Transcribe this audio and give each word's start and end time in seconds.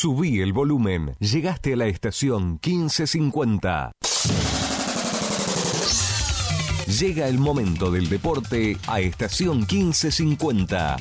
Subí 0.00 0.40
el 0.40 0.54
volumen. 0.54 1.14
Llegaste 1.18 1.74
a 1.74 1.76
la 1.76 1.86
estación 1.86 2.52
1550. 2.64 3.92
Llega 6.98 7.28
el 7.28 7.36
momento 7.36 7.90
del 7.90 8.08
deporte 8.08 8.78
a 8.86 9.00
estación 9.00 9.58
1550. 9.58 10.96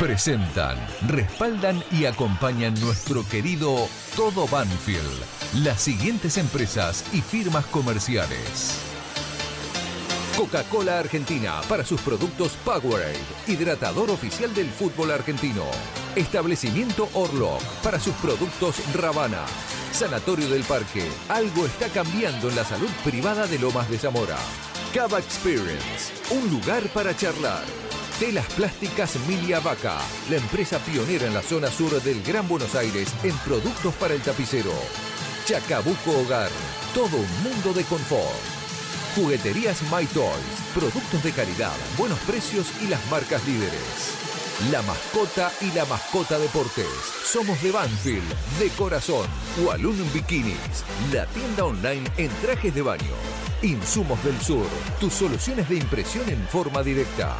Presentan, 0.00 0.76
respaldan 1.06 1.80
y 1.92 2.06
acompañan 2.06 2.74
nuestro 2.80 3.24
querido 3.28 3.88
Todo 4.16 4.48
Banfield, 4.48 5.22
las 5.62 5.80
siguientes 5.80 6.36
empresas 6.36 7.04
y 7.12 7.20
firmas 7.20 7.66
comerciales. 7.66 8.95
Coca-Cola 10.36 10.98
Argentina 10.98 11.62
para 11.66 11.82
sus 11.82 11.98
productos 12.02 12.52
Powerade, 12.62 13.18
hidratador 13.46 14.10
oficial 14.10 14.54
del 14.54 14.68
fútbol 14.68 15.10
argentino. 15.10 15.64
Establecimiento 16.14 17.08
Orlock 17.14 17.62
para 17.82 17.98
sus 17.98 18.14
productos 18.16 18.76
Ravana. 18.94 19.46
Sanatorio 19.92 20.46
del 20.50 20.62
Parque, 20.64 21.08
algo 21.30 21.64
está 21.64 21.88
cambiando 21.88 22.50
en 22.50 22.56
la 22.56 22.64
salud 22.64 22.90
privada 23.02 23.46
de 23.46 23.58
Lomas 23.58 23.88
de 23.88 23.96
Zamora. 23.96 24.36
Cava 24.92 25.18
Experience, 25.18 26.12
un 26.30 26.50
lugar 26.50 26.82
para 26.88 27.16
charlar. 27.16 27.64
Telas 28.20 28.46
Plásticas 28.52 29.16
Milia 29.26 29.60
Vaca, 29.60 29.96
la 30.28 30.36
empresa 30.36 30.78
pionera 30.80 31.26
en 31.26 31.32
la 31.32 31.42
zona 31.42 31.70
sur 31.70 32.02
del 32.02 32.22
Gran 32.22 32.46
Buenos 32.46 32.74
Aires 32.74 33.08
en 33.22 33.34
productos 33.38 33.94
para 33.94 34.12
el 34.12 34.20
tapicero. 34.20 34.72
Chacabuco 35.46 36.10
Hogar, 36.10 36.50
todo 36.94 37.16
un 37.16 37.42
mundo 37.42 37.72
de 37.72 37.84
confort. 37.84 38.55
Jugueterías 39.16 39.80
My 39.84 40.04
Toys, 40.04 40.44
productos 40.74 41.22
de 41.24 41.32
calidad, 41.32 41.72
buenos 41.96 42.18
precios 42.20 42.66
y 42.82 42.88
las 42.88 43.00
marcas 43.10 43.42
líderes. 43.46 44.12
La 44.70 44.82
mascota 44.82 45.50
y 45.62 45.72
la 45.72 45.86
mascota 45.86 46.38
deportes. 46.38 46.86
Somos 47.24 47.62
de 47.62 47.72
Banfield, 47.72 48.58
de 48.58 48.68
corazón. 48.76 49.26
Walloon 49.64 50.12
Bikinis, 50.12 50.84
la 51.14 51.24
tienda 51.28 51.64
online 51.64 52.06
en 52.18 52.28
trajes 52.42 52.74
de 52.74 52.82
baño. 52.82 53.14
Insumos 53.62 54.22
del 54.22 54.38
Sur, 54.38 54.66
tus 55.00 55.14
soluciones 55.14 55.66
de 55.70 55.76
impresión 55.76 56.28
en 56.28 56.46
forma 56.48 56.82
directa. 56.82 57.34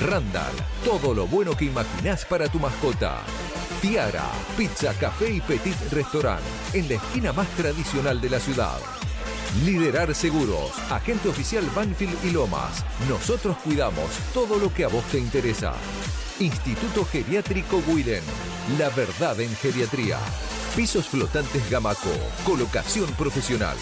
Randall, 0.00 0.54
todo 0.82 1.12
lo 1.12 1.26
bueno 1.26 1.54
que 1.54 1.66
imaginás 1.66 2.24
para 2.24 2.48
tu 2.48 2.58
mascota. 2.58 3.18
Tiara, 3.82 4.30
pizza, 4.56 4.94
café 4.94 5.30
y 5.30 5.42
petit 5.42 5.76
restaurant, 5.90 6.40
en 6.72 6.88
la 6.88 6.94
esquina 6.94 7.34
más 7.34 7.48
tradicional 7.48 8.18
de 8.18 8.30
la 8.30 8.40
ciudad. 8.40 9.01
Liderar 9.60 10.14
Seguros, 10.14 10.72
agente 10.90 11.28
oficial 11.28 11.68
Banfield 11.76 12.16
y 12.24 12.30
Lomas. 12.30 12.84
Nosotros 13.06 13.58
cuidamos 13.58 14.10
todo 14.32 14.58
lo 14.58 14.72
que 14.72 14.84
a 14.84 14.88
vos 14.88 15.04
te 15.12 15.18
interesa. 15.18 15.74
Instituto 16.40 17.04
Geriátrico 17.04 17.82
Guiden, 17.86 18.22
la 18.78 18.88
verdad 18.88 19.38
en 19.40 19.54
geriatría. 19.56 20.18
Pisos 20.74 21.06
flotantes 21.06 21.70
Gamaco, 21.70 22.10
colocación 22.46 23.12
profesional. 23.12 23.76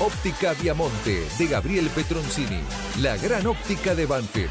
Óptica 0.00 0.52
Viamonte 0.52 1.26
de 1.38 1.46
Gabriel 1.46 1.88
Petroncini, 1.94 2.60
la 3.00 3.16
gran 3.16 3.46
óptica 3.46 3.94
de 3.94 4.04
Banfield. 4.04 4.50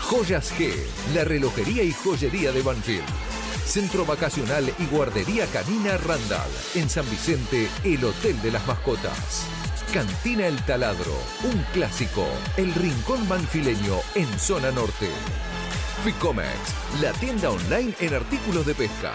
Joyas 0.00 0.52
G, 0.54 0.72
la 1.12 1.24
relojería 1.24 1.82
y 1.82 1.90
joyería 1.90 2.52
de 2.52 2.62
Banfield. 2.62 3.04
Centro 3.66 4.06
Vacacional 4.06 4.72
y 4.78 4.86
Guardería 4.86 5.46
Canina 5.46 5.98
Randall. 5.98 6.50
En 6.76 6.88
San 6.88 7.10
Vicente, 7.10 7.68
el 7.82 8.04
Hotel 8.04 8.40
de 8.42 8.52
las 8.52 8.64
Mascotas. 8.66 9.63
Cantina 9.92 10.46
El 10.46 10.56
Taladro, 10.64 11.12
un 11.44 11.64
clásico. 11.72 12.26
El 12.56 12.74
Rincón 12.74 13.28
Manfileño 13.28 14.00
en 14.14 14.26
Zona 14.38 14.70
Norte. 14.70 15.08
Ficomex, 16.04 16.48
la 17.00 17.12
tienda 17.12 17.50
online 17.50 17.94
en 18.00 18.14
artículos 18.14 18.66
de 18.66 18.74
pesca. 18.74 19.12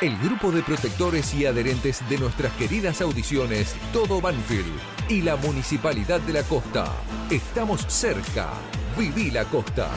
El 0.00 0.16
grupo 0.18 0.52
de 0.52 0.62
protectores 0.62 1.34
y 1.34 1.46
adherentes 1.46 2.06
de 2.08 2.18
nuestras 2.18 2.52
queridas 2.52 3.00
audiciones 3.00 3.74
Todo 3.92 4.20
Banfield 4.20 4.78
y 5.08 5.22
la 5.22 5.36
Municipalidad 5.36 6.20
de 6.20 6.34
la 6.34 6.42
Costa. 6.42 6.92
Estamos 7.30 7.84
cerca. 7.88 8.50
Viví 8.96 9.30
la 9.30 9.44
costa. 9.44 9.88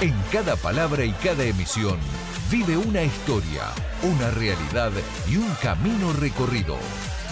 En 0.00 0.14
cada 0.32 0.56
palabra 0.56 1.04
y 1.04 1.12
cada 1.12 1.44
emisión 1.44 1.98
vive 2.50 2.76
una 2.76 3.02
historia, 3.02 3.62
una 4.02 4.30
realidad 4.30 4.92
y 5.28 5.36
un 5.36 5.50
camino 5.62 6.12
recorrido. 6.12 6.76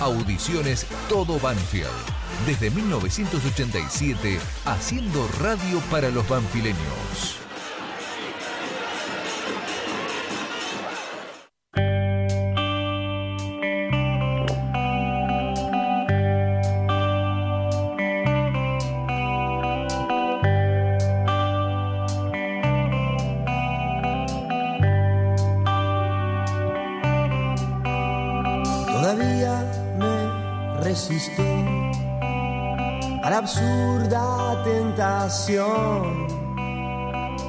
Audiciones 0.03 0.85
Todo 1.09 1.39
Banfield. 1.39 1.87
Desde 2.45 2.73
1987, 2.73 4.41
haciendo 4.65 5.29
radio 5.39 5.79
para 5.93 6.11
los 6.11 6.29
banfileños. 6.29 7.42
Absurda 33.53 34.63
tentación 34.65 36.27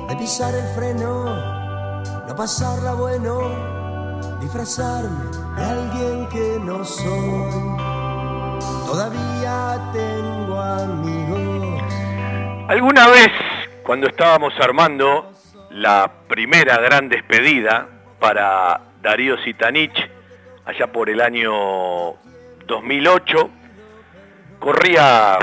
de 0.10 0.16
pisar 0.18 0.54
el 0.54 0.68
freno, 0.76 2.04
no 2.28 2.36
pasarla 2.36 2.94
bueno, 2.94 4.38
disfrazarme 4.42 5.32
de 5.56 5.64
alguien 5.64 6.28
que 6.28 6.60
no 6.62 6.84
soy. 6.84 7.80
Todavía 8.86 9.80
tengo 9.94 10.60
amigos. 10.60 11.82
Alguna 12.68 13.08
vez, 13.08 13.32
cuando 13.84 14.08
estábamos 14.08 14.54
armando 14.60 15.32
la 15.70 16.12
primera 16.28 16.80
gran 16.80 17.08
despedida 17.08 17.88
para 18.20 18.82
Darío 19.02 19.38
Sitanich, 19.38 20.10
allá 20.66 20.92
por 20.92 21.10
el 21.10 21.22
año 21.22 22.16
2008, 22.68 23.63
corría, 24.64 25.38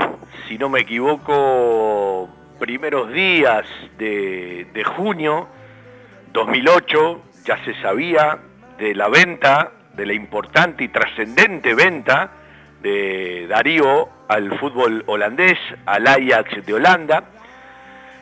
si 0.47 0.57
no 0.57 0.67
me 0.67 0.79
equivoco, 0.79 2.27
primeros 2.59 3.13
días 3.13 3.67
de, 3.99 4.65
de 4.73 4.83
junio 4.83 5.47
2008, 6.33 7.21
ya 7.45 7.63
se 7.63 7.79
sabía 7.83 8.39
de 8.79 8.95
la 8.95 9.09
venta, 9.09 9.73
de 9.93 10.07
la 10.07 10.13
importante 10.13 10.85
y 10.85 10.87
trascendente 10.87 11.75
venta 11.75 12.31
de 12.81 13.45
Darío 13.47 14.09
al 14.27 14.57
fútbol 14.57 15.03
holandés, 15.05 15.59
al 15.85 16.07
Ajax 16.07 16.65
de 16.65 16.73
Holanda, 16.73 17.25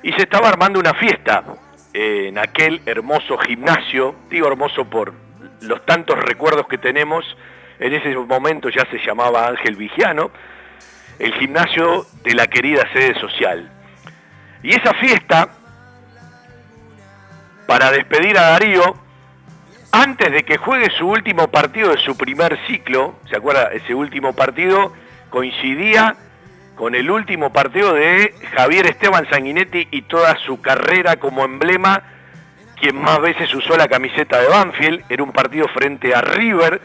y 0.04 0.12
se 0.12 0.24
estaba 0.24 0.50
armando 0.50 0.82
una 0.82 0.96
fiesta 0.96 1.46
en 1.94 2.38
aquel 2.38 2.82
hermoso 2.86 3.38
gimnasio, 3.38 4.16
digo 4.30 4.50
hermoso 4.50 4.84
por 4.84 5.14
los 5.62 5.86
tantos 5.86 6.20
recuerdos 6.20 6.68
que 6.68 6.78
tenemos, 6.78 7.24
en 7.80 7.94
ese 7.94 8.14
momento 8.18 8.68
ya 8.68 8.86
se 8.92 9.00
llamaba 9.00 9.48
Ángel 9.48 9.78
Vigiano, 9.78 10.32
el 11.20 11.34
gimnasio 11.34 12.06
de 12.24 12.34
la 12.34 12.48
querida 12.48 12.82
sede 12.94 13.20
social. 13.20 13.70
Y 14.64 14.74
esa 14.74 14.94
fiesta, 14.96 15.50
para 17.68 17.92
despedir 17.92 18.38
a 18.38 18.52
Darío, 18.52 18.98
antes 19.92 20.32
de 20.32 20.44
que 20.44 20.58
juegue 20.58 20.90
su 20.92 21.08
último 21.08 21.50
partido 21.50 21.92
de 21.92 21.98
su 21.98 22.18
primer 22.18 22.58
ciclo, 22.68 23.16
¿se 23.30 23.36
acuerda? 23.36 23.70
Ese 23.74 23.94
último 23.94 24.34
partido 24.34 24.94
coincidía 25.30 26.16
con 26.76 26.96
el 26.96 27.12
último 27.12 27.52
partido 27.52 27.94
de 27.94 28.34
Javier 28.56 28.86
Esteban 28.86 29.28
Sanguinetti 29.30 29.88
y 29.92 30.04
toda 30.04 30.38
su 30.38 30.62
carrera 30.62 31.18
como 31.18 31.44
emblema, 31.44 32.04
quien 32.80 33.02
más 33.02 33.20
veces 33.20 33.54
usó 33.54 33.76
la 33.76 33.90
camiseta 33.90 34.40
de 34.40 34.48
Banfield, 34.48 35.04
era 35.10 35.24
un 35.24 35.34
partido 35.34 35.68
frente 35.68 36.16
a 36.16 36.22
River, 36.22 36.80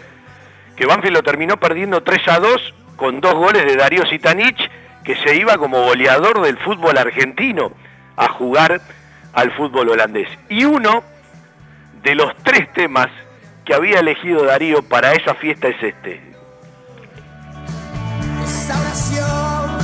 que 0.76 0.86
Banfield 0.86 1.16
lo 1.16 1.22
terminó 1.22 1.58
perdiendo 1.58 2.02
3 2.02 2.28
a 2.28 2.38
2 2.40 2.74
con 2.96 3.20
dos 3.20 3.34
goles 3.34 3.64
de 3.64 3.76
Darío 3.76 4.06
Sitanich, 4.06 4.70
que 5.04 5.16
se 5.16 5.36
iba 5.36 5.58
como 5.58 5.84
goleador 5.84 6.40
del 6.42 6.58
fútbol 6.58 6.96
argentino 6.96 7.72
a 8.16 8.28
jugar 8.28 8.80
al 9.32 9.52
fútbol 9.52 9.90
holandés. 9.90 10.28
Y 10.48 10.64
uno 10.64 11.02
de 12.02 12.14
los 12.14 12.34
tres 12.42 12.72
temas 12.72 13.08
que 13.64 13.74
había 13.74 14.00
elegido 14.00 14.44
Darío 14.44 14.82
para 14.82 15.12
esa 15.12 15.34
fiesta 15.34 15.68
es 15.68 15.82
este. 15.82 16.20
Esa 18.44 18.80
oración, 18.80 19.78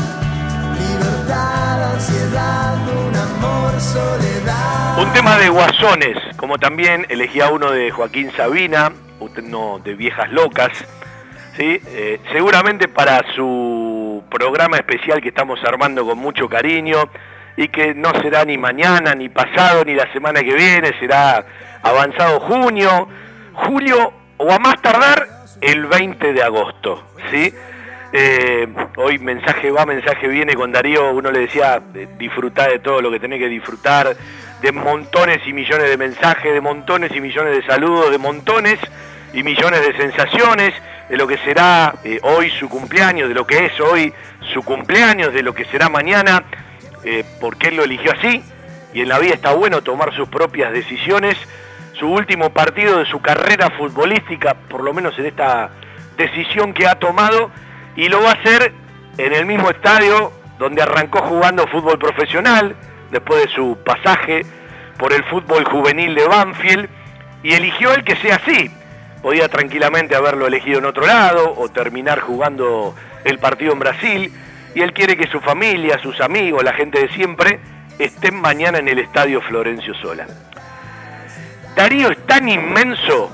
libertad, 0.78 1.92
ansiedad, 1.94 2.76
un 2.88 3.16
amor, 3.16 3.80
soledad. 3.80 4.98
Un 5.02 5.12
tema 5.12 5.38
de 5.38 5.48
guasones, 5.48 6.16
como 6.36 6.58
también 6.58 7.06
elegía 7.08 7.48
uno 7.48 7.70
de 7.70 7.90
Joaquín 7.90 8.30
Sabina, 8.36 8.92
uno 9.18 9.80
de 9.82 9.94
Viejas 9.94 10.30
Locas, 10.30 10.72
¿sí? 11.60 11.80
Eh, 11.88 12.20
seguramente 12.32 12.88
para 12.88 13.22
su 13.34 14.24
programa 14.30 14.78
especial 14.78 15.20
que 15.20 15.28
estamos 15.28 15.62
armando 15.62 16.06
con 16.06 16.18
mucho 16.18 16.48
cariño 16.48 17.10
y 17.56 17.68
que 17.68 17.94
no 17.94 18.12
será 18.22 18.46
ni 18.46 18.56
mañana, 18.56 19.14
ni 19.14 19.28
pasado, 19.28 19.84
ni 19.84 19.94
la 19.94 20.10
semana 20.12 20.40
que 20.40 20.54
viene, 20.54 20.98
será 20.98 21.44
avanzado 21.82 22.40
junio, 22.40 23.08
julio 23.52 24.12
o 24.38 24.50
a 24.50 24.58
más 24.58 24.80
tardar 24.80 25.26
el 25.60 25.84
20 25.84 26.32
de 26.32 26.42
agosto, 26.42 27.04
¿sí? 27.30 27.52
Eh, 28.12 28.66
hoy 28.96 29.18
mensaje 29.18 29.70
va, 29.70 29.84
mensaje 29.84 30.26
viene 30.28 30.54
con 30.54 30.72
Darío, 30.72 31.12
uno 31.12 31.30
le 31.30 31.40
decía, 31.40 31.80
disfrutar 32.18 32.70
de 32.70 32.78
todo 32.78 33.02
lo 33.02 33.10
que 33.10 33.20
tenés 33.20 33.38
que 33.38 33.48
disfrutar, 33.48 34.16
de 34.62 34.72
montones 34.72 35.46
y 35.46 35.52
millones 35.52 35.90
de 35.90 35.96
mensajes, 35.98 36.54
de 36.54 36.60
montones 36.60 37.14
y 37.14 37.20
millones 37.20 37.54
de 37.54 37.62
saludos, 37.66 38.10
de 38.10 38.18
montones 38.18 38.80
y 39.32 39.42
millones 39.42 39.80
de 39.86 39.96
sensaciones, 39.96 40.74
de 41.08 41.16
lo 41.16 41.26
que 41.26 41.38
será 41.38 41.94
eh, 42.04 42.20
hoy 42.22 42.50
su 42.50 42.68
cumpleaños, 42.68 43.28
de 43.28 43.34
lo 43.34 43.46
que 43.46 43.66
es 43.66 43.80
hoy 43.80 44.12
su 44.52 44.62
cumpleaños, 44.62 45.32
de 45.32 45.42
lo 45.42 45.54
que 45.54 45.64
será 45.66 45.88
mañana, 45.88 46.44
eh, 47.04 47.24
porque 47.40 47.68
él 47.68 47.76
lo 47.76 47.84
eligió 47.84 48.12
así, 48.12 48.42
y 48.92 49.02
en 49.02 49.08
la 49.08 49.18
vida 49.18 49.34
está 49.34 49.52
bueno 49.52 49.82
tomar 49.82 50.14
sus 50.14 50.28
propias 50.28 50.72
decisiones. 50.72 51.36
Su 51.98 52.08
último 52.08 52.50
partido 52.50 52.98
de 52.98 53.06
su 53.06 53.20
carrera 53.20 53.70
futbolística, 53.70 54.54
por 54.54 54.82
lo 54.82 54.94
menos 54.94 55.18
en 55.18 55.26
esta 55.26 55.70
decisión 56.16 56.72
que 56.72 56.86
ha 56.86 56.94
tomado, 56.94 57.50
y 57.96 58.08
lo 58.08 58.22
va 58.22 58.30
a 58.30 58.34
hacer 58.34 58.72
en 59.18 59.32
el 59.34 59.44
mismo 59.46 59.70
estadio 59.70 60.32
donde 60.58 60.82
arrancó 60.82 61.20
jugando 61.22 61.66
fútbol 61.66 61.98
profesional, 61.98 62.76
después 63.10 63.44
de 63.44 63.54
su 63.54 63.78
pasaje 63.84 64.46
por 64.98 65.12
el 65.12 65.24
fútbol 65.24 65.64
juvenil 65.64 66.14
de 66.14 66.26
Banfield, 66.26 66.88
y 67.42 67.52
eligió 67.52 67.92
el 67.92 68.04
que 68.04 68.16
sea 68.16 68.36
así. 68.36 68.70
Podía 69.22 69.48
tranquilamente 69.48 70.16
haberlo 70.16 70.46
elegido 70.46 70.78
en 70.78 70.86
otro 70.86 71.06
lado 71.06 71.54
o 71.56 71.68
terminar 71.68 72.20
jugando 72.20 72.94
el 73.24 73.38
partido 73.38 73.72
en 73.72 73.78
Brasil, 73.78 74.32
y 74.74 74.80
él 74.80 74.92
quiere 74.92 75.16
que 75.16 75.26
su 75.26 75.40
familia, 75.40 75.98
sus 76.00 76.20
amigos, 76.20 76.62
la 76.64 76.72
gente 76.72 77.00
de 77.00 77.08
siempre, 77.12 77.58
estén 77.98 78.34
mañana 78.40 78.78
en 78.78 78.88
el 78.88 78.98
estadio 78.98 79.40
Florencio 79.42 79.94
Sola. 79.94 80.26
Darío 81.74 82.10
es 82.10 82.26
tan 82.26 82.48
inmenso 82.48 83.30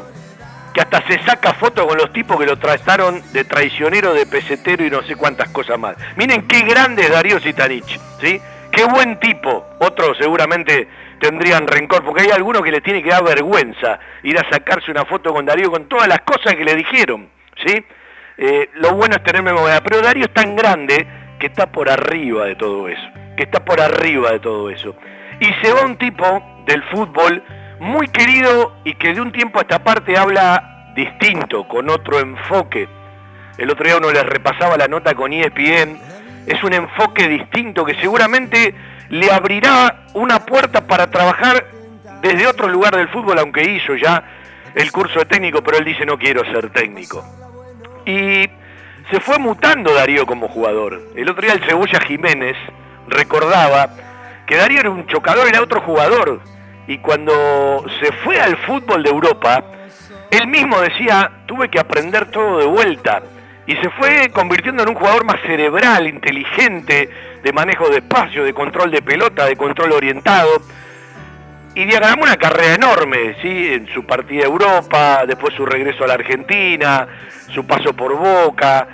que 0.73 0.81
hasta 0.81 1.07
se 1.07 1.19
saca 1.25 1.55
foto 1.55 1.87
con 1.87 1.97
los 1.97 2.13
tipos 2.13 2.39
que 2.39 2.47
lo 2.47 2.59
trataron 2.59 3.23
de 3.33 3.45
traicionero, 3.45 4.13
de 4.13 4.27
pesetero 4.27 4.85
y 4.85 4.91
no 4.91 5.03
sé 5.03 5.17
cuántas 5.17 5.49
cosas 5.49 5.79
más. 5.79 5.97
Miren 6.17 6.47
qué 6.47 6.63
grande 6.63 7.03
es 7.03 7.11
Darío 7.11 7.41
Sitanich, 7.41 7.99
¿sí? 8.21 8.41
Qué 8.71 8.85
buen 8.85 9.19
tipo. 9.19 9.65
Otros 9.79 10.19
seguramente 10.19 10.87
tendrían 11.19 11.67
rencor, 11.67 12.05
porque 12.05 12.23
hay 12.23 12.31
algunos 12.31 12.63
que 12.63 12.71
les 12.71 12.83
tiene 12.83 13.03
que 13.03 13.11
dar 13.11 13.25
vergüenza 13.25 13.99
ir 14.23 14.39
a 14.39 14.49
sacarse 14.51 14.91
una 14.91 15.05
foto 15.05 15.33
con 15.33 15.47
Darío 15.47 15.71
con 15.71 15.89
todas 15.89 16.09
las 16.09 16.21
cosas 16.21 16.55
que 16.55 16.65
le 16.65 16.75
dijeron, 16.75 17.29
¿sí? 17.65 17.85
Eh, 18.39 18.71
lo 18.75 18.95
bueno 18.95 19.17
es 19.17 19.23
tener 19.23 19.43
memoria, 19.43 19.81
pero 19.83 20.03
Darío 20.03 20.25
es 20.25 20.35
tan 20.35 20.57
grande 20.57 21.07
que 21.39 21.47
está 21.47 21.71
por 21.71 21.89
arriba 21.89 22.45
de 22.45 22.55
todo 22.57 22.89
eso, 22.89 23.09
que 23.37 23.45
está 23.45 23.65
por 23.65 23.81
arriba 23.81 24.33
de 24.33 24.41
todo 24.41 24.71
eso. 24.71 24.95
Y 25.41 25.47
se 25.63 25.73
va 25.73 25.85
un 25.85 25.97
tipo 25.97 26.63
del 26.67 26.83
fútbol 26.85 27.43
muy 27.81 28.09
querido 28.09 28.77
y 28.85 28.95
que 28.95 29.15
de 29.15 29.21
un 29.21 29.33
tiempo 29.33 29.59
a 29.59 29.63
esta 29.63 29.83
parte 29.83 30.17
habla 30.17 30.93
distinto, 30.95 31.69
con 31.69 31.89
otro 31.91 32.19
enfoque. 32.21 32.89
El 33.59 33.71
otro 33.71 33.87
día 33.87 33.97
uno 33.97 34.11
les 34.11 34.25
repasaba 34.25 34.77
la 34.77 34.89
nota 34.89 35.15
con 35.15 35.33
ESPN, 35.33 35.99
es 36.47 36.63
un 36.63 36.73
enfoque 36.73 37.29
distinto 37.29 37.85
que 37.85 37.95
seguramente 37.97 38.75
le 39.09 39.31
abrirá 39.31 40.07
una 40.15 40.45
puerta 40.45 40.87
para 40.87 41.11
trabajar 41.11 41.67
desde 42.21 42.47
otro 42.47 42.69
lugar 42.69 42.97
del 42.97 43.09
fútbol, 43.09 43.39
aunque 43.39 43.63
hizo 43.63 43.95
ya 43.95 44.23
el 44.75 44.91
curso 44.93 45.21
de 45.21 45.25
técnico, 45.27 45.63
pero 45.63 45.79
él 45.79 45.85
dice 45.85 46.05
no 46.05 46.19
quiero 46.19 46.45
ser 46.45 46.71
técnico. 46.71 47.25
Y 48.05 48.49
se 49.11 49.21
fue 49.21 49.39
mutando 49.39 49.95
Darío 49.95 50.27
como 50.27 50.49
jugador. 50.49 51.01
El 51.15 51.29
otro 51.29 51.43
día 51.43 51.55
el 51.55 51.65
Cebolla 51.65 52.01
Jiménez 52.01 52.57
recordaba 53.09 53.91
que 54.47 54.57
Darío 54.57 54.81
era 54.81 54.91
un 54.91 55.07
chocador, 55.07 55.47
era 55.49 55.63
otro 55.63 55.81
jugador. 55.81 56.41
Y 56.89 56.99
cuando 56.99 57.85
se 58.01 58.13
fue 58.13 58.41
al 58.41 58.57
fútbol 58.59 59.03
de 59.03 59.11
Europa, 59.11 59.65
él 60.31 60.47
mismo 60.47 60.81
decía, 60.81 61.31
tuve 61.47 61.69
que 61.69 61.79
aprender 61.79 62.31
todo 62.31 62.59
de 62.59 62.67
vuelta. 62.67 63.23
Y 63.67 63.75
se 63.77 63.91
fue 63.91 64.31
convirtiendo 64.33 64.83
en 64.83 64.91
un 64.91 64.95
jugador 64.95 65.25
más 65.25 65.41
cerebral, 65.43 66.07
inteligente, 66.07 67.11
de 67.43 67.53
manejo 67.53 67.89
de 67.89 67.99
espacio, 67.99 68.45
de 68.45 68.55
control 68.55 68.91
de 68.91 69.03
pelota, 69.03 69.47
de 69.47 69.57
control 69.57 69.93
orientado. 69.93 70.63
Y 71.75 71.85
diagramó 71.85 72.23
una 72.23 72.37
carrera 72.37 72.75
enorme, 72.75 73.37
¿sí? 73.43 73.73
En 73.73 73.89
su 73.93 74.05
partida 74.07 74.45
a 74.45 74.47
Europa, 74.47 75.25
después 75.27 75.55
su 75.55 75.67
regreso 75.67 76.05
a 76.05 76.07
la 76.07 76.15
Argentina, 76.15 77.07
su 77.53 77.67
paso 77.67 77.93
por 77.95 78.17
Boca, 78.17 78.87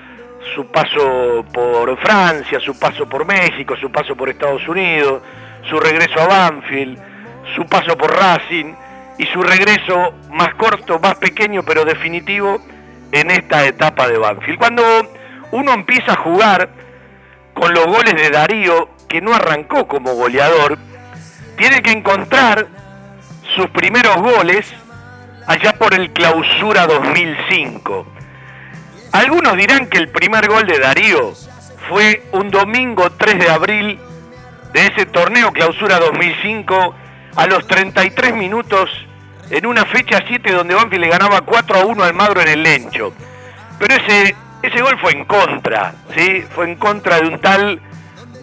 su 0.55 0.67
paso 0.67 1.45
por 1.53 1.97
Francia, 1.99 2.59
su 2.59 2.79
paso 2.79 3.09
por 3.09 3.25
México, 3.27 3.77
su 3.77 3.91
paso 3.93 4.17
por 4.17 4.29
Estados 4.29 4.67
Unidos, 4.67 5.23
su 5.69 5.79
regreso 5.79 6.21
a 6.21 6.27
Banfield, 6.27 6.99
su 7.55 7.67
paso 7.67 7.97
por 7.97 8.11
Racing 8.11 8.75
y 9.19 9.27
su 9.27 9.43
regreso 9.43 10.15
más 10.31 10.55
corto, 10.55 10.99
más 10.99 11.15
pequeño, 11.17 11.63
pero 11.63 11.85
definitivo 11.85 12.61
en 13.13 13.31
esta 13.31 13.65
etapa 13.67 14.09
de 14.09 14.19
Banfield. 14.19 14.59
Cuando 14.59 14.83
uno 15.53 15.73
empieza 15.73 16.13
a 16.13 16.17
jugar 16.17 16.71
con 17.55 17.73
los 17.73 17.87
goles 17.87 18.15
de 18.15 18.31
Darío, 18.31 18.89
que 19.09 19.21
no 19.21 19.35
arrancó 19.35 19.87
como 19.87 20.15
goleador, 20.15 20.79
tiene 21.57 21.83
que 21.83 21.93
encontrar 21.93 22.67
sus 23.55 23.69
primeros 23.69 24.17
goles 24.17 24.67
allá 25.47 25.75
por 25.75 25.95
el 25.95 26.11
clausura 26.13 26.87
2005. 26.87 28.07
Algunos 29.13 29.57
dirán 29.57 29.89
que 29.89 29.99
el 29.99 30.09
primer 30.09 30.49
gol 30.49 30.67
de 30.67 30.79
Darío 30.79 31.35
fue 31.89 32.23
un 32.33 32.51
domingo 32.51 33.11
3 33.13 33.39
de 33.39 33.51
abril 33.51 34.01
de 34.73 34.87
ese 34.87 35.05
torneo 35.05 35.53
clausura 35.53 35.99
2005 35.99 36.95
a 37.37 37.47
los 37.47 37.67
33 37.67 38.35
minutos 38.35 38.89
en 39.53 39.67
una 39.67 39.85
fecha 39.85 40.25
7 40.27 40.51
donde 40.51 40.75
Banfield 40.75 41.05
le 41.05 41.11
ganaba 41.11 41.43
4 41.43 41.77
a 41.79 41.85
1 41.85 42.03
al 42.03 42.15
Magro 42.15 42.41
en 42.41 42.49
el 42.49 42.63
Lencho. 42.63 43.13
Pero 43.79 43.95
ese, 43.95 44.35
ese 44.63 44.81
gol 44.81 44.99
fue 44.99 45.13
en 45.13 45.27
contra, 45.27 45.95
¿sí? 46.15 46.43
Fue 46.55 46.65
en 46.65 46.77
contra 46.77 47.21
de 47.21 47.29
un 47.29 47.39
tal 47.39 47.79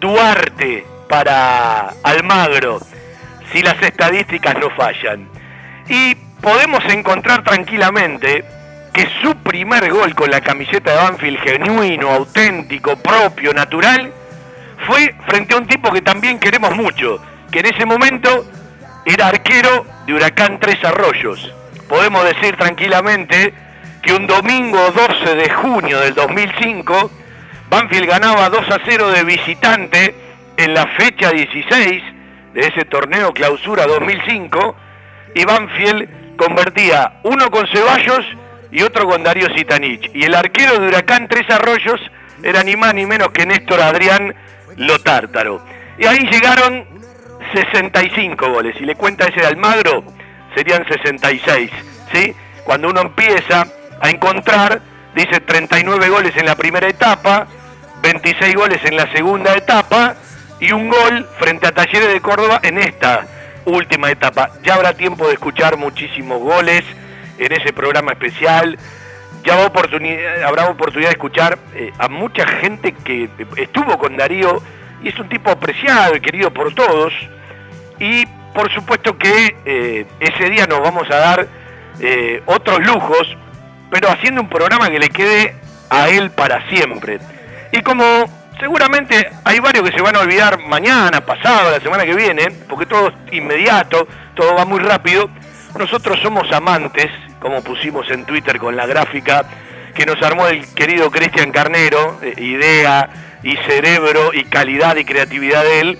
Duarte 0.00 0.86
para 1.08 1.92
Almagro, 2.04 2.78
si 3.52 3.60
las 3.60 3.82
estadísticas 3.82 4.56
no 4.60 4.70
fallan. 4.70 5.28
Y 5.88 6.14
podemos 6.40 6.84
encontrar 6.84 7.42
tranquilamente 7.42 8.44
que 8.92 9.08
su 9.20 9.34
primer 9.38 9.90
gol 9.90 10.14
con 10.14 10.30
la 10.30 10.40
camiseta 10.40 10.92
de 10.92 10.96
Banfield 10.96 11.40
genuino, 11.40 12.08
auténtico, 12.10 12.96
propio, 12.96 13.52
natural, 13.52 14.12
fue 14.86 15.12
frente 15.26 15.54
a 15.54 15.58
un 15.58 15.66
tipo 15.66 15.90
que 15.90 16.02
también 16.02 16.38
queremos 16.38 16.76
mucho, 16.76 17.20
que 17.50 17.58
en 17.58 17.66
ese 17.66 17.84
momento 17.84 18.46
era 19.04 19.28
arquero 19.28 19.86
de 20.06 20.14
Huracán 20.14 20.58
Tres 20.60 20.82
Arroyos. 20.84 21.52
Podemos 21.88 22.24
decir 22.24 22.56
tranquilamente 22.56 23.52
que 24.02 24.14
un 24.14 24.26
domingo 24.26 24.78
12 24.90 25.34
de 25.34 25.50
junio 25.50 26.00
del 26.00 26.14
2005, 26.14 27.10
Banfield 27.68 28.06
ganaba 28.06 28.48
2 28.48 28.70
a 28.70 28.78
0 28.84 29.10
de 29.10 29.24
visitante 29.24 30.14
en 30.56 30.74
la 30.74 30.86
fecha 30.86 31.30
16 31.30 32.02
de 32.54 32.60
ese 32.60 32.84
torneo 32.84 33.32
clausura 33.32 33.86
2005 33.86 34.76
y 35.34 35.44
Banfield 35.44 36.36
convertía 36.36 37.20
uno 37.22 37.50
con 37.50 37.66
Ceballos 37.68 38.24
y 38.70 38.82
otro 38.82 39.06
con 39.06 39.22
Darío 39.22 39.48
Sitanich. 39.54 40.10
Y 40.14 40.24
el 40.24 40.34
arquero 40.34 40.78
de 40.78 40.88
Huracán 40.88 41.28
Tres 41.28 41.48
Arroyos 41.50 42.00
era 42.42 42.62
ni 42.62 42.76
más 42.76 42.94
ni 42.94 43.06
menos 43.06 43.28
que 43.30 43.46
Néstor 43.46 43.80
Adrián 43.80 44.34
Lotártaro. 44.76 45.62
Y 45.98 46.06
ahí 46.06 46.26
llegaron 46.30 46.86
65 47.52 48.48
goles. 48.50 48.76
Si 48.78 48.84
le 48.84 48.94
cuenta 48.94 49.26
ese 49.26 49.40
de 49.40 49.46
Almagro, 49.46 50.04
serían 50.54 50.86
66. 50.86 51.70
¿sí? 52.12 52.34
Cuando 52.64 52.88
uno 52.88 53.00
empieza 53.00 53.66
a 54.00 54.10
encontrar, 54.10 54.80
dice 55.14 55.40
39 55.40 56.08
goles 56.08 56.36
en 56.36 56.46
la 56.46 56.54
primera 56.54 56.88
etapa, 56.88 57.46
26 58.02 58.54
goles 58.54 58.84
en 58.84 58.96
la 58.96 59.10
segunda 59.12 59.54
etapa 59.54 60.16
y 60.58 60.72
un 60.72 60.88
gol 60.88 61.28
frente 61.38 61.66
a 61.66 61.72
Talleres 61.72 62.12
de 62.12 62.20
Córdoba 62.20 62.60
en 62.62 62.78
esta 62.78 63.26
última 63.64 64.10
etapa. 64.10 64.50
Ya 64.62 64.74
habrá 64.74 64.94
tiempo 64.94 65.26
de 65.26 65.34
escuchar 65.34 65.76
muchísimos 65.76 66.40
goles 66.40 66.82
en 67.38 67.52
ese 67.52 67.72
programa 67.72 68.12
especial. 68.12 68.78
Ya 69.44 69.64
oportunidad, 69.66 70.42
habrá 70.42 70.68
oportunidad 70.68 71.10
de 71.10 71.14
escuchar 71.14 71.58
eh, 71.74 71.92
a 71.98 72.08
mucha 72.08 72.46
gente 72.46 72.92
que 72.92 73.28
estuvo 73.56 73.98
con 73.98 74.16
Darío 74.16 74.62
y 75.02 75.08
es 75.08 75.18
un 75.18 75.28
tipo 75.28 75.50
apreciado 75.50 76.16
y 76.16 76.20
querido 76.20 76.52
por 76.52 76.74
todos. 76.74 77.12
Y 77.98 78.26
por 78.54 78.72
supuesto 78.72 79.16
que 79.16 79.56
eh, 79.64 80.06
ese 80.20 80.50
día 80.50 80.66
nos 80.66 80.80
vamos 80.80 81.08
a 81.10 81.16
dar 81.16 81.48
eh, 82.00 82.42
otros 82.46 82.80
lujos, 82.86 83.36
pero 83.90 84.10
haciendo 84.10 84.40
un 84.40 84.48
programa 84.48 84.90
que 84.90 84.98
le 84.98 85.08
quede 85.08 85.54
a 85.90 86.08
él 86.08 86.30
para 86.30 86.68
siempre. 86.68 87.18
Y 87.72 87.80
como 87.82 88.04
seguramente 88.58 89.30
hay 89.44 89.58
varios 89.60 89.88
que 89.88 89.96
se 89.96 90.02
van 90.02 90.16
a 90.16 90.20
olvidar 90.20 90.58
mañana, 90.66 91.24
pasado, 91.24 91.70
la 91.70 91.80
semana 91.80 92.04
que 92.04 92.14
viene, 92.14 92.50
porque 92.68 92.86
todo 92.86 93.08
es 93.08 93.32
inmediato, 93.32 94.06
todo 94.34 94.54
va 94.54 94.64
muy 94.64 94.80
rápido, 94.80 95.30
nosotros 95.78 96.18
somos 96.22 96.50
amantes 96.52 97.10
como 97.40 97.62
pusimos 97.62 98.10
en 98.10 98.24
Twitter 98.24 98.58
con 98.58 98.76
la 98.76 98.86
gráfica 98.86 99.44
que 99.94 100.04
nos 100.06 100.20
armó 100.22 100.46
el 100.46 100.66
querido 100.74 101.10
Cristian 101.10 101.50
Carnero, 101.50 102.18
eh, 102.22 102.34
idea 102.36 103.08
y 103.42 103.56
cerebro 103.56 104.32
y 104.32 104.44
calidad 104.44 104.96
y 104.96 105.04
creatividad 105.04 105.62
de 105.62 105.80
él, 105.80 105.98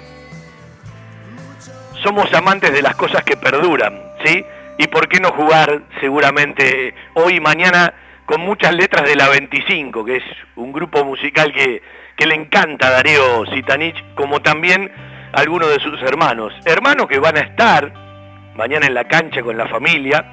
somos 2.02 2.32
amantes 2.32 2.72
de 2.72 2.82
las 2.82 2.94
cosas 2.96 3.22
que 3.24 3.36
perduran, 3.36 4.00
¿sí? 4.24 4.44
Y 4.78 4.86
por 4.86 5.08
qué 5.08 5.20
no 5.20 5.30
jugar 5.32 5.82
seguramente 6.00 6.94
hoy 7.14 7.36
y 7.36 7.40
mañana 7.40 7.92
con 8.24 8.40
muchas 8.40 8.74
letras 8.74 9.08
de 9.08 9.16
la 9.16 9.28
25, 9.28 10.04
que 10.04 10.16
es 10.16 10.24
un 10.56 10.72
grupo 10.72 11.04
musical 11.04 11.52
que, 11.52 11.82
que 12.16 12.26
le 12.26 12.34
encanta 12.34 12.86
a 12.86 12.90
Darío 12.90 13.44
Sitanich, 13.46 13.96
como 14.14 14.40
también 14.40 14.90
algunos 15.32 15.68
de 15.68 15.80
sus 15.80 16.00
hermanos. 16.02 16.52
Hermanos 16.64 17.08
que 17.08 17.18
van 17.18 17.36
a 17.36 17.40
estar 17.40 17.92
mañana 18.56 18.86
en 18.86 18.94
la 18.94 19.04
cancha 19.04 19.42
con 19.42 19.56
la 19.56 19.66
familia 19.68 20.24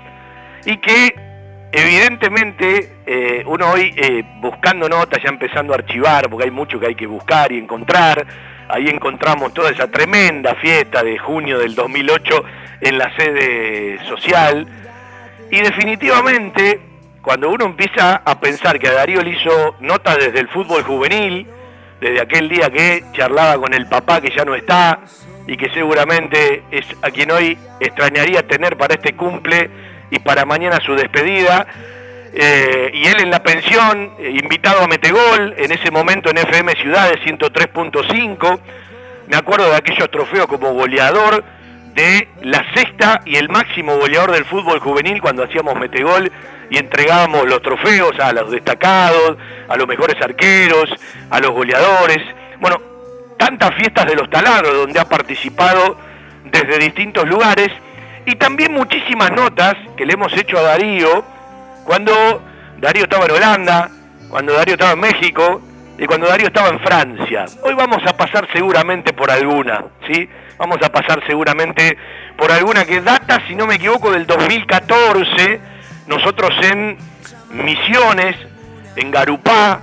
y 0.66 0.78
que 0.78 1.27
evidentemente 1.72 2.98
eh, 3.06 3.44
uno 3.46 3.72
hoy 3.72 3.94
eh, 3.96 4.24
buscando 4.42 4.88
notas, 4.88 5.22
ya 5.22 5.30
empezando 5.30 5.74
a 5.74 5.78
archivar, 5.78 6.30
porque 6.30 6.46
hay 6.46 6.52
mucho 6.52 6.80
que 6.80 6.88
hay 6.88 6.96
que 6.96 7.08
buscar 7.08 7.52
y 7.52 7.58
encontrar, 7.58 8.26
ahí 8.70 8.88
encontramos 8.88 9.54
toda 9.54 9.72
esa 9.72 9.88
tremenda 9.88 10.56
fiesta 10.56 11.04
de 11.04 11.18
junio 11.18 11.60
del 11.60 11.76
2008 11.76 12.44
en 12.82 12.98
la 12.98 13.16
sede 13.16 14.00
social. 14.06 14.68
Y 15.52 15.62
definitivamente 15.62 16.82
cuando 17.22 17.50
uno 17.50 17.66
empieza 17.66 18.22
a 18.24 18.40
pensar 18.40 18.80
que 18.80 18.88
a 18.88 18.94
Darío 18.94 19.22
le 19.22 19.32
hizo 19.32 19.76
notas 19.82 20.18
desde 20.18 20.40
el 20.40 20.48
fútbol 20.48 20.84
juvenil, 20.84 21.46
desde 22.00 22.22
aquel 22.22 22.48
día 22.48 22.70
que 22.70 23.04
charlaba 23.14 23.60
con 23.62 23.74
el 23.74 23.86
papá 23.88 24.22
que 24.22 24.30
ya 24.36 24.46
no 24.46 24.56
está 24.56 25.00
y 25.46 25.58
que 25.58 25.70
seguramente 25.72 26.64
es 26.72 26.86
a 27.02 27.12
quien 27.12 27.32
hoy 27.32 27.58
extrañaría 27.80 28.48
tener 28.48 28.78
para 28.78 28.94
este 28.94 29.14
cumple 29.14 29.70
y 30.12 30.20
para 30.20 30.46
mañana 30.46 30.80
su 30.86 30.96
despedida. 30.96 31.68
Eh, 32.34 32.92
y 32.94 33.08
él 33.08 33.22
en 33.22 33.32
la 33.32 33.42
pensión, 33.42 34.14
eh, 34.20 34.38
invitado 34.42 34.84
a 34.84 34.88
Metegol, 34.88 35.56
en 35.58 35.72
ese 35.72 35.90
momento 35.92 36.30
en 36.30 36.38
FM 36.38 36.74
Ciudades 36.74 37.20
103.5, 37.26 38.60
me 39.28 39.38
acuerdo 39.38 39.70
de 39.70 39.76
aquellos 39.76 40.10
trofeos 40.12 40.48
como 40.48 40.74
goleador 40.74 41.44
de 41.96 42.28
la 42.44 42.64
sexta 42.76 43.22
y 43.26 43.38
el 43.38 43.50
máximo 43.50 43.98
goleador 43.98 44.32
del 44.32 44.46
fútbol 44.46 44.80
juvenil 44.80 45.20
cuando 45.20 45.44
hacíamos 45.44 45.80
Metegol 45.80 46.32
y 46.70 46.78
entregábamos 46.78 47.48
los 47.48 47.62
trofeos 47.62 48.20
a 48.20 48.34
los 48.34 48.52
destacados, 48.52 49.38
a 49.68 49.76
los 49.76 49.88
mejores 49.88 50.22
arqueros, 50.22 50.90
a 51.30 51.40
los 51.40 51.52
goleadores. 51.52 52.20
Bueno, 52.60 52.80
tantas 53.38 53.74
fiestas 53.76 54.06
de 54.06 54.16
los 54.16 54.30
taladros 54.30 54.74
donde 54.76 55.00
ha 55.00 55.06
participado 55.06 55.98
desde 56.44 56.78
distintos 56.78 57.28
lugares 57.28 57.72
y 58.28 58.36
también 58.36 58.74
muchísimas 58.74 59.32
notas 59.32 59.76
que 59.96 60.06
le 60.06 60.14
hemos 60.14 60.34
hecho 60.34 60.58
a 60.58 60.62
Darío 60.62 61.24
cuando 61.86 62.12
Darío 62.78 63.04
estaba 63.04 63.24
en 63.24 63.32
Holanda, 63.32 63.90
cuando 64.28 64.52
Darío 64.52 64.74
estaba 64.74 64.92
en 64.92 65.00
México 65.00 65.62
y 65.98 66.06
cuando 66.06 66.28
Darío 66.28 66.48
estaba 66.48 66.68
en 66.68 66.80
Francia. 66.82 67.46
Hoy 67.64 67.74
vamos 67.74 68.06
a 68.06 68.18
pasar 68.18 68.46
seguramente 68.52 69.14
por 69.14 69.32
alguna, 69.32 69.86
¿sí? 70.10 70.30
Vamos 70.58 70.78
a 70.84 70.92
pasar 70.92 71.24
seguramente 71.26 71.98
por 72.36 72.52
alguna 72.52 72.84
que 72.84 73.00
data, 73.00 73.42
si 73.48 73.56
no 73.56 73.66
me 73.66 73.76
equivoco, 73.76 74.12
del 74.12 74.28
2014 74.28 75.62
nosotros 76.08 76.52
en 76.64 76.98
Misiones, 77.52 78.36
en 78.98 79.10
Garupá, 79.10 79.80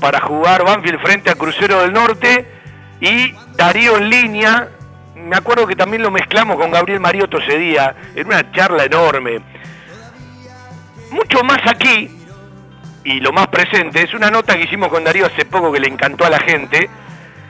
para 0.00 0.20
jugar 0.20 0.64
Banfield 0.64 1.00
frente 1.00 1.30
a 1.30 1.34
Crucero 1.34 1.80
del 1.80 1.92
Norte 1.92 2.46
y 3.00 3.34
Darío 3.56 3.96
en 3.96 4.08
línea. 4.08 4.68
Me 5.24 5.36
acuerdo 5.36 5.66
que 5.66 5.76
también 5.76 6.02
lo 6.02 6.10
mezclamos 6.10 6.56
con 6.56 6.70
Gabriel 6.70 7.00
Mariotto 7.00 7.38
ese 7.38 7.58
día, 7.58 7.94
en 8.14 8.26
una 8.26 8.50
charla 8.52 8.84
enorme. 8.84 9.40
Mucho 11.10 11.42
más 11.42 11.60
aquí, 11.66 12.10
y 13.04 13.20
lo 13.20 13.32
más 13.32 13.48
presente, 13.48 14.02
es 14.02 14.14
una 14.14 14.30
nota 14.30 14.54
que 14.56 14.64
hicimos 14.64 14.88
con 14.88 15.04
Darío 15.04 15.26
hace 15.26 15.44
poco 15.44 15.72
que 15.72 15.80
le 15.80 15.88
encantó 15.88 16.24
a 16.24 16.30
la 16.30 16.38
gente, 16.38 16.90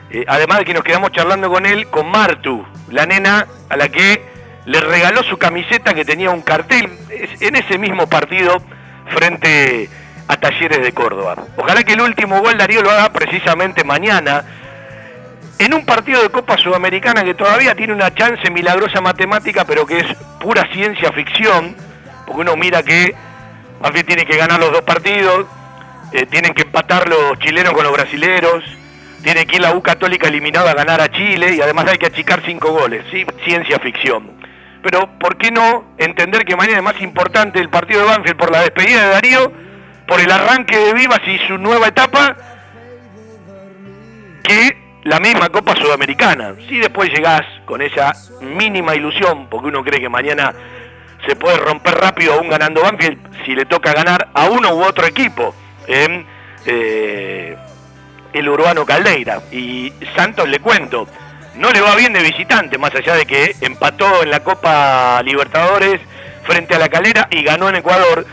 eh, 0.09 0.25
además 0.27 0.59
de 0.59 0.65
que 0.65 0.73
nos 0.73 0.83
quedamos 0.83 1.11
charlando 1.11 1.49
con 1.49 1.65
él, 1.65 1.87
con 1.89 2.09
Martu, 2.09 2.65
la 2.89 3.05
nena 3.05 3.45
a 3.69 3.77
la 3.77 3.89
que 3.89 4.23
le 4.65 4.79
regaló 4.79 5.23
su 5.23 5.37
camiseta 5.37 5.93
que 5.93 6.05
tenía 6.05 6.31
un 6.31 6.41
cartel 6.41 6.89
en 7.39 7.55
ese 7.55 7.77
mismo 7.77 8.07
partido 8.07 8.61
frente 9.07 9.89
a 10.27 10.37
Talleres 10.37 10.81
de 10.81 10.93
Córdoba. 10.93 11.35
Ojalá 11.57 11.83
que 11.83 11.93
el 11.93 12.01
último 12.01 12.39
gol 12.41 12.57
Darío 12.57 12.81
lo 12.81 12.91
haga 12.91 13.11
precisamente 13.11 13.83
mañana 13.83 14.43
en 15.59 15.73
un 15.73 15.85
partido 15.85 16.21
de 16.23 16.29
Copa 16.29 16.57
Sudamericana 16.57 17.23
que 17.23 17.33
todavía 17.33 17.75
tiene 17.75 17.93
una 17.93 18.13
chance 18.13 18.49
milagrosa 18.49 19.01
matemática, 19.01 19.65
pero 19.65 19.85
que 19.85 19.99
es 19.99 20.05
pura 20.39 20.67
ciencia 20.73 21.11
ficción, 21.11 21.75
porque 22.25 22.41
uno 22.41 22.55
mira 22.55 22.81
que 22.81 23.13
bien 23.93 24.05
tiene 24.05 24.25
que 24.25 24.37
ganar 24.37 24.59
los 24.59 24.71
dos 24.71 24.81
partidos, 24.81 25.45
eh, 26.11 26.25
tienen 26.25 26.53
que 26.53 26.63
empatar 26.63 27.07
los 27.07 27.37
chilenos 27.39 27.73
con 27.73 27.83
los 27.83 27.93
brasileros, 27.93 28.63
tiene 29.21 29.45
que 29.45 29.57
ir 29.57 29.61
la 29.61 29.75
U 29.75 29.83
Católica 29.83 30.27
eliminada 30.27 30.71
a 30.71 30.73
ganar 30.73 31.01
a 31.01 31.11
Chile 31.11 31.55
y 31.55 31.61
además 31.61 31.87
hay 31.87 31.97
que 31.97 32.07
achicar 32.07 32.41
cinco 32.45 32.71
goles, 32.71 33.03
¿sí? 33.11 33.25
ciencia 33.43 33.79
ficción 33.79 34.39
pero 34.81 35.09
¿por 35.19 35.37
qué 35.37 35.51
no 35.51 35.83
entender 35.97 36.45
que 36.45 36.55
mañana 36.55 36.77
es 36.77 36.83
más 36.83 37.01
importante 37.01 37.59
el 37.59 37.69
partido 37.69 38.01
de 38.01 38.07
Banfield 38.07 38.37
por 38.37 38.51
la 38.51 38.61
despedida 38.61 39.01
de 39.01 39.09
Darío, 39.09 39.51
por 40.07 40.19
el 40.19 40.31
arranque 40.31 40.77
de 40.77 40.93
Vivas 40.93 41.21
y 41.27 41.37
su 41.47 41.57
nueva 41.57 41.87
etapa, 41.87 42.35
que 44.43 44.77
la 45.09 45.19
misma 45.19 45.49
Copa 45.49 45.75
Sudamericana? 45.75 46.53
Si 46.67 46.77
después 46.77 47.09
llegás 47.09 47.41
con 47.65 47.81
esa 47.81 48.13
mínima 48.41 48.95
ilusión, 48.95 49.47
porque 49.49 49.69
uno 49.69 49.83
cree 49.83 49.99
que 49.99 50.07
mañana 50.07 50.53
se 51.25 51.35
puede 51.35 51.57
romper 51.57 51.95
rápido 51.95 52.35
aún 52.35 52.47
ganando 52.47 52.83
Banfield, 52.83 53.43
si 53.43 53.55
le 53.55 53.65
toca 53.65 53.91
ganar 53.91 54.29
a 54.35 54.45
uno 54.45 54.75
u 54.75 54.83
otro 54.83 55.07
equipo. 55.07 55.55
en 55.87 56.27
eh, 56.67 57.57
el 58.33 58.47
Urbano 58.47 58.85
Caldeira. 58.85 59.41
Y 59.51 59.91
Santos 60.15 60.47
le 60.47 60.59
cuento, 60.59 61.07
no 61.55 61.71
le 61.71 61.81
va 61.81 61.95
bien 61.95 62.13
de 62.13 62.21
visitante, 62.21 62.77
más 62.77 62.93
allá 62.93 63.15
de 63.15 63.25
que 63.25 63.55
empató 63.61 64.21
en 64.21 64.29
la 64.29 64.41
Copa 64.41 65.23
Libertadores 65.23 65.99
frente 66.43 66.75
a 66.75 66.79
la 66.79 66.89
Calera 66.89 67.27
y 67.31 67.41
ganó 67.41 67.67
en 67.67 67.77
Ecuador, 67.77 68.27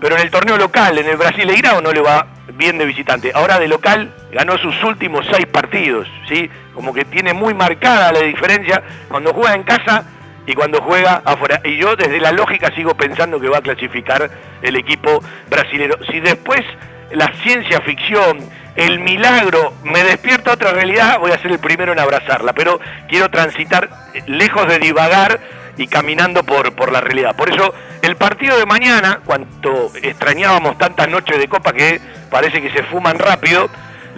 pero 0.00 0.16
en 0.16 0.22
el 0.22 0.32
torneo 0.32 0.56
local, 0.56 0.98
en 0.98 1.06
el 1.06 1.16
Brasileirao, 1.16 1.80
no 1.80 1.92
le 1.92 2.00
va 2.00 2.26
bien 2.54 2.76
de 2.76 2.86
visitante. 2.86 3.30
Ahora 3.32 3.60
de 3.60 3.68
local 3.68 4.12
ganó 4.32 4.58
sus 4.58 4.82
últimos 4.84 5.26
seis 5.30 5.46
partidos, 5.46 6.08
¿sí? 6.28 6.50
Como 6.74 6.92
que 6.92 7.04
tiene 7.04 7.32
muy 7.32 7.54
marcada 7.54 8.12
la 8.12 8.20
diferencia 8.20 8.82
cuando 9.08 9.32
juega 9.32 9.54
en 9.54 9.62
casa 9.62 10.04
y 10.46 10.54
cuando 10.54 10.80
juega 10.80 11.22
afuera. 11.24 11.60
Y 11.64 11.76
yo 11.76 11.96
desde 11.96 12.20
la 12.20 12.32
lógica 12.32 12.72
sigo 12.74 12.94
pensando 12.94 13.40
que 13.40 13.48
va 13.48 13.58
a 13.58 13.62
clasificar 13.62 14.30
el 14.62 14.76
equipo 14.76 15.22
brasilero. 15.50 15.98
Si 16.10 16.20
después 16.20 16.64
la 17.10 17.32
ciencia 17.42 17.80
ficción, 17.80 18.38
el 18.76 19.00
milagro 19.00 19.74
me 19.82 20.04
despierta 20.04 20.52
otra 20.52 20.72
realidad, 20.72 21.18
voy 21.18 21.32
a 21.32 21.38
ser 21.38 21.50
el 21.50 21.58
primero 21.58 21.92
en 21.92 21.98
abrazarla, 21.98 22.52
pero 22.52 22.80
quiero 23.08 23.28
transitar 23.28 23.90
lejos 24.26 24.68
de 24.68 24.78
divagar 24.78 25.40
y 25.76 25.86
caminando 25.86 26.44
por, 26.44 26.74
por 26.74 26.92
la 26.92 27.00
realidad. 27.00 27.34
Por 27.36 27.52
eso 27.52 27.74
el 28.02 28.16
partido 28.16 28.56
de 28.56 28.66
mañana, 28.66 29.20
cuanto 29.24 29.90
extrañábamos 30.02 30.78
tantas 30.78 31.08
noches 31.08 31.38
de 31.38 31.48
copa 31.48 31.72
que 31.72 32.00
parece 32.30 32.62
que 32.62 32.70
se 32.70 32.84
fuman 32.84 33.18
rápido, 33.18 33.68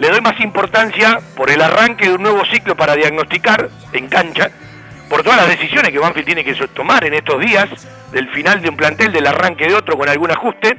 le 0.01 0.09
doy 0.09 0.19
más 0.19 0.39
importancia 0.39 1.19
por 1.37 1.51
el 1.51 1.61
arranque 1.61 2.07
de 2.07 2.15
un 2.15 2.23
nuevo 2.23 2.43
ciclo 2.45 2.75
para 2.75 2.95
diagnosticar 2.95 3.69
en 3.93 4.07
cancha, 4.07 4.49
por 5.07 5.21
todas 5.21 5.37
las 5.37 5.47
decisiones 5.47 5.91
que 5.91 5.99
Banfield 5.99 6.25
tiene 6.25 6.43
que 6.43 6.55
tomar 6.69 7.03
en 7.03 7.13
estos 7.13 7.39
días, 7.39 7.69
del 8.11 8.27
final 8.29 8.63
de 8.63 8.69
un 8.69 8.77
plantel, 8.77 9.11
del 9.11 9.27
arranque 9.27 9.67
de 9.67 9.75
otro 9.75 9.95
con 9.95 10.09
algún 10.09 10.31
ajuste, 10.31 10.75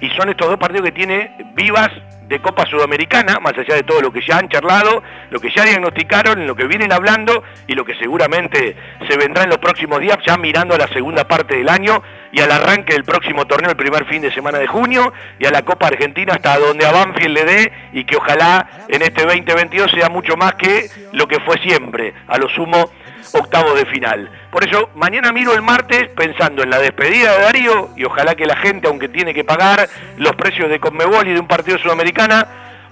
y 0.00 0.10
son 0.10 0.28
estos 0.28 0.48
dos 0.48 0.60
partidos 0.60 0.84
que 0.84 0.92
tiene 0.92 1.34
vivas 1.56 1.90
de 2.32 2.40
Copa 2.40 2.64
Sudamericana, 2.64 3.38
más 3.40 3.52
allá 3.58 3.74
de 3.74 3.82
todo 3.82 4.00
lo 4.00 4.10
que 4.10 4.22
ya 4.26 4.38
han 4.38 4.48
charlado, 4.48 5.02
lo 5.30 5.38
que 5.38 5.50
ya 5.54 5.64
diagnosticaron, 5.64 6.46
lo 6.46 6.56
que 6.56 6.66
vienen 6.66 6.90
hablando 6.90 7.44
y 7.66 7.74
lo 7.74 7.84
que 7.84 7.94
seguramente 7.96 8.74
se 9.06 9.16
vendrá 9.18 9.42
en 9.42 9.50
los 9.50 9.58
próximos 9.58 10.00
días, 10.00 10.16
ya 10.26 10.38
mirando 10.38 10.74
a 10.74 10.78
la 10.78 10.88
segunda 10.88 11.28
parte 11.28 11.56
del 11.56 11.68
año 11.68 12.02
y 12.32 12.40
al 12.40 12.50
arranque 12.50 12.94
del 12.94 13.04
próximo 13.04 13.46
torneo 13.46 13.70
el 13.70 13.76
primer 13.76 14.06
fin 14.06 14.22
de 14.22 14.32
semana 14.32 14.58
de 14.58 14.66
junio 14.66 15.12
y 15.38 15.44
a 15.44 15.50
la 15.50 15.62
Copa 15.62 15.88
Argentina 15.88 16.32
hasta 16.32 16.58
donde 16.58 16.86
a 16.86 16.92
Banfield 16.92 17.34
le 17.34 17.44
dé 17.44 17.72
y 17.92 18.04
que 18.04 18.16
ojalá 18.16 18.66
en 18.88 19.02
este 19.02 19.24
2022 19.24 19.90
sea 19.90 20.08
mucho 20.08 20.34
más 20.38 20.54
que 20.54 20.88
lo 21.12 21.28
que 21.28 21.38
fue 21.40 21.58
siempre, 21.58 22.14
a 22.28 22.38
lo 22.38 22.48
sumo 22.48 22.90
octavo 23.32 23.74
de 23.74 23.86
final. 23.86 24.30
Por 24.50 24.64
eso, 24.64 24.90
mañana 24.94 25.32
miro 25.32 25.54
el 25.54 25.62
martes 25.62 26.08
pensando 26.08 26.62
en 26.62 26.70
la 26.70 26.78
despedida 26.78 27.36
de 27.36 27.42
Darío 27.42 27.90
y 27.96 28.04
ojalá 28.04 28.34
que 28.34 28.46
la 28.46 28.56
gente, 28.56 28.88
aunque 28.88 29.08
tiene 29.08 29.34
que 29.34 29.44
pagar 29.44 29.88
los 30.16 30.34
precios 30.36 30.68
de 30.68 30.80
Conmebol 30.80 31.28
y 31.28 31.32
de 31.32 31.40
un 31.40 31.48
partido 31.48 31.78
sudamericana, 31.78 32.46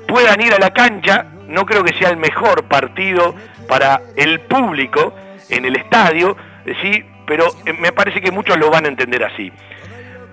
puedan 0.06 0.40
ir 0.40 0.54
a 0.54 0.58
la 0.58 0.70
cancha. 0.72 1.26
No 1.48 1.66
creo 1.66 1.82
que 1.84 1.94
sea 1.98 2.10
el 2.10 2.16
mejor 2.16 2.64
partido 2.64 3.34
para 3.68 4.00
el 4.16 4.40
público 4.40 5.14
en 5.48 5.64
el 5.64 5.76
estadio, 5.76 6.36
¿sí? 6.82 7.04
pero 7.26 7.46
eh, 7.64 7.72
me 7.72 7.92
parece 7.92 8.20
que 8.20 8.32
muchos 8.32 8.58
lo 8.58 8.70
van 8.70 8.86
a 8.86 8.88
entender 8.88 9.22
así. 9.22 9.52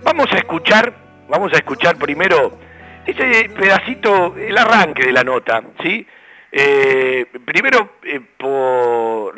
Vamos 0.04 0.28
a 0.32 0.38
escuchar, 0.38 0.94
vamos 1.30 1.54
a 1.54 1.58
escuchar 1.58 1.96
primero 1.96 2.58
ese 3.06 3.50
pedacito, 3.50 4.36
el 4.36 4.58
arranque 4.58 5.06
de 5.06 5.12
la 5.12 5.24
nota, 5.24 5.62
¿sí? 5.84 6.06
Eh, 6.52 7.26
primero, 7.46 7.98
eh, 8.04 8.22
por 8.38 9.38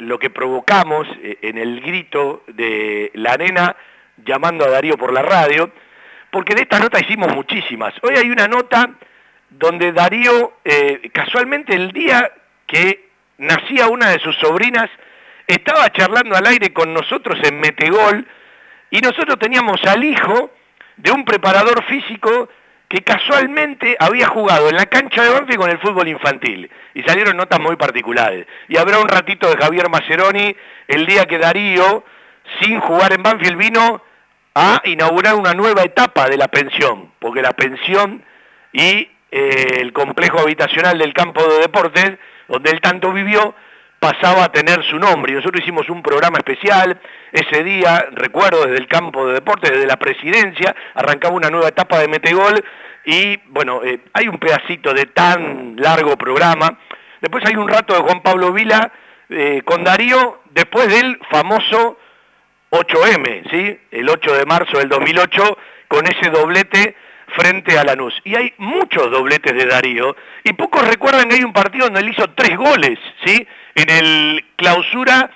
lo 0.00 0.18
que 0.18 0.30
provocamos 0.30 1.06
eh, 1.22 1.38
en 1.42 1.58
el 1.58 1.80
grito 1.80 2.44
de 2.46 3.10
la 3.14 3.36
nena 3.36 3.76
llamando 4.24 4.64
a 4.64 4.70
Darío 4.70 4.96
por 4.96 5.12
la 5.12 5.22
radio, 5.22 5.70
porque 6.30 6.54
de 6.54 6.62
esta 6.62 6.78
nota 6.78 7.00
hicimos 7.00 7.34
muchísimas. 7.34 7.94
Hoy 8.02 8.14
hay 8.16 8.30
una 8.30 8.48
nota 8.48 8.90
donde 9.50 9.92
Darío, 9.92 10.54
casualmente 11.12 11.74
el 11.74 11.92
día 11.92 12.30
que 12.66 13.08
nacía 13.38 13.88
una 13.88 14.10
de 14.10 14.18
sus 14.18 14.36
sobrinas, 14.36 14.90
estaba 15.46 15.90
charlando 15.90 16.36
al 16.36 16.46
aire 16.46 16.72
con 16.72 16.92
nosotros 16.92 17.38
en 17.44 17.58
Metegol 17.60 18.26
y 18.90 19.00
nosotros 19.00 19.38
teníamos 19.38 19.82
al 19.86 20.04
hijo 20.04 20.50
de 20.96 21.12
un 21.12 21.24
preparador 21.24 21.82
físico 21.84 22.50
que 22.88 23.02
casualmente 23.02 23.96
había 24.00 24.26
jugado 24.28 24.70
en 24.70 24.76
la 24.76 24.86
cancha 24.86 25.22
de 25.22 25.30
Banfield 25.30 25.60
con 25.60 25.70
el 25.70 25.78
fútbol 25.78 26.08
infantil 26.08 26.70
y 26.94 27.02
salieron 27.02 27.36
notas 27.36 27.60
muy 27.60 27.76
particulares. 27.76 28.46
Y 28.68 28.78
habrá 28.78 28.98
un 28.98 29.08
ratito 29.08 29.48
de 29.50 29.58
Javier 29.58 29.90
Maceroni 29.90 30.56
el 30.86 31.04
día 31.04 31.26
que 31.26 31.38
Darío, 31.38 32.04
sin 32.60 32.80
jugar 32.80 33.12
en 33.12 33.22
Banfield, 33.22 33.58
vino 33.58 34.02
a 34.54 34.80
inaugurar 34.84 35.34
una 35.34 35.52
nueva 35.52 35.82
etapa 35.82 36.28
de 36.28 36.38
la 36.38 36.48
pensión, 36.48 37.12
porque 37.18 37.42
la 37.42 37.52
pensión 37.52 38.24
y 38.72 39.08
eh, 39.30 39.78
el 39.80 39.92
complejo 39.92 40.40
habitacional 40.40 40.96
del 40.96 41.12
campo 41.12 41.46
de 41.46 41.60
deportes, 41.60 42.18
donde 42.48 42.70
él 42.70 42.80
tanto 42.80 43.12
vivió, 43.12 43.54
pasaba 43.98 44.44
a 44.44 44.52
tener 44.52 44.82
su 44.84 44.98
nombre. 44.98 45.32
Y 45.32 45.36
nosotros 45.36 45.62
hicimos 45.62 45.88
un 45.88 46.02
programa 46.02 46.38
especial 46.38 46.98
ese 47.32 47.62
día, 47.62 48.06
recuerdo, 48.12 48.64
desde 48.64 48.78
el 48.78 48.86
campo 48.86 49.26
de 49.26 49.34
deportes, 49.34 49.70
desde 49.70 49.86
la 49.86 49.96
presidencia, 49.96 50.74
arrancaba 50.94 51.34
una 51.34 51.50
nueva 51.50 51.68
etapa 51.68 51.98
de 51.98 52.08
Metegol 52.08 52.64
y 53.04 53.38
bueno, 53.48 53.82
eh, 53.84 54.00
hay 54.12 54.28
un 54.28 54.38
pedacito 54.38 54.92
de 54.92 55.06
tan 55.06 55.76
largo 55.76 56.16
programa. 56.16 56.78
Después 57.20 57.44
hay 57.46 57.56
un 57.56 57.68
rato 57.68 57.94
de 57.94 58.00
Juan 58.00 58.22
Pablo 58.22 58.52
Vila 58.52 58.92
eh, 59.30 59.62
con 59.64 59.82
Darío, 59.82 60.42
después 60.50 60.88
del 60.88 61.18
famoso 61.30 61.98
8M, 62.70 63.50
¿sí? 63.50 63.80
El 63.90 64.08
8 64.08 64.34
de 64.34 64.44
marzo 64.44 64.78
del 64.78 64.88
2008, 64.88 65.58
con 65.88 66.06
ese 66.06 66.30
doblete 66.30 66.96
frente 67.36 67.78
a 67.78 67.84
Lanús. 67.84 68.14
Y 68.24 68.34
hay 68.34 68.52
muchos 68.58 69.10
dobletes 69.10 69.54
de 69.54 69.66
Darío, 69.66 70.16
y 70.44 70.52
pocos 70.52 70.86
recuerdan 70.86 71.28
que 71.28 71.36
hay 71.36 71.44
un 71.44 71.52
partido 71.52 71.86
donde 71.86 72.00
él 72.00 72.10
hizo 72.10 72.30
tres 72.30 72.56
goles, 72.56 72.98
¿sí? 73.24 73.46
En 73.74 73.90
el 73.90 74.44
clausura 74.56 75.30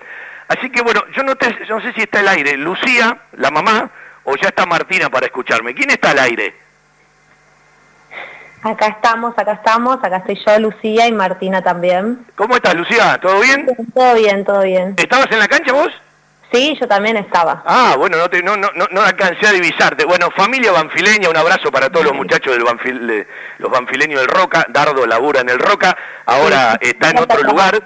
Así 0.48 0.70
que 0.70 0.82
bueno, 0.82 1.02
yo 1.14 1.22
no, 1.22 1.34
no 1.68 1.80
sé 1.80 1.92
si 1.92 2.02
está 2.02 2.20
al 2.20 2.28
aire 2.28 2.56
Lucía, 2.56 3.18
la 3.32 3.50
mamá, 3.50 3.90
o 4.24 4.36
ya 4.36 4.48
está 4.48 4.66
Martina 4.66 5.10
para 5.10 5.26
escucharme. 5.26 5.74
¿Quién 5.74 5.90
está 5.90 6.10
al 6.10 6.18
aire? 6.20 6.54
Acá 8.62 8.86
estamos, 8.88 9.38
acá 9.38 9.52
estamos, 9.52 10.02
acá 10.02 10.16
estoy 10.16 10.40
yo, 10.44 10.58
Lucía 10.58 11.06
y 11.06 11.12
Martina 11.12 11.62
también. 11.62 12.26
¿Cómo 12.34 12.56
estás, 12.56 12.74
Lucía? 12.74 13.18
¿Todo 13.20 13.40
bien? 13.40 13.66
Todo 13.94 14.14
bien, 14.14 14.44
todo 14.44 14.62
bien. 14.62 14.94
¿Estabas 14.96 15.30
en 15.30 15.38
la 15.38 15.46
cancha 15.46 15.72
vos? 15.72 15.92
Sí, 16.52 16.76
yo 16.80 16.86
también 16.86 17.16
estaba. 17.16 17.62
Ah, 17.66 17.94
bueno, 17.98 18.16
no, 18.16 18.30
te, 18.30 18.42
no, 18.42 18.56
no, 18.56 18.70
no, 18.72 19.00
alcancé 19.02 19.46
a 19.46 19.52
divisarte. 19.52 20.04
Bueno, 20.04 20.30
familia 20.30 20.72
banfileña, 20.72 21.28
un 21.28 21.36
abrazo 21.36 21.70
para 21.72 21.90
todos 21.90 22.06
los 22.06 22.14
muchachos 22.16 22.52
del 22.52 22.64
banfil, 22.64 23.26
los 23.58 23.70
banfileños 23.70 24.20
del 24.20 24.28
Roca. 24.28 24.66
Dardo 24.68 25.06
labura 25.06 25.40
en 25.40 25.48
el 25.48 25.58
Roca, 25.58 25.96
ahora 26.24 26.78
está 26.80 27.10
en 27.10 27.18
otro 27.18 27.42
lugar. 27.42 27.82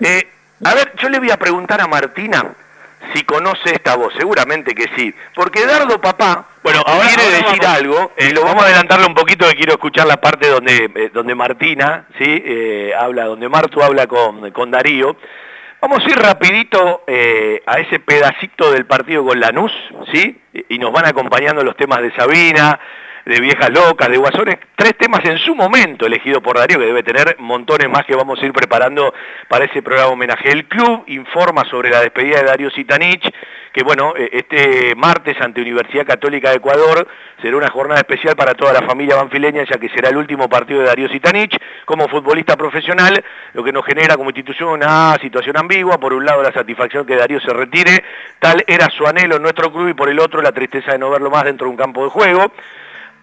Eh, 0.00 0.28
a 0.64 0.74
ver, 0.74 0.92
yo 0.96 1.08
le 1.08 1.18
voy 1.18 1.30
a 1.30 1.38
preguntar 1.38 1.80
a 1.80 1.86
Martina 1.86 2.44
si 3.14 3.24
conoce 3.24 3.72
esta 3.72 3.96
voz, 3.96 4.12
seguramente 4.16 4.74
que 4.74 4.90
sí. 4.96 5.14
Porque 5.34 5.64
Dardo 5.64 6.00
Papá 6.00 6.46
bueno, 6.62 6.82
ahora, 6.84 7.08
quiere 7.08 7.42
decir 7.42 7.64
algo, 7.64 8.12
y 8.18 8.32
lo 8.32 8.44
vamos 8.44 8.62
a 8.62 8.66
adelantarle 8.66 9.06
un 9.06 9.14
poquito, 9.14 9.48
que 9.48 9.54
quiero 9.54 9.72
escuchar 9.72 10.06
la 10.06 10.20
parte 10.20 10.48
donde, 10.48 10.90
eh, 10.94 11.10
donde 11.12 11.34
Martina, 11.34 12.04
¿sí? 12.18 12.42
Eh, 12.44 12.92
habla, 12.98 13.24
donde 13.24 13.48
Martu 13.48 13.82
habla 13.82 14.06
con, 14.06 14.50
con 14.50 14.70
Darío. 14.70 15.16
Vamos 15.80 16.04
a 16.04 16.10
ir 16.10 16.16
rapidito 16.16 17.04
eh, 17.06 17.62
a 17.64 17.80
ese 17.80 18.00
pedacito 18.00 18.70
del 18.70 18.84
partido 18.84 19.24
con 19.24 19.40
Lanús, 19.40 19.72
¿sí? 20.12 20.38
Y 20.68 20.78
nos 20.78 20.92
van 20.92 21.06
acompañando 21.06 21.64
los 21.64 21.74
temas 21.74 22.02
de 22.02 22.12
Sabina, 22.14 22.78
de 23.24 23.40
Viejas 23.40 23.70
Locas, 23.70 24.10
de 24.10 24.18
Guasones, 24.18 24.58
tres 24.76 24.94
temas 24.98 25.24
en 25.24 25.38
su 25.38 25.54
momento 25.54 26.04
elegido 26.04 26.42
por 26.42 26.58
Darío, 26.58 26.78
que 26.78 26.84
debe 26.84 27.02
tener 27.02 27.36
montones 27.38 27.88
más 27.88 28.04
que 28.04 28.14
vamos 28.14 28.42
a 28.42 28.44
ir 28.44 28.52
preparando 28.52 29.14
para 29.48 29.64
ese 29.64 29.80
programa 29.80 30.10
homenaje. 30.10 30.50
El 30.50 30.66
club 30.66 31.04
informa 31.06 31.64
sobre 31.64 31.88
la 31.88 32.00
despedida 32.00 32.40
de 32.40 32.44
Darío 32.44 32.70
Sitanich, 32.70 33.32
que 33.72 33.82
bueno, 33.82 34.14
eh, 34.16 34.30
este 34.32 34.94
martes 34.96 35.40
ante 35.40 35.60
Universidad 35.60 36.06
Católica 36.06 36.50
de 36.50 36.56
Ecuador 36.56 37.06
será 37.40 37.56
una 37.56 37.70
jornada 37.70 38.00
especial 38.00 38.36
para 38.36 38.54
toda 38.54 38.72
la 38.72 38.82
familia 38.82 39.16
banfileña, 39.16 39.64
ya 39.64 39.78
que 39.78 39.88
será 39.88 40.08
el 40.08 40.16
último 40.16 40.48
partido 40.48 40.80
de 40.80 40.86
Darío 40.86 41.08
Sitanich 41.08 41.56
como 41.84 42.08
futbolista 42.08 42.56
profesional, 42.56 43.22
lo 43.54 43.64
que 43.64 43.72
nos 43.72 43.84
genera 43.84 44.16
como 44.16 44.30
institución 44.30 44.70
una 44.70 45.16
situación 45.20 45.56
ambigua, 45.56 45.98
por 45.98 46.12
un 46.12 46.24
lado 46.24 46.42
la 46.42 46.52
satisfacción 46.52 47.06
que 47.06 47.16
Darío 47.16 47.40
se 47.40 47.52
retire, 47.52 48.04
tal 48.38 48.62
era 48.66 48.88
su 48.90 49.06
anhelo 49.06 49.36
en 49.36 49.42
nuestro 49.42 49.72
club 49.72 49.88
y 49.88 49.94
por 49.94 50.08
el 50.08 50.18
otro 50.18 50.42
la 50.42 50.52
tristeza 50.52 50.92
de 50.92 50.98
no 50.98 51.10
verlo 51.10 51.30
más 51.30 51.44
dentro 51.44 51.66
de 51.66 51.70
un 51.70 51.76
campo 51.76 52.04
de 52.04 52.10
juego. 52.10 52.52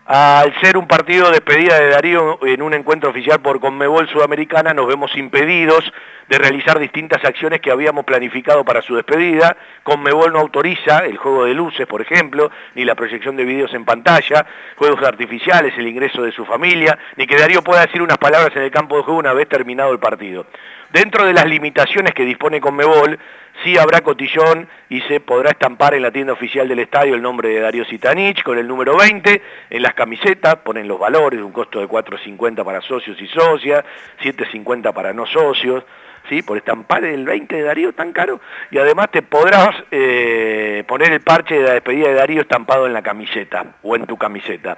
Al 0.09 0.57
ser 0.61 0.77
un 0.77 0.87
partido 0.87 1.25
de 1.25 1.33
despedida 1.33 1.77
de 1.81 1.89
Darío 1.89 2.39
en 2.45 2.61
un 2.61 2.73
encuentro 2.73 3.09
oficial 3.09 3.41
por 3.41 3.59
Conmebol 3.59 4.07
Sudamericana, 4.07 4.73
nos 4.73 4.87
vemos 4.87 5.13
impedidos 5.17 5.83
de 6.29 6.37
realizar 6.37 6.79
distintas 6.79 7.25
acciones 7.25 7.59
que 7.59 7.71
habíamos 7.71 8.05
planificado 8.05 8.63
para 8.63 8.81
su 8.81 8.95
despedida. 8.95 9.57
Conmebol 9.83 10.31
no 10.31 10.39
autoriza 10.39 10.99
el 10.99 11.17
juego 11.17 11.43
de 11.43 11.53
luces, 11.53 11.85
por 11.87 12.01
ejemplo, 12.01 12.49
ni 12.75 12.85
la 12.85 12.95
proyección 12.95 13.35
de 13.35 13.43
videos 13.43 13.73
en 13.73 13.83
pantalla, 13.83 14.45
juegos 14.77 15.03
artificiales, 15.03 15.73
el 15.77 15.89
ingreso 15.89 16.21
de 16.21 16.31
su 16.31 16.45
familia, 16.45 16.97
ni 17.17 17.27
que 17.27 17.35
Darío 17.35 17.61
pueda 17.61 17.81
decir 17.81 18.01
unas 18.01 18.17
palabras 18.17 18.55
en 18.55 18.61
el 18.61 18.71
campo 18.71 18.95
de 18.95 19.03
juego 19.03 19.19
una 19.19 19.33
vez 19.33 19.49
terminado 19.49 19.91
el 19.91 19.99
partido. 19.99 20.45
Dentro 20.91 21.25
de 21.25 21.33
las 21.33 21.45
limitaciones 21.45 22.13
que 22.13 22.23
dispone 22.23 22.61
Conmebol, 22.61 23.19
sí 23.63 23.77
habrá 23.77 24.01
cotillón 24.01 24.69
y 24.89 25.01
se 25.01 25.19
podrá 25.19 25.51
estampar 25.51 25.93
en 25.93 26.01
la 26.01 26.11
tienda 26.11 26.33
oficial 26.33 26.67
del 26.67 26.79
estadio 26.79 27.15
el 27.15 27.21
nombre 27.21 27.49
de 27.49 27.59
Darío 27.59 27.83
Sitanich 27.85 28.41
con 28.43 28.57
el 28.57 28.67
número 28.67 28.95
20, 28.95 29.41
en 29.69 29.81
las 29.81 29.93
camisetas 29.93 30.57
ponen 30.57 30.87
los 30.87 30.99
valores, 30.99 31.41
un 31.41 31.51
costo 31.51 31.79
de 31.79 31.87
4.50 31.87 32.63
para 32.63 32.81
socios 32.81 33.21
y 33.21 33.27
socias, 33.27 33.83
7.50 34.21 34.93
para 34.93 35.11
no 35.11 35.25
socios, 35.25 35.83
¿sí? 36.29 36.41
por 36.41 36.57
estampar 36.57 37.03
el 37.03 37.25
20 37.25 37.55
de 37.55 37.63
Darío 37.63 37.93
tan 37.93 38.13
caro, 38.13 38.39
y 38.71 38.77
además 38.77 39.09
te 39.11 39.21
podrás 39.21 39.71
eh, 39.91 40.83
poner 40.87 41.11
el 41.11 41.21
parche 41.21 41.55
de 41.55 41.63
la 41.63 41.73
despedida 41.73 42.07
de 42.07 42.13
Darío 42.13 42.41
estampado 42.41 42.87
en 42.87 42.93
la 42.93 43.01
camiseta 43.01 43.75
o 43.83 43.95
en 43.95 44.05
tu 44.05 44.17
camiseta. 44.17 44.77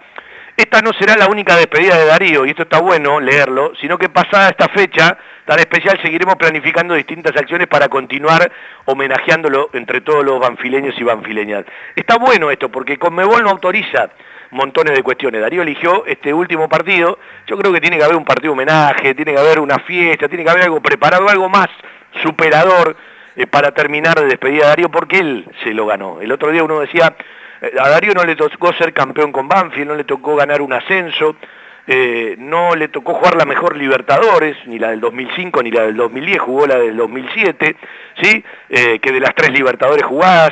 Esta 0.61 0.81
no 0.81 0.91
será 0.91 1.15
la 1.15 1.27
única 1.27 1.55
despedida 1.55 1.97
de 1.97 2.05
Darío, 2.05 2.45
y 2.45 2.49
esto 2.49 2.63
está 2.63 2.81
bueno 2.81 3.21
leerlo, 3.21 3.71
sino 3.79 3.97
que 3.97 4.09
pasada 4.09 4.49
esta 4.49 4.67
fecha 4.67 5.17
tan 5.45 5.57
especial 5.57 5.97
seguiremos 6.01 6.35
planificando 6.35 6.95
distintas 6.95 7.33
acciones 7.37 7.67
para 7.67 7.87
continuar 7.87 8.51
homenajeándolo 8.83 9.69
entre 9.71 10.01
todos 10.01 10.23
los 10.25 10.37
banfileños 10.37 10.95
y 10.97 11.03
banfileñas. 11.03 11.63
Está 11.95 12.17
bueno 12.17 12.51
esto, 12.51 12.69
porque 12.69 12.97
Conmebol 12.97 13.41
no 13.41 13.51
autoriza 13.51 14.09
montones 14.51 14.95
de 14.95 15.01
cuestiones. 15.01 15.39
Darío 15.39 15.61
eligió 15.61 16.05
este 16.05 16.33
último 16.33 16.67
partido, 16.67 17.19
yo 17.47 17.57
creo 17.57 17.71
que 17.71 17.79
tiene 17.79 17.97
que 17.97 18.03
haber 18.03 18.17
un 18.17 18.25
partido 18.25 18.51
homenaje, 18.51 19.15
tiene 19.15 19.33
que 19.33 19.39
haber 19.39 19.61
una 19.61 19.79
fiesta, 19.79 20.27
tiene 20.27 20.43
que 20.43 20.49
haber 20.49 20.63
algo 20.63 20.81
preparado, 20.81 21.29
algo 21.29 21.47
más 21.47 21.69
superador 22.21 22.97
eh, 23.37 23.47
para 23.47 23.71
terminar 23.71 24.19
de 24.19 24.25
despedir 24.25 24.65
a 24.65 24.67
Darío, 24.67 24.89
porque 24.89 25.19
él 25.19 25.49
se 25.63 25.73
lo 25.73 25.85
ganó. 25.85 26.19
El 26.19 26.33
otro 26.33 26.51
día 26.51 26.65
uno 26.65 26.81
decía, 26.81 27.15
a 27.61 27.89
Darío 27.89 28.13
no 28.13 28.23
le 28.23 28.35
tocó 28.35 28.73
ser 28.73 28.93
campeón 28.93 29.31
con 29.31 29.47
Banfield, 29.47 29.87
no 29.87 29.95
le 29.95 30.03
tocó 30.03 30.35
ganar 30.35 30.61
un 30.61 30.73
ascenso, 30.73 31.35
eh, 31.87 32.35
no 32.37 32.75
le 32.75 32.87
tocó 32.87 33.15
jugar 33.15 33.35
la 33.35 33.45
mejor 33.45 33.75
Libertadores, 33.75 34.55
ni 34.65 34.79
la 34.79 34.91
del 34.91 34.99
2005 34.99 35.63
ni 35.63 35.71
la 35.71 35.83
del 35.83 35.97
2010, 35.97 36.39
jugó 36.39 36.67
la 36.67 36.77
del 36.77 36.95
2007, 36.95 37.75
¿sí? 38.21 38.43
que 38.69 39.11
de 39.11 39.19
las 39.19 39.33
tres 39.33 39.51
Libertadores 39.51 40.05
jugadas, 40.05 40.51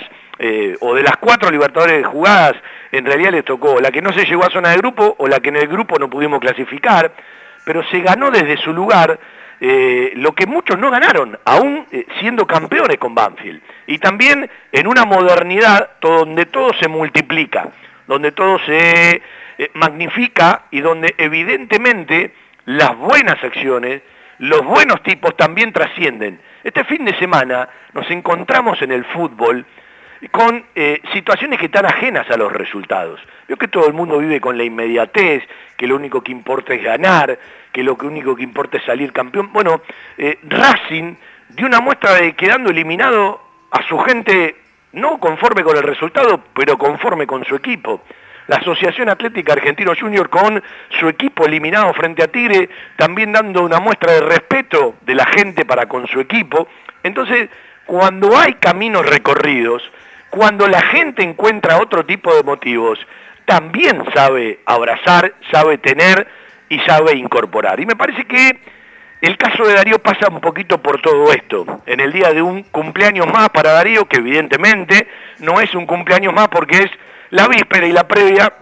o 0.80 0.96
de 0.96 1.04
las 1.04 1.17
cuatro 1.17 1.50
Libertadores 1.52 2.06
jugadas, 2.06 2.56
en 2.91 3.06
realidad 3.06 3.32
le 3.32 3.43
tocó 3.43 3.80
la 3.80 3.91
que 3.91 4.02
no 4.02 4.12
se 4.13 4.26
llegó 4.26 4.46
a 4.46 4.50
zona 4.50 4.70
de 4.70 4.78
grupo 4.78 5.15
o 5.17 5.28
la 5.28 5.39
que 5.39 5.50
en 5.50 5.58
el 5.58 5.67
grupo 5.67 6.00
no 6.00 6.10
pudimos 6.10 6.39
clasificar, 6.39 7.12
pero 7.65 7.84
se 7.89 8.00
ganó 8.00 8.32
desde 8.32 8.58
su 8.58 8.74
lugar 8.74 9.20
eh, 9.60 10.13
lo 10.15 10.34
que 10.34 10.46
muchos 10.46 10.78
no 10.78 10.91
ganaron, 10.91 11.38
aún 11.46 11.88
eh, 11.91 12.06
siendo 12.20 12.46
campeones 12.46 12.98
con 12.98 13.15
Banfield. 13.15 13.62
Y 13.88 13.98
también 13.98 14.50
en 14.72 14.88
una 14.88 15.06
modernidad 15.06 15.91
donde 16.00 16.46
todo 16.46 16.72
se 16.80 16.88
multiplica, 16.88 17.70
donde 18.06 18.32
todo 18.32 18.60
se 18.65 19.22
eh, 19.58 19.72
magnifica 19.74 20.65
y 20.70 20.82
donde 20.82 21.15
evidentemente 21.17 22.34
las 22.65 22.96
buenas 22.98 23.43
acciones, 23.43 24.04
los 24.38 24.63
buenos 24.63 25.02
tipos 25.02 25.36
también 25.36 25.74
trascienden. 25.74 26.39
Este 26.63 26.84
fin 26.84 27.06
de 27.06 27.17
semana 27.17 27.67
nos 27.93 28.10
encontramos 28.12 28.80
en 28.82 28.91
el 28.91 29.06
fútbol 29.06 29.65
con 30.32 30.65
eh, 30.75 31.01
situaciones 31.13 31.60
que 31.60 31.65
están 31.65 31.86
ajenas 31.86 32.30
a 32.30 32.38
los 32.38 32.51
resultados. 32.51 33.19
Veo 33.47 33.58
que 33.58 33.67
todo 33.67 33.88
el 33.88 33.93
mundo 33.93 34.17
vive 34.17 34.41
con 34.41 34.58
la 34.58 34.63
inmediatez, 34.63 35.43
que 35.75 35.88
lo 35.88 35.95
único 35.95 36.21
que 36.21 36.32
importa 36.32 36.73
es 36.73 36.84
ganar, 36.84 37.38
que 37.71 37.84
lo 37.84 37.95
único 38.01 38.36
que 38.36 38.43
importa 38.43 38.77
es 38.77 38.84
salir 38.84 39.13
campeón. 39.13 39.51
Bueno, 39.53 39.82
eh, 40.17 40.39
Racing 40.43 41.15
dio 41.49 41.67
una 41.67 41.80
muestra 41.80 42.15
de 42.15 42.34
quedando 42.34 42.71
eliminado 42.71 43.41
a 43.71 43.84
su 43.84 43.97
gente, 43.99 44.56
no 44.93 45.19
conforme 45.19 45.63
con 45.63 45.77
el 45.77 45.84
resultado, 45.84 46.43
pero 46.53 46.77
conforme 46.77 47.27
con 47.27 47.45
su 47.45 47.56
equipo. 47.56 48.01
La 48.47 48.58
Asociación 48.58 49.10
Atlética 49.10 49.53
Argentino 49.53 49.93
Junior 49.99 50.30
con 50.30 50.63
su 50.99 51.10
equipo 51.10 51.45
eliminado 51.45 51.93
frente 51.93 52.23
a 52.23 52.30
Tigre, 52.30 52.69
también 52.95 53.34
dando 53.34 53.62
una 53.62 53.80
muestra 53.80 54.13
de 54.13 54.21
respeto 54.21 54.95
de 55.01 55.15
la 55.15 55.25
gente 55.25 55.65
para 55.65 55.88
con 55.88 56.08
su 56.08 56.21
equipo. 56.21 56.67
Entonces, 57.03 57.49
cuando 57.86 58.38
hay 58.38 58.53
caminos 58.53 59.06
recorridos, 59.06 59.84
cuando 60.30 60.68
la 60.68 60.82
gente 60.82 61.24
encuentra 61.24 61.80
otro 61.82 62.06
tipo 62.06 62.36
de 62.36 62.44
motivos, 62.44 63.00
también 63.46 64.04
sabe 64.13 64.60
abrazar, 64.66 65.34
sabe 65.52 65.78
tener 65.78 66.28
y 66.70 66.80
sabe 66.80 67.16
incorporar. 67.16 67.80
Y 67.80 67.86
me 67.86 67.96
parece 67.96 68.26
que 68.26 68.60
el 69.22 69.38
caso 69.38 69.66
de 69.66 69.74
Darío 69.74 70.00
pasa 70.00 70.28
un 70.30 70.42
poquito 70.42 70.82
por 70.82 71.02
todo 71.02 71.32
esto. 71.32 71.82
En 71.86 72.00
el 72.00 72.12
día 72.12 72.34
de 72.34 72.42
un 72.42 72.63
cumpleaños 72.63 73.26
más 73.32 73.50
para 73.50 73.72
Darío, 73.72 74.06
que 74.06 74.18
evidentemente 74.18 75.08
no 75.40 75.60
es 75.60 75.74
un 75.74 75.86
cumpleaños 75.86 76.34
más 76.34 76.50
porque 76.50 76.78
es 76.78 76.92
la 77.30 77.48
víspera 77.48 77.88
y 77.88 77.92
la 77.92 78.08
previa 78.08 78.54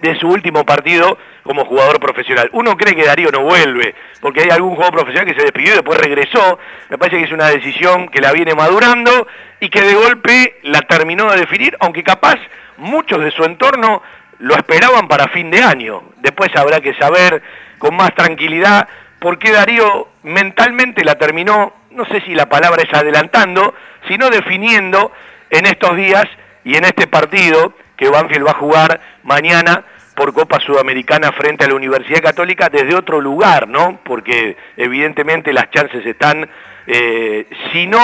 de 0.00 0.18
su 0.18 0.28
último 0.28 0.64
partido 0.64 1.18
como 1.46 1.64
jugador 1.64 2.00
profesional. 2.00 2.50
Uno 2.52 2.76
cree 2.76 2.94
que 2.94 3.04
Darío 3.04 3.30
no 3.30 3.42
vuelve, 3.42 3.94
porque 4.20 4.42
hay 4.42 4.50
algún 4.50 4.74
jugador 4.74 4.94
profesional 4.94 5.26
que 5.26 5.38
se 5.38 5.44
despidió 5.44 5.72
y 5.72 5.76
después 5.76 5.98
regresó. 5.98 6.58
Me 6.90 6.98
parece 6.98 7.18
que 7.18 7.24
es 7.24 7.32
una 7.32 7.48
decisión 7.48 8.08
que 8.08 8.20
la 8.20 8.32
viene 8.32 8.54
madurando 8.54 9.26
y 9.60 9.68
que 9.68 9.82
de 9.82 9.94
golpe 9.94 10.58
la 10.64 10.82
terminó 10.82 11.30
de 11.30 11.40
definir, 11.40 11.76
aunque 11.80 12.02
capaz 12.02 12.36
muchos 12.76 13.20
de 13.22 13.30
su 13.30 13.44
entorno 13.44 14.02
lo 14.38 14.54
esperaban 14.54 15.08
para 15.08 15.28
fin 15.28 15.50
de 15.50 15.62
año. 15.62 16.02
Después 16.18 16.54
habrá 16.56 16.80
que 16.80 16.94
saber 16.94 17.42
con 17.78 17.96
más 17.96 18.14
tranquilidad 18.14 18.88
por 19.18 19.38
qué 19.38 19.52
Darío 19.52 20.08
mentalmente 20.22 21.04
la 21.04 21.14
terminó, 21.14 21.72
no 21.90 22.04
sé 22.06 22.20
si 22.22 22.34
la 22.34 22.48
palabra 22.48 22.82
es 22.82 22.92
adelantando, 22.92 23.74
sino 24.08 24.28
definiendo 24.28 25.12
en 25.50 25.66
estos 25.66 25.96
días 25.96 26.26
y 26.64 26.76
en 26.76 26.84
este 26.84 27.06
partido 27.06 27.72
que 27.96 28.08
Banfield 28.08 28.46
va 28.46 28.50
a 28.50 28.58
jugar 28.58 29.00
mañana 29.22 29.84
por 30.16 30.32
Copa 30.32 30.58
Sudamericana 30.60 31.30
frente 31.30 31.64
a 31.64 31.68
la 31.68 31.74
Universidad 31.74 32.22
Católica 32.22 32.68
desde 32.70 32.96
otro 32.96 33.20
lugar, 33.20 33.68
¿no? 33.68 34.00
Porque 34.02 34.56
evidentemente 34.76 35.52
las 35.52 35.70
chances 35.70 36.04
están, 36.04 36.48
eh, 36.86 37.46
si 37.70 37.86
no 37.86 38.00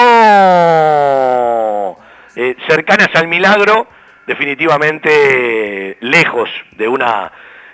eh, 2.35 2.55
cercanas 2.69 3.09
al 3.15 3.27
milagro, 3.27 3.87
definitivamente 4.27 5.97
lejos 6.01 6.49
de 6.77 6.87
una 6.87 7.31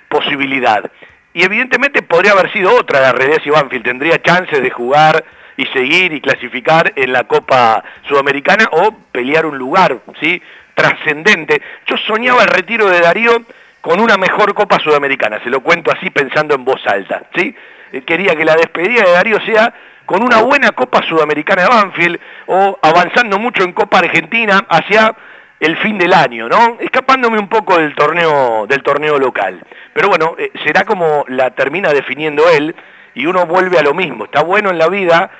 posibilidad. 0.07 0.89
Y 1.33 1.43
evidentemente 1.43 2.01
podría 2.01 2.31
haber 2.31 2.51
sido 2.51 2.73
otra 2.73 3.01
la 3.01 3.11
realidad 3.11 3.41
si 3.43 3.49
Banfield 3.49 3.83
tendría 3.83 4.21
chances 4.21 4.63
de 4.63 4.71
jugar 4.71 5.23
y 5.57 5.65
seguir 5.67 6.13
y 6.13 6.21
clasificar 6.21 6.93
en 6.95 7.11
la 7.11 7.25
Copa 7.25 7.83
Sudamericana 8.07 8.69
o 8.71 8.95
pelear 9.11 9.45
un 9.45 9.57
lugar, 9.57 9.99
¿sí? 10.21 10.41
trascendente. 10.73 11.61
Yo 11.87 11.97
soñaba 12.07 12.43
el 12.43 12.47
retiro 12.47 12.89
de 12.89 13.01
Darío 13.01 13.43
con 13.81 13.99
una 13.99 14.17
mejor 14.17 14.53
Copa 14.53 14.79
Sudamericana, 14.79 15.39
se 15.43 15.49
lo 15.49 15.61
cuento 15.61 15.91
así 15.91 16.09
pensando 16.09 16.55
en 16.55 16.65
voz 16.65 16.85
alta, 16.85 17.23
¿sí? 17.35 17.55
Eh, 17.91 18.01
quería 18.01 18.35
que 18.35 18.45
la 18.45 18.55
despedida 18.55 19.03
de 19.03 19.11
Darío 19.11 19.39
sea 19.45 19.73
con 20.05 20.23
una 20.23 20.41
buena 20.41 20.71
Copa 20.71 21.01
Sudamericana 21.03 21.63
de 21.63 21.69
Banfield 21.69 22.19
o 22.47 22.79
avanzando 22.81 23.39
mucho 23.39 23.63
en 23.63 23.73
Copa 23.73 23.99
Argentina 23.99 24.65
hacia 24.69 25.15
el 25.59 25.77
fin 25.77 25.97
del 25.97 26.13
año, 26.13 26.47
¿no? 26.47 26.77
Escapándome 26.79 27.37
un 27.37 27.47
poco 27.47 27.77
del 27.77 27.93
torneo, 27.95 28.65
del 28.67 28.81
torneo 28.81 29.19
local. 29.19 29.61
Pero 29.93 30.07
bueno, 30.07 30.35
eh, 30.37 30.51
será 30.63 30.85
como 30.85 31.25
la 31.27 31.51
termina 31.51 31.91
definiendo 31.91 32.49
él 32.49 32.75
y 33.13 33.25
uno 33.25 33.45
vuelve 33.45 33.77
a 33.77 33.83
lo 33.83 33.93
mismo. 33.93 34.25
Está 34.25 34.43
bueno 34.43 34.69
en 34.69 34.77
la 34.77 34.87
vida 34.87 35.31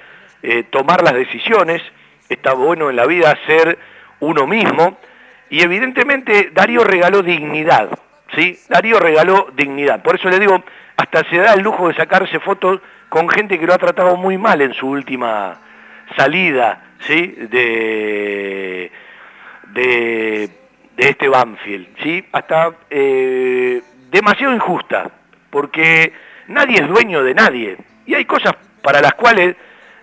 eh, 0.43 0.63
tomar 0.69 1.03
las 1.03 1.13
decisiones, 1.13 1.81
está 2.27 2.53
bueno 2.53 2.89
en 2.89 2.95
la 2.95 3.05
vida 3.05 3.37
ser 3.45 3.77
uno 4.19 4.47
mismo, 4.47 4.97
y 5.49 5.61
evidentemente 5.61 6.51
Darío 6.53 6.83
regaló 6.83 7.23
dignidad, 7.23 7.89
¿sí? 8.35 8.59
Darío 8.69 8.99
regaló 8.99 9.47
dignidad. 9.55 10.01
Por 10.01 10.15
eso 10.15 10.29
le 10.29 10.39
digo, 10.39 10.63
hasta 10.97 11.23
se 11.29 11.37
da 11.37 11.53
el 11.53 11.61
lujo 11.61 11.87
de 11.87 11.95
sacarse 11.95 12.39
fotos 12.39 12.81
con 13.09 13.29
gente 13.29 13.59
que 13.59 13.65
lo 13.65 13.73
ha 13.73 13.77
tratado 13.77 14.15
muy 14.15 14.37
mal 14.37 14.61
en 14.61 14.73
su 14.73 14.87
última 14.87 15.59
salida, 16.15 16.83
¿sí? 17.01 17.27
De, 17.49 18.91
de, 19.67 20.49
este 20.97 21.29
Banfield, 21.29 21.87
¿sí? 22.03 22.25
Hasta 22.31 22.71
eh, 22.89 23.81
demasiado 24.11 24.53
injusta, 24.53 25.09
porque 25.49 26.11
nadie 26.47 26.81
es 26.81 26.87
dueño 26.87 27.23
de 27.23 27.33
nadie. 27.33 27.77
Y 28.05 28.15
hay 28.15 28.25
cosas 28.25 28.55
para 28.81 29.01
las 29.01 29.13
cuales 29.13 29.55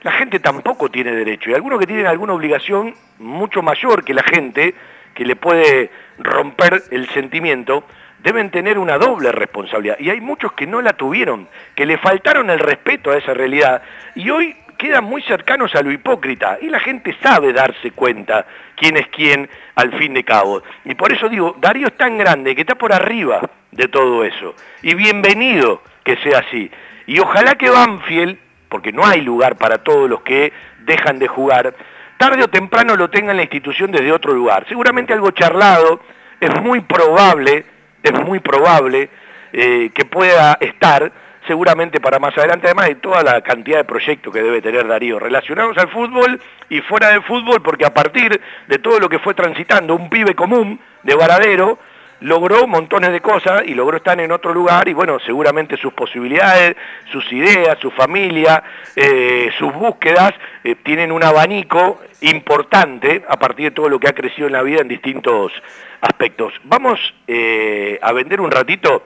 la 0.03 0.13
gente 0.13 0.39
tampoco 0.41 0.89
tiene 0.91 1.13
derecho. 1.13 1.51
Y 1.51 1.55
algunos 1.55 1.79
que 1.81 1.87
tienen 1.87 2.07
alguna 2.07 2.33
obligación 2.33 2.95
mucho 3.19 3.63
mayor 3.63 4.05
que 4.05 4.15
la 4.15 4.23
gente, 4.23 4.75
que 5.15 5.25
le 5.25 5.37
puede 5.37 5.91
romper 6.19 6.85
el 6.91 7.09
sentimiento, 7.11 7.85
deben 8.19 8.51
tener 8.51 8.79
una 8.79 8.99
doble 8.99 9.33
responsabilidad. 9.33 9.97
Y 9.99 10.11
hay 10.11 10.21
muchos 10.21 10.53
que 10.53 10.67
no 10.67 10.81
la 10.81 10.95
tuvieron, 10.95 11.49
que 11.75 11.87
le 11.87 11.99
faltaron 11.99 12.51
el 12.51 12.59
respeto 12.59 13.11
a 13.11 13.17
esa 13.17 13.35
realidad. 13.35 13.83
Y 14.15 14.31
hoy 14.31 14.57
quedan 14.77 15.05
muy 15.05 15.23
cercanos 15.23 15.75
a 15.75 15.83
lo 15.83 15.91
hipócrita. 15.91 16.59
Y 16.61 16.69
la 16.69 16.81
gente 16.81 17.17
sabe 17.23 17.53
darse 17.53 17.93
cuenta 17.93 18.47
quién 18.77 18.97
es 18.97 19.09
quién 19.09 19.49
al 19.75 19.97
fin 19.99 20.15
de 20.15 20.25
cabo. 20.25 20.63
Y 20.85 20.95
por 20.95 21.13
eso 21.13 21.29
digo, 21.29 21.57
Darío 21.59 21.89
es 21.89 21.97
tan 21.97 22.19
grande 22.19 22.55
que 22.55 22.63
está 22.63 22.75
por 22.75 22.93
arriba 22.93 23.41
de 23.71 23.89
todo 23.89 24.25
eso. 24.25 24.55
Y 24.83 24.95
bienvenido 24.95 25.83
que 26.05 26.17
sea 26.19 26.41
así. 26.41 26.71
Y 27.07 27.19
ojalá 27.19 27.55
que 27.55 27.71
Banfield, 27.71 28.39
porque 28.69 28.93
no 28.93 29.07
hay 29.07 29.21
lugar 29.21 29.57
para 29.57 29.79
todos 29.79 30.09
los 30.09 30.23
que 30.23 30.53
dejan 30.85 31.19
de 31.19 31.29
jugar, 31.29 31.75
tarde 32.19 32.43
o 32.43 32.49
temprano 32.49 32.97
lo 32.97 33.11
tenga 33.11 33.31
en 33.31 33.37
la 33.37 33.43
institución 33.43 33.93
desde 33.93 34.13
otro 34.13 34.33
lugar. 34.33 34.67
Seguramente 34.69 35.13
algo 35.13 35.31
charlado, 35.31 36.01
es 36.41 36.61
muy 36.61 36.81
probable, 36.81 37.65
es 38.09 38.25
muy 38.25 38.41
probable 38.41 39.09
eh, 39.53 39.91
que 39.95 40.05
pueda 40.05 40.57
estar 40.61 41.13
seguramente 41.47 42.01
para 42.01 42.19
más 42.19 42.37
adelante, 42.37 42.67
además 42.67 42.89
de 42.89 42.95
toda 42.97 43.23
la 43.23 43.41
cantidad 43.41 43.79
de 43.79 43.85
proyectos 43.85 44.33
que 44.33 44.43
debe 44.43 44.61
tener 44.61 44.87
Darío 44.87 45.19
relacionados 45.19 45.79
al 45.79 45.89
fútbol 45.89 46.41
y 46.69 46.81
fuera 46.81 47.11
del 47.11 47.23
fútbol, 47.23 47.63
porque 47.63 47.87
a 47.87 47.95
partir 47.95 48.41
de 48.67 48.79
todo 48.79 48.99
lo 48.99 49.09
que 49.09 49.21
fue 49.21 49.35
transitando 49.35 49.95
un 49.95 50.11
pibe 50.11 50.35
común 50.35 50.81
de 51.05 51.15
Varadero, 51.15 51.79
logró 52.21 52.67
montones 52.67 53.13
de 53.13 53.21
cosas 53.21 53.63
y 53.67 53.75
logró 53.75 53.99
estar 53.99 54.19
en 54.21 54.33
otro 54.33 54.53
lugar 54.53 54.89
y 54.89 54.95
bueno, 54.95 55.19
seguramente 55.21 55.77
sus 55.77 55.93
posibilidades, 55.93 56.77
sus 57.13 57.31
ideas, 57.33 57.79
su 57.81 57.91
familia, 57.91 58.63
eh, 58.95 59.51
sus 59.59 59.73
búsquedas 59.73 60.33
eh, 60.65 60.77
tienen 60.83 61.13
un 61.13 61.23
abanico 61.23 62.01
importante 62.23 63.25
a 63.29 63.37
partir 63.37 63.67
de 63.67 63.71
todo 63.73 63.89
lo 63.89 64.01
que 64.01 64.09
ha 64.09 64.15
crecido 64.15 64.47
en 64.47 64.55
la 64.55 64.63
vida 64.63 64.81
en 64.81 64.89
distintos 64.89 65.53
aspectos. 66.01 66.53
Vamos 66.65 66.99
eh, 67.27 67.99
a 68.01 68.13
vender 68.13 68.41
un 68.41 68.51
ratito. 68.51 69.05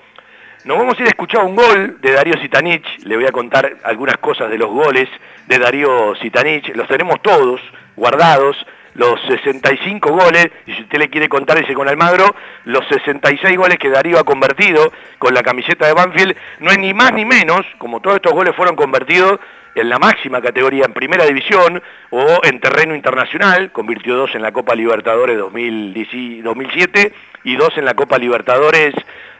Nos 0.64 0.76
vamos 0.76 0.98
a 0.98 1.02
ir 1.02 1.06
a 1.06 1.10
escuchar 1.10 1.44
un 1.44 1.56
gol 1.56 2.00
de 2.02 2.12
Darío 2.12 2.38
Sitanich, 2.38 2.84
le 3.04 3.16
voy 3.16 3.26
a 3.26 3.32
contar 3.32 3.78
algunas 3.82 4.18
cosas 4.18 4.50
de 4.50 4.58
los 4.58 4.68
goles 4.68 5.08
de 5.46 5.58
Darío 5.58 6.14
Sitanich, 6.16 6.68
los 6.76 6.86
tenemos 6.86 7.22
todos 7.22 7.62
guardados, 7.96 8.56
los 8.94 9.20
65 9.28 10.10
goles, 10.10 10.50
y 10.66 10.74
si 10.74 10.82
usted 10.82 10.98
le 10.98 11.10
quiere 11.10 11.28
contar 11.28 11.58
ese 11.58 11.74
con 11.74 11.88
Almagro, 11.88 12.34
los 12.64 12.86
66 12.88 13.56
goles 13.56 13.78
que 13.78 13.90
Darío 13.90 14.18
ha 14.18 14.24
convertido 14.24 14.92
con 15.18 15.34
la 15.34 15.42
camiseta 15.42 15.86
de 15.86 15.94
Banfield, 15.94 16.36
no 16.60 16.70
es 16.70 16.78
ni 16.78 16.92
más 16.94 17.12
ni 17.12 17.24
menos, 17.24 17.66
como 17.78 18.00
todos 18.00 18.16
estos 18.16 18.32
goles 18.32 18.54
fueron 18.56 18.76
convertidos 18.76 19.38
en 19.74 19.88
la 19.88 19.98
máxima 19.98 20.40
categoría 20.40 20.84
en 20.84 20.92
primera 20.92 21.24
división 21.24 21.82
o 22.10 22.40
en 22.42 22.60
terreno 22.60 22.94
internacional, 22.94 23.70
convirtió 23.72 24.16
dos 24.16 24.34
en 24.34 24.42
la 24.42 24.52
Copa 24.52 24.74
Libertadores 24.74 25.38
2007 25.38 27.12
y 27.44 27.56
dos 27.56 27.76
en 27.76 27.84
la 27.84 27.94
Copa 27.94 28.18
Libertadores 28.18 28.94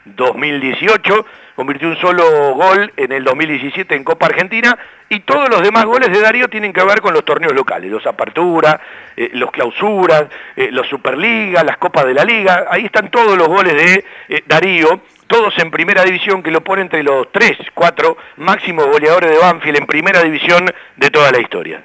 2018, 0.04 1.26
convirtió 1.60 1.88
un 1.88 1.96
solo 1.98 2.54
gol 2.54 2.90
en 2.96 3.12
el 3.12 3.22
2017 3.22 3.94
en 3.94 4.02
Copa 4.02 4.24
Argentina 4.24 4.78
y 5.10 5.20
todos 5.20 5.46
los 5.50 5.60
demás 5.60 5.84
goles 5.84 6.10
de 6.10 6.18
Darío 6.18 6.48
tienen 6.48 6.72
que 6.72 6.82
ver 6.82 7.02
con 7.02 7.12
los 7.12 7.22
torneos 7.22 7.52
locales, 7.52 7.90
los 7.90 8.06
aperturas, 8.06 8.80
eh, 9.14 9.28
los 9.34 9.50
clausuras, 9.50 10.24
eh, 10.56 10.70
los 10.72 10.88
Superliga, 10.88 11.62
las 11.62 11.76
Copas 11.76 12.06
de 12.06 12.14
la 12.14 12.24
Liga, 12.24 12.64
ahí 12.70 12.86
están 12.86 13.10
todos 13.10 13.36
los 13.36 13.46
goles 13.46 13.74
de 13.74 14.04
eh, 14.30 14.42
Darío, 14.46 15.02
todos 15.26 15.52
en 15.58 15.70
primera 15.70 16.02
división 16.02 16.42
que 16.42 16.50
lo 16.50 16.64
pone 16.64 16.80
entre 16.80 17.02
los 17.02 17.30
tres, 17.30 17.58
cuatro 17.74 18.16
máximos 18.38 18.86
goleadores 18.86 19.30
de 19.30 19.36
Banfield 19.36 19.80
en 19.80 19.86
primera 19.86 20.22
división 20.22 20.64
de 20.96 21.10
toda 21.10 21.30
la 21.30 21.40
historia. 21.40 21.84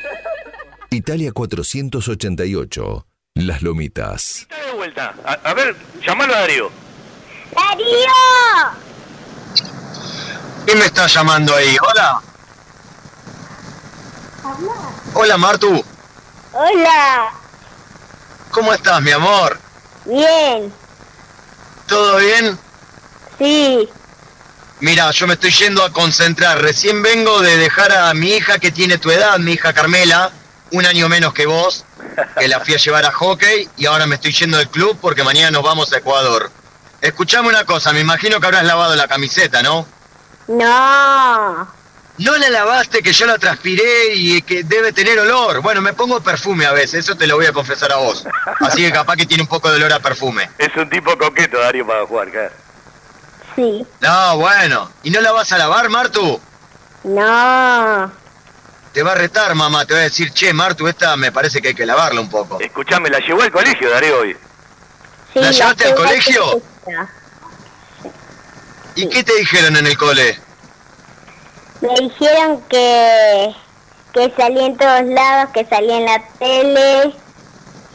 Italia 0.93 1.31
488, 1.31 3.07
Las 3.35 3.61
Lomitas. 3.61 4.39
Está 4.41 4.65
de 4.65 4.71
vuelta. 4.73 5.13
A, 5.23 5.31
a 5.31 5.53
ver, 5.53 5.73
llamalo 6.05 6.35
a 6.35 6.39
Darío. 6.41 6.69
¡Darío! 7.55 8.11
¿Quién 10.65 10.79
me 10.79 10.85
está 10.85 11.07
llamando 11.07 11.55
ahí? 11.55 11.77
Hola. 11.81 12.21
Hola 15.13 15.37
Martu, 15.37 15.81
Hola. 16.51 17.29
¿cómo 18.49 18.73
estás 18.73 19.01
mi 19.01 19.11
amor? 19.11 19.57
Bien. 20.03 20.73
¿Todo 21.87 22.17
bien? 22.17 22.59
Sí. 23.37 23.87
Mira, 24.81 25.09
yo 25.11 25.25
me 25.27 25.35
estoy 25.35 25.51
yendo 25.51 25.83
a 25.83 25.91
concentrar. 25.93 26.61
Recién 26.61 27.01
vengo 27.01 27.39
de 27.39 27.55
dejar 27.55 27.93
a 27.93 28.13
mi 28.13 28.31
hija 28.33 28.59
que 28.59 28.71
tiene 28.71 28.97
tu 28.97 29.09
edad, 29.09 29.37
mi 29.39 29.53
hija 29.53 29.71
Carmela, 29.73 30.31
un 30.71 30.85
año 30.85 31.09
menos 31.09 31.33
que 31.33 31.45
vos, 31.45 31.85
que 32.39 32.47
la 32.47 32.59
fui 32.59 32.73
a 32.73 32.77
llevar 32.77 33.05
a 33.05 33.11
hockey 33.11 33.69
y 33.77 33.85
ahora 33.85 34.07
me 34.07 34.15
estoy 34.15 34.31
yendo 34.31 34.57
del 34.57 34.69
club 34.69 34.97
porque 35.01 35.23
mañana 35.23 35.51
nos 35.51 35.63
vamos 35.63 35.91
a 35.93 35.97
Ecuador. 35.97 36.51
Escuchame 37.01 37.49
una 37.49 37.65
cosa, 37.65 37.93
me 37.93 37.99
imagino 37.99 38.39
que 38.39 38.45
habrás 38.45 38.63
lavado 38.63 38.95
la 38.95 39.07
camiseta, 39.07 39.61
¿no? 39.63 39.85
No. 40.47 41.67
No 42.17 42.37
la 42.37 42.49
lavaste, 42.49 43.01
que 43.01 43.13
yo 43.13 43.25
la 43.25 43.37
transpiré 43.37 44.13
y 44.13 44.41
que 44.43 44.63
debe 44.63 44.91
tener 44.91 45.17
olor. 45.17 45.61
Bueno, 45.61 45.81
me 45.81 45.93
pongo 45.93 46.21
perfume 46.21 46.65
a 46.65 46.71
veces, 46.71 47.05
eso 47.05 47.15
te 47.15 47.25
lo 47.25 47.35
voy 47.35 47.47
a 47.47 47.53
confesar 47.53 47.91
a 47.91 47.95
vos. 47.95 48.25
Así 48.59 48.83
que 48.83 48.91
capaz 48.91 49.15
que 49.15 49.25
tiene 49.25 49.43
un 49.43 49.49
poco 49.49 49.69
de 49.71 49.77
olor 49.77 49.93
a 49.93 49.99
perfume. 49.99 50.49
Es 50.57 50.75
un 50.75 50.89
tipo 50.89 51.17
coqueto, 51.17 51.59
Darío, 51.59 51.87
para 51.87 52.05
jugar, 52.05 52.29
claro. 52.29 52.53
Sí. 53.55 53.85
No, 53.99 54.37
bueno. 54.37 54.91
¿Y 55.03 55.09
no 55.09 55.21
la 55.21 55.31
vas 55.31 55.51
a 55.51 55.57
lavar, 55.57 55.89
Martu? 55.89 56.39
No. 57.03 58.11
Te 58.93 59.03
va 59.03 59.13
a 59.13 59.15
retar, 59.15 59.53
mamá. 59.55 59.85
Te 59.85 59.93
va 59.93 60.01
a 60.01 60.03
decir, 60.03 60.31
che, 60.31 60.53
Martu, 60.53 60.87
esta 60.87 61.15
me 61.15 61.31
parece 61.31 61.61
que 61.61 61.69
hay 61.69 61.75
que 61.75 61.85
lavarla 61.85 62.21
un 62.21 62.29
poco. 62.29 62.59
Escuchame, 62.59 63.09
la 63.09 63.19
llevó 63.19 63.41
al 63.41 63.51
colegio, 63.51 63.89
Darío, 63.89 64.19
hoy. 64.19 64.35
Sí, 65.33 65.39
¿La 65.39 65.51
llevaste 65.51 65.85
al 65.85 65.95
colegio? 65.95 66.61
¿Y 68.95 69.07
qué 69.07 69.23
te 69.23 69.35
dijeron 69.37 69.77
en 69.77 69.87
el 69.87 69.97
cole? 69.97 70.37
Me 71.81 71.95
dijeron 72.01 72.61
que 72.69 73.55
que 74.13 74.33
salía 74.35 74.65
en 74.65 74.77
todos 74.77 75.05
lados, 75.05 75.51
que 75.53 75.65
salía 75.65 75.97
en 75.97 76.05
la 76.05 76.23
tele. 76.39 77.15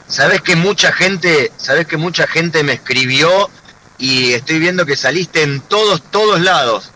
Sabes 0.08 0.40
que 0.40 0.56
mucha 0.56 0.92
gente, 0.92 1.52
sabes 1.56 1.86
que 1.86 1.96
mucha 1.96 2.26
gente 2.26 2.62
me 2.62 2.74
escribió 2.74 3.50
y 3.98 4.32
estoy 4.32 4.58
viendo 4.58 4.86
que 4.86 4.96
saliste 4.96 5.42
en 5.42 5.60
todos, 5.60 6.02
todos 6.10 6.40
lados. 6.40 6.90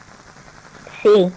Sí. 1.02 1.30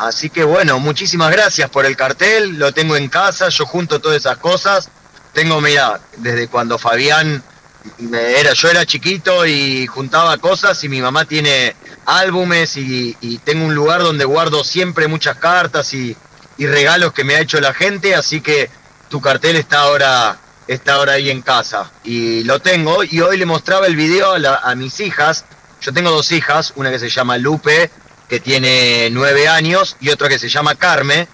Así 0.00 0.30
que 0.30 0.44
bueno, 0.44 0.78
muchísimas 0.78 1.30
gracias 1.30 1.70
por 1.70 1.86
el 1.86 1.96
cartel, 1.96 2.58
lo 2.58 2.72
tengo 2.72 2.96
en 2.96 3.08
casa, 3.08 3.48
yo 3.48 3.66
junto 3.66 4.00
todas 4.00 4.18
esas 4.18 4.38
cosas. 4.38 4.88
Tengo, 5.32 5.60
mira, 5.60 6.00
desde 6.18 6.48
cuando 6.48 6.78
Fabián 6.78 7.42
me 7.98 8.40
era, 8.40 8.52
yo 8.54 8.68
era 8.68 8.86
chiquito 8.86 9.44
y 9.46 9.86
juntaba 9.86 10.38
cosas 10.38 10.82
y 10.84 10.88
mi 10.88 11.02
mamá 11.02 11.24
tiene 11.24 11.74
álbumes 12.06 12.76
y, 12.76 13.16
y 13.20 13.38
tengo 13.38 13.64
un 13.66 13.74
lugar 13.74 14.02
donde 14.02 14.24
guardo 14.24 14.62
siempre 14.64 15.08
muchas 15.08 15.36
cartas 15.38 15.92
y, 15.94 16.16
y 16.56 16.66
regalos 16.66 17.12
que 17.12 17.24
me 17.24 17.34
ha 17.34 17.40
hecho 17.40 17.60
la 17.60 17.74
gente, 17.74 18.14
así 18.14 18.40
que 18.40 18.70
tu 19.08 19.20
cartel 19.20 19.56
está 19.56 19.80
ahora, 19.80 20.38
está 20.66 20.94
ahora 20.94 21.12
ahí 21.14 21.30
en 21.30 21.42
casa. 21.42 21.90
Y 22.04 22.44
lo 22.44 22.60
tengo, 22.60 23.02
y 23.04 23.20
hoy 23.20 23.36
le 23.36 23.46
mostraba 23.46 23.86
el 23.86 23.96
video 23.96 24.32
a, 24.32 24.38
la- 24.38 24.56
a 24.56 24.74
mis 24.74 24.98
hijas. 25.00 25.44
Yo 25.80 25.92
tengo 25.92 26.10
dos 26.10 26.30
hijas, 26.32 26.72
una 26.76 26.90
que 26.90 26.98
se 26.98 27.10
llama 27.10 27.36
Lupe, 27.38 27.90
que 28.28 28.40
tiene 28.40 29.08
nueve 29.10 29.48
años, 29.48 29.96
y 30.00 30.10
otra 30.10 30.28
que 30.28 30.38
se 30.38 30.48
llama 30.48 30.74
Carme, 30.74 31.28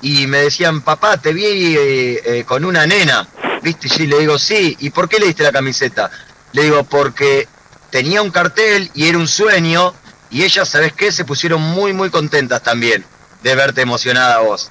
y 0.00 0.26
me 0.26 0.38
decían, 0.38 0.82
papá, 0.82 1.16
te 1.16 1.32
vi 1.32 1.44
eh, 1.44 2.22
eh, 2.24 2.44
con 2.44 2.64
una 2.64 2.86
nena, 2.86 3.26
¿viste? 3.62 3.88
Y 3.88 3.90
sí, 3.90 4.06
le 4.06 4.18
digo, 4.20 4.38
sí, 4.38 4.76
¿y 4.80 4.90
por 4.90 5.08
qué 5.08 5.18
le 5.18 5.26
diste 5.26 5.42
la 5.42 5.52
camiseta? 5.52 6.10
Le 6.52 6.62
digo, 6.64 6.84
porque 6.84 7.48
tenía 7.90 8.22
un 8.22 8.30
cartel 8.30 8.90
y 8.94 9.08
era 9.08 9.18
un 9.18 9.28
sueño, 9.28 9.94
y 10.30 10.44
ellas, 10.44 10.68
¿sabes 10.68 10.92
qué? 10.92 11.10
Se 11.10 11.24
pusieron 11.24 11.60
muy, 11.60 11.92
muy 11.92 12.10
contentas 12.10 12.62
también 12.62 13.04
de 13.42 13.54
verte 13.54 13.82
emocionada 13.82 14.38
vos. 14.38 14.70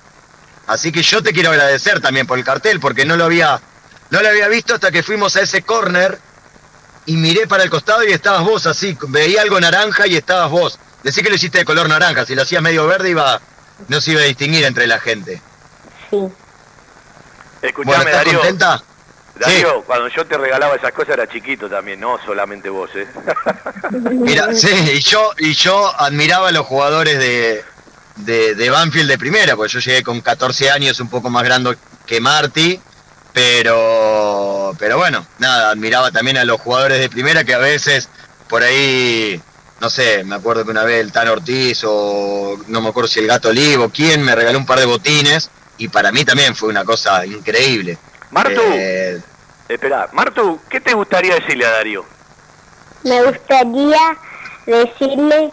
Así 0.67 0.91
que 0.91 1.01
yo 1.01 1.23
te 1.23 1.34
quiero 1.34 1.49
agradecer 1.49 2.01
también 2.01 2.27
por 2.27 2.38
el 2.38 2.43
cartel, 2.43 2.80
porque 2.80 3.06
no 3.06 3.15
lo 3.15 3.25
había, 3.25 3.60
no 4.10 4.21
lo 4.21 4.27
había 4.27 4.47
visto 4.47 4.75
hasta 4.75 4.91
que 4.91 5.03
fuimos 5.03 5.36
a 5.36 5.41
ese 5.41 5.62
corner 5.62 6.19
y 7.06 7.15
miré 7.15 7.47
para 7.47 7.63
el 7.63 7.69
costado 7.69 8.03
y 8.03 8.12
estabas 8.12 8.43
vos 8.43 8.67
así, 8.67 8.97
veía 9.08 9.41
algo 9.41 9.60
naranja 9.60 10.08
y 10.08 10.17
estabas 10.17 10.51
vos. 10.51 10.80
Decí 11.03 11.21
que 11.21 11.29
lo 11.29 11.36
hiciste 11.36 11.60
de 11.60 11.65
color 11.65 11.88
naranja, 11.88 12.25
si 12.25 12.36
lo 12.36 12.41
hacías 12.41 12.62
medio 12.62 12.88
verde 12.88 13.10
iba, 13.12 13.39
no 13.88 14.01
se 14.01 14.12
iba 14.12 14.21
a 14.21 14.25
distinguir 14.25 14.65
entre 14.65 14.88
la 14.88 14.99
gente. 14.99 15.41
Sí. 16.10 16.17
Escuchame, 17.62 17.95
Bueno, 17.95 18.03
¿estás 18.03 18.25
Darío. 18.25 18.39
contenta? 18.39 18.83
Darío, 19.39 19.83
cuando 19.83 20.07
yo 20.10 20.25
te 20.25 20.38
regalaba 20.38 20.75
esas 20.75 20.91
cosas 20.91 21.13
era 21.13 21.27
chiquito 21.27 21.69
también, 21.69 21.99
no 21.99 22.17
solamente 22.25 22.69
vos, 22.69 22.89
¿eh? 22.95 23.07
Mira, 24.12 24.53
sí, 24.55 24.69
y 24.95 24.99
yo, 25.01 25.31
y 25.38 25.53
yo 25.53 25.93
admiraba 26.01 26.49
a 26.49 26.51
los 26.51 26.65
jugadores 26.65 27.19
de, 27.19 27.63
de, 28.15 28.55
de 28.55 28.69
Banfield 28.71 29.07
de 29.10 29.17
primera, 29.19 29.55
porque 29.55 29.73
yo 29.73 29.79
llegué 29.79 30.01
con 30.03 30.21
14 30.21 30.71
años, 30.71 30.99
un 30.99 31.10
poco 31.10 31.29
más 31.29 31.43
grande 31.43 31.77
que 32.07 32.19
Marty, 32.19 32.81
pero, 33.33 34.75
pero 34.79 34.97
bueno, 34.97 35.25
nada, 35.38 35.69
admiraba 35.71 36.12
también 36.12 36.38
a 36.38 36.43
los 36.43 36.60
jugadores 36.60 36.99
de 36.99 37.07
primera 37.10 37.43
que 37.43 37.53
a 37.53 37.60
veces 37.60 38.10
por 38.49 38.63
ahí, 38.63 39.39
no 39.79 39.89
sé, 39.89 40.23
me 40.23 40.35
acuerdo 40.35 40.65
que 40.65 40.71
una 40.71 40.83
vez 40.83 41.01
el 41.01 41.11
Tan 41.11 41.27
Ortiz 41.27 41.83
o 41.85 42.57
no 42.67 42.81
me 42.81 42.89
acuerdo 42.89 43.07
si 43.07 43.19
el 43.19 43.27
Gato 43.27 43.49
Olivo, 43.49 43.89
quién 43.89 44.23
me 44.23 44.35
regaló 44.35 44.57
un 44.57 44.65
par 44.65 44.79
de 44.79 44.85
botines 44.85 45.49
y 45.77 45.87
para 45.87 46.11
mí 46.11 46.25
también 46.25 46.55
fue 46.55 46.69
una 46.69 46.83
cosa 46.83 47.25
increíble. 47.25 47.97
Martu, 48.31 48.61
Eh, 48.73 49.21
espera, 49.69 50.09
Martu, 50.13 50.59
¿qué 50.69 50.81
te 50.81 50.93
gustaría 50.93 51.35
decirle 51.35 51.65
a 51.65 51.71
Darío? 51.71 52.05
Me 53.03 53.23
gustaría 53.23 54.17
decirle 54.65 55.51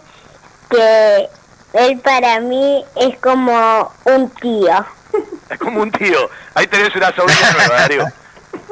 que 0.69 1.29
él 1.73 1.99
para 1.99 2.39
mí 2.39 2.83
es 2.95 3.17
como 3.19 3.93
un 4.05 4.29
tío. 4.31 4.85
Es 5.47 5.59
como 5.59 5.81
un 5.83 5.91
tío. 5.91 6.27
Ahí 6.55 6.65
tenés 6.65 6.93
una 6.95 7.15
sobrina 7.15 7.51
nueva, 7.51 7.75
Darío. 7.81 8.05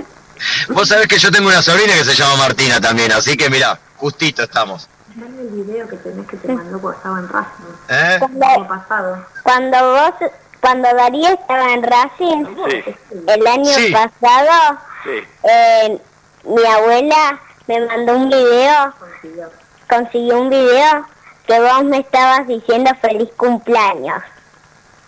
Vos 0.69 0.89
sabés 0.89 1.07
que 1.07 1.19
yo 1.19 1.31
tengo 1.31 1.47
una 1.47 1.61
sobrina 1.61 1.93
que 1.93 2.03
se 2.03 2.15
llama 2.15 2.35
Martina 2.37 2.81
también, 2.81 3.11
así 3.11 3.37
que 3.37 3.47
mirá, 3.49 3.79
justito 3.95 4.41
estamos. 4.41 4.89
Dame 5.15 5.41
el 5.41 5.47
video 5.49 5.87
que 5.87 5.97
tenés 5.97 6.27
que 6.27 6.37
te 6.37 6.47
mandó 6.53 6.79
porque 6.79 6.97
estaba 6.97 7.19
en 7.19 7.29
Racing. 7.29 7.73
¿Eh? 7.89 8.15
Cuando, 8.19 8.45
El 8.45 8.51
año 8.51 8.67
pasado. 8.67 9.25
cuando 9.43 9.91
vos, 9.91 10.31
cuando 10.61 10.93
Darío 10.95 11.29
estaba 11.29 11.73
en 11.73 11.83
Racing, 11.83 12.45
Sí, 12.69 12.95
el 13.27 13.47
año 13.47 13.65
Sí. 13.73 13.91
pasado, 13.93 14.79
sí. 15.03 15.23
eh, 15.43 16.01
mi 16.45 16.65
abuela 16.65 17.39
me 17.67 17.85
mandó 17.85 18.13
un 18.17 18.29
video, 18.29 18.93
Consiguió. 18.99 19.51
consiguió 19.89 20.39
un 20.41 20.49
video 20.49 21.05
que 21.47 21.59
vos 21.59 21.83
me 21.83 21.99
estabas 21.99 22.47
diciendo 22.47 22.91
feliz 23.01 23.29
cumpleaños. 23.37 24.21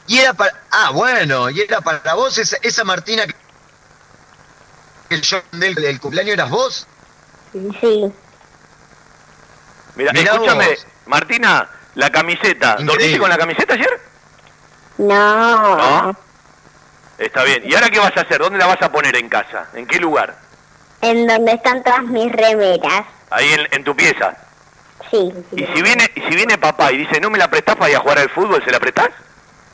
Y 0.07 0.19
era 0.19 0.33
para... 0.33 0.53
Ah, 0.69 0.91
bueno, 0.91 1.49
y 1.49 1.61
era 1.61 1.81
para 1.81 2.13
vos 2.13 2.37
esa, 2.37 2.57
esa 2.61 2.83
Martina 2.83 3.23
que 5.09 5.19
yo 5.21 5.37
del, 5.53 5.73
del 5.75 5.99
cumpleaños 5.99 6.33
eras 6.33 6.49
vos. 6.51 6.87
Sí. 7.81 8.13
Mira, 9.95 10.11
Mirá 10.13 10.33
escúchame, 10.33 10.67
vos. 10.69 10.87
Martina, 11.05 11.69
la 11.95 12.09
camiseta. 12.09 12.75
¿Dormiste 12.79 13.19
con 13.19 13.29
la 13.29 13.37
camiseta 13.37 13.73
ayer? 13.73 13.99
No. 14.97 15.77
No. 15.77 16.17
Está 17.17 17.43
bien. 17.43 17.63
¿Y 17.65 17.73
ahora 17.75 17.89
qué 17.89 17.99
vas 17.99 18.15
a 18.17 18.21
hacer? 18.21 18.39
¿Dónde 18.39 18.59
la 18.59 18.67
vas 18.67 18.81
a 18.81 18.91
poner 18.91 19.15
en 19.15 19.29
casa? 19.29 19.67
¿En 19.73 19.85
qué 19.87 19.99
lugar? 19.99 20.35
En 21.01 21.27
donde 21.27 21.53
están 21.53 21.83
todas 21.83 22.03
mis 22.03 22.31
remeras. 22.31 23.05
Ahí 23.29 23.51
en, 23.53 23.67
en 23.71 23.83
tu 23.83 23.95
pieza. 23.95 24.35
Sí. 25.11 25.31
Y 25.51 25.65
si 25.65 25.81
viene 25.81 26.09
y 26.15 26.21
si 26.21 26.35
viene 26.35 26.57
papá 26.57 26.91
y 26.91 26.97
dice, 26.97 27.19
no 27.19 27.29
me 27.29 27.37
la 27.37 27.49
prestás 27.49 27.75
para 27.75 27.91
ir 27.91 27.97
a 27.97 27.99
jugar 27.99 28.19
al 28.19 28.29
fútbol, 28.29 28.63
¿se 28.63 28.71
la 28.71 28.79
prestás? 28.79 29.09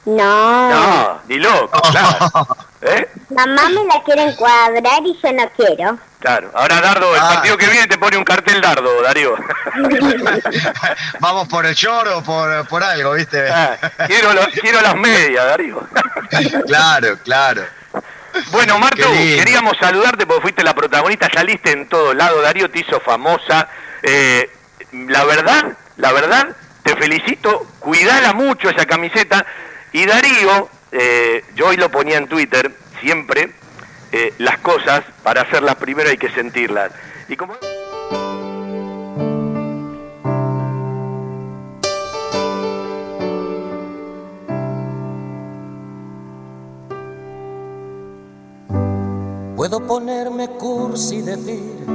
No. 0.05 0.69
No, 0.71 1.21
ni 1.27 1.37
loco, 1.37 1.79
claro. 1.91 2.47
¿Eh? 2.81 3.07
Mamá 3.29 3.69
me 3.69 3.85
la 3.85 4.01
quiere 4.03 4.23
encuadrar 4.23 5.01
y 5.05 5.19
yo 5.21 5.31
no 5.33 5.49
quiero. 5.55 5.99
Claro. 6.19 6.51
Ahora 6.55 6.81
Dardo, 6.81 7.13
el 7.15 7.21
Ah. 7.21 7.29
partido 7.35 7.57
que 7.57 7.67
viene 7.67 7.87
te 7.87 7.97
pone 7.97 8.17
un 8.17 8.23
cartel 8.23 8.59
Dardo, 8.61 9.01
Darío. 9.03 9.35
Vamos 11.19 11.47
por 11.47 11.65
el 11.65 11.73
short 11.75 12.07
o 12.07 12.23
por, 12.23 12.67
por 12.67 12.83
algo, 12.83 13.13
¿viste? 13.13 13.49
Ah, 13.49 13.77
quiero, 14.07 14.33
lo- 14.33 14.47
quiero 14.61 14.81
las 14.81 14.95
medias, 14.95 15.45
Darío. 15.45 15.87
claro, 16.67 17.17
claro. 17.23 17.63
Bueno, 18.51 18.79
Martu, 18.79 19.03
queríamos 19.11 19.77
saludarte 19.77 20.25
porque 20.25 20.41
fuiste 20.41 20.63
la 20.63 20.73
protagonista, 20.73 21.27
saliste 21.33 21.71
en 21.71 21.89
todo 21.89 22.13
lado, 22.13 22.41
Darío 22.41 22.69
te 22.71 22.79
hizo 22.79 22.99
famosa. 23.01 23.67
Eh, 24.01 24.49
la 24.91 25.23
verdad, 25.25 25.65
la 25.97 26.11
verdad, 26.13 26.47
te 26.83 26.95
felicito, 26.95 27.67
cuidala 27.79 28.33
mucho 28.33 28.69
esa 28.69 28.85
camiseta. 28.85 29.45
Y 29.93 30.05
Darío, 30.05 30.69
eh, 30.93 31.43
yo 31.55 31.67
hoy 31.67 31.75
lo 31.75 31.89
ponía 31.91 32.17
en 32.17 32.27
Twitter, 32.27 32.73
siempre, 33.01 33.51
eh, 34.13 34.33
las 34.37 34.57
cosas, 34.59 35.03
para 35.21 35.41
hacerlas 35.41 35.75
primero 35.75 36.09
hay 36.09 36.17
que 36.17 36.29
sentirlas. 36.31 36.91
Y 37.27 37.35
como... 37.35 37.55
Puedo 49.57 49.85
ponerme 49.85 50.47
cursi 50.51 51.17
y 51.17 51.21
decir 51.21 51.85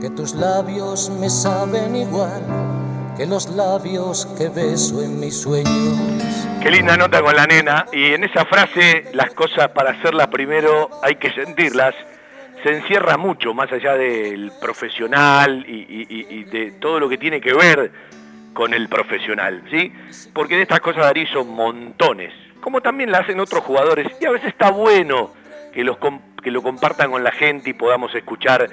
que 0.00 0.10
tus 0.10 0.34
labios 0.34 1.08
me 1.20 1.30
saben 1.30 1.94
igual 1.94 2.42
que 3.16 3.26
los 3.26 3.48
labios 3.50 4.26
que 4.36 4.48
beso 4.48 5.02
en 5.02 5.18
mis 5.18 5.36
sueños. 5.36 6.47
Qué 6.62 6.72
linda 6.72 6.96
nota 6.96 7.22
con 7.22 7.36
la 7.36 7.46
nena. 7.46 7.86
Y 7.92 8.12
en 8.14 8.24
esa 8.24 8.44
frase, 8.44 9.04
las 9.12 9.30
cosas 9.30 9.68
para 9.68 9.92
hacerlas 9.92 10.26
primero 10.26 10.90
hay 11.04 11.14
que 11.14 11.30
sentirlas. 11.30 11.94
Se 12.64 12.76
encierra 12.76 13.16
mucho 13.16 13.54
más 13.54 13.70
allá 13.70 13.94
del 13.94 14.50
profesional 14.60 15.64
y, 15.68 16.44
de 16.44 16.72
todo 16.80 16.98
lo 16.98 17.08
que 17.08 17.16
tiene 17.16 17.40
que 17.40 17.54
ver 17.54 17.92
con 18.52 18.74
el 18.74 18.88
profesional, 18.88 19.62
¿sí? 19.70 19.92
Porque 20.34 20.56
de 20.56 20.62
estas 20.62 20.80
cosas 20.80 21.04
Darío 21.04 21.28
son 21.28 21.48
montones, 21.48 22.34
como 22.60 22.80
también 22.80 23.12
la 23.12 23.18
hacen 23.18 23.38
otros 23.38 23.62
jugadores. 23.62 24.08
Y 24.20 24.26
a 24.26 24.32
veces 24.32 24.48
está 24.48 24.72
bueno 24.72 25.32
que, 25.72 25.84
los 25.84 25.98
que 26.42 26.50
lo 26.50 26.60
compartan 26.62 27.12
con 27.12 27.22
la 27.22 27.30
gente 27.30 27.70
y 27.70 27.74
podamos 27.74 28.12
escuchar 28.16 28.68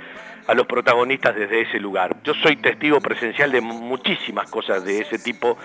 a 0.47 0.53
los 0.55 0.65
protagonistas 0.65 1.35
desde 1.35 1.61
ese 1.61 1.79
lugar. 1.79 2.15
Yo 2.23 2.33
soy 2.33 2.55
testigo 2.55 2.99
presencial 2.99 3.51
de 3.51 3.61
muchísimas 3.61 4.49
cosas 4.49 4.83
de 4.83 5.01
ese 5.01 5.19
tipo 5.19 5.55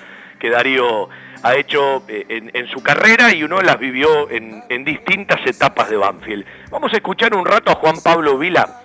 que 0.40 0.50
Darío 0.50 1.08
ha 1.42 1.54
hecho 1.54 2.02
eh, 2.08 2.26
en, 2.28 2.50
en 2.52 2.66
su 2.68 2.82
carrera 2.82 3.32
y 3.32 3.44
uno 3.44 3.60
las 3.62 3.78
vivió 3.78 4.28
en, 4.30 4.64
en 4.68 4.84
distintas 4.84 5.38
etapas 5.46 5.88
de 5.88 5.96
Banfield. 5.96 6.44
Vamos 6.70 6.92
a 6.92 6.96
escuchar 6.96 7.34
un 7.36 7.46
rato 7.46 7.70
a 7.70 7.76
Juan 7.76 8.00
Pablo 8.02 8.36
Vila 8.36 8.80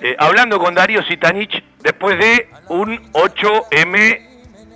eh, 0.00 0.14
hablando 0.18 0.60
con 0.60 0.74
Darío 0.74 1.02
Sitanich 1.02 1.62
después 1.80 2.16
de 2.18 2.48
un 2.68 3.12
8M 3.12 4.20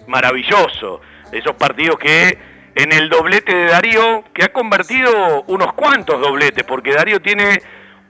maravilloso. 0.09 1.01
Esos 1.31 1.55
partidos 1.55 1.99
que 1.99 2.39
en 2.75 2.93
el 2.93 3.09
doblete 3.09 3.55
de 3.55 3.67
Darío, 3.67 4.25
que 4.35 4.45
ha 4.45 4.53
convertido 4.53 5.45
unos 5.47 5.75
cuantos 5.75 6.21
dobletes, 6.21 6.65
porque 6.65 6.93
Darío 6.93 7.21
tiene 7.21 7.63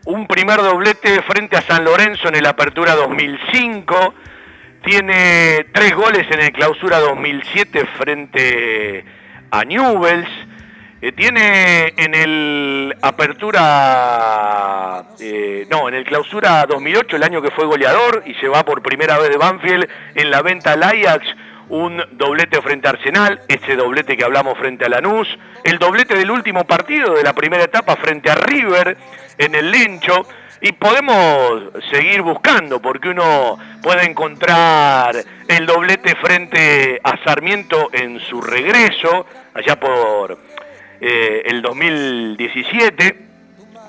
un 0.07 0.27
primer 0.27 0.63
doblete 0.63 1.23
frente 1.23 1.57
a 1.57 1.63
San 1.63 1.85
Lorenzo 1.85 2.29
en 2.29 2.37
el 2.37 2.47
Apertura 2.47 2.95
2005, 2.95 4.15
tiene 4.83 5.67
tres 5.73 5.95
goles 5.95 6.27
en 6.31 6.41
el 6.41 6.53
Clausura 6.53 6.99
2007 6.99 7.87
frente 7.99 9.05
a 9.51 9.65
Newells, 9.65 10.29
eh, 11.01 11.13
tiene 11.13 11.93
en 11.97 12.15
el 12.15 12.95
Apertura, 13.01 13.65
eh, 15.21 15.67
no, 15.71 15.89
en 15.89 15.95
el 15.95 16.05
Clausura 16.05 16.65
2008, 16.67 17.17
el 17.17 17.23
año 17.23 17.43
que 17.43 17.51
fue 17.51 17.67
goleador 17.67 18.23
y 18.27 18.35
se 18.35 18.49
va 18.49 18.65
por 18.65 18.83
primera 18.83 19.19
vez 19.19 19.31
de 19.31 19.37
Banfield 19.37 19.89
en 20.15 20.31
la 20.31 20.43
venta 20.43 20.73
al 20.73 20.83
Ajax, 20.83 21.27
un 21.69 22.03
doblete 22.13 22.61
frente 22.61 22.89
a 22.89 22.91
Arsenal, 22.91 23.41
ese 23.49 23.77
doblete 23.77 24.17
que 24.17 24.25
hablamos 24.25 24.59
frente 24.59 24.85
a 24.85 24.89
Lanús, 24.89 25.29
el 25.65 25.79
doblete 25.79 26.15
del 26.15 26.31
último 26.31 26.65
partido 26.65 27.15
de 27.15 27.23
la 27.23 27.33
primera 27.33 27.65
etapa 27.65 27.97
frente 27.97 28.31
a 28.31 28.35
River 28.35 28.97
en 29.39 29.55
el 29.55 29.71
Lencho, 29.71 30.27
y 30.63 30.71
podemos 30.73 31.73
seguir 31.91 32.23
buscando 32.23 32.81
porque 32.81 33.09
uno 33.09 33.59
puede 33.83 34.05
encontrar 34.05 35.13
el 35.49 35.67
doblete 35.67 36.15
frente 36.15 37.01
a 37.03 37.19
Sarmiento 37.25 37.91
en 37.93 38.21
su 38.21 38.41
regreso, 38.41 39.27
allá 39.55 39.79
por 39.81 40.39
eh, 41.01 41.43
el 41.47 41.63
2017, 41.63 43.17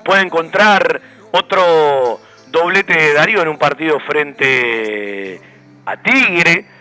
puede 0.04 0.22
encontrar 0.22 1.00
otro 1.30 2.20
doblete 2.48 2.92
de 2.92 3.14
Darío 3.14 3.42
en 3.42 3.48
un 3.48 3.58
partido 3.58 4.00
frente 4.00 5.40
a 5.86 5.96
Tigre 5.98 6.73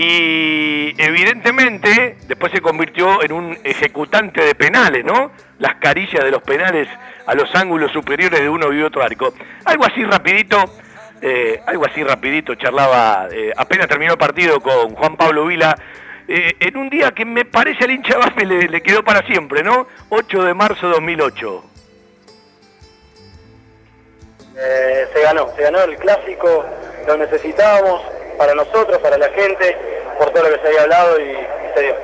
y 0.00 0.94
evidentemente 0.96 2.18
después 2.28 2.52
se 2.52 2.60
convirtió 2.60 3.20
en 3.20 3.32
un 3.32 3.58
ejecutante 3.64 4.44
de 4.44 4.54
penales, 4.54 5.04
¿no? 5.04 5.32
Las 5.58 5.74
carillas 5.74 6.22
de 6.22 6.30
los 6.30 6.40
penales 6.40 6.86
a 7.26 7.34
los 7.34 7.52
ángulos 7.56 7.90
superiores 7.90 8.38
de 8.38 8.48
uno 8.48 8.72
y 8.72 8.80
otro 8.80 9.02
arco. 9.02 9.34
Algo 9.64 9.84
así 9.86 10.04
rapidito, 10.04 10.56
eh, 11.20 11.60
algo 11.66 11.84
así 11.84 12.04
rapidito 12.04 12.54
charlaba, 12.54 13.26
eh, 13.32 13.52
apenas 13.56 13.88
terminó 13.88 14.12
el 14.12 14.18
partido 14.18 14.60
con 14.60 14.94
Juan 14.94 15.16
Pablo 15.16 15.46
Vila, 15.46 15.76
eh, 16.28 16.54
en 16.60 16.76
un 16.76 16.88
día 16.88 17.10
que 17.10 17.24
me 17.24 17.44
parece 17.44 17.82
al 17.82 17.90
hincha 17.90 18.18
Banfield 18.18 18.52
le, 18.52 18.68
le 18.68 18.80
quedó 18.80 19.02
para 19.02 19.26
siempre, 19.26 19.64
¿no? 19.64 19.88
8 20.10 20.44
de 20.44 20.54
marzo 20.54 20.86
de 20.86 20.92
2008. 20.92 21.64
Eh, 24.60 25.08
se 25.12 25.22
ganó, 25.22 25.52
se 25.56 25.62
ganó 25.62 25.82
el 25.82 25.96
clásico, 25.96 26.64
lo 27.04 27.16
necesitábamos 27.16 28.00
para 28.38 28.54
nosotros, 28.54 28.98
para 28.98 29.18
la 29.18 29.28
gente, 29.30 29.76
por 30.18 30.30
todo 30.30 30.44
lo 30.44 30.50
que 30.50 30.60
se 30.60 30.68
había 30.68 30.82
hablado 30.82 31.20
y, 31.20 31.30
y 31.30 31.74
se 31.74 31.82
dio. 31.82 31.94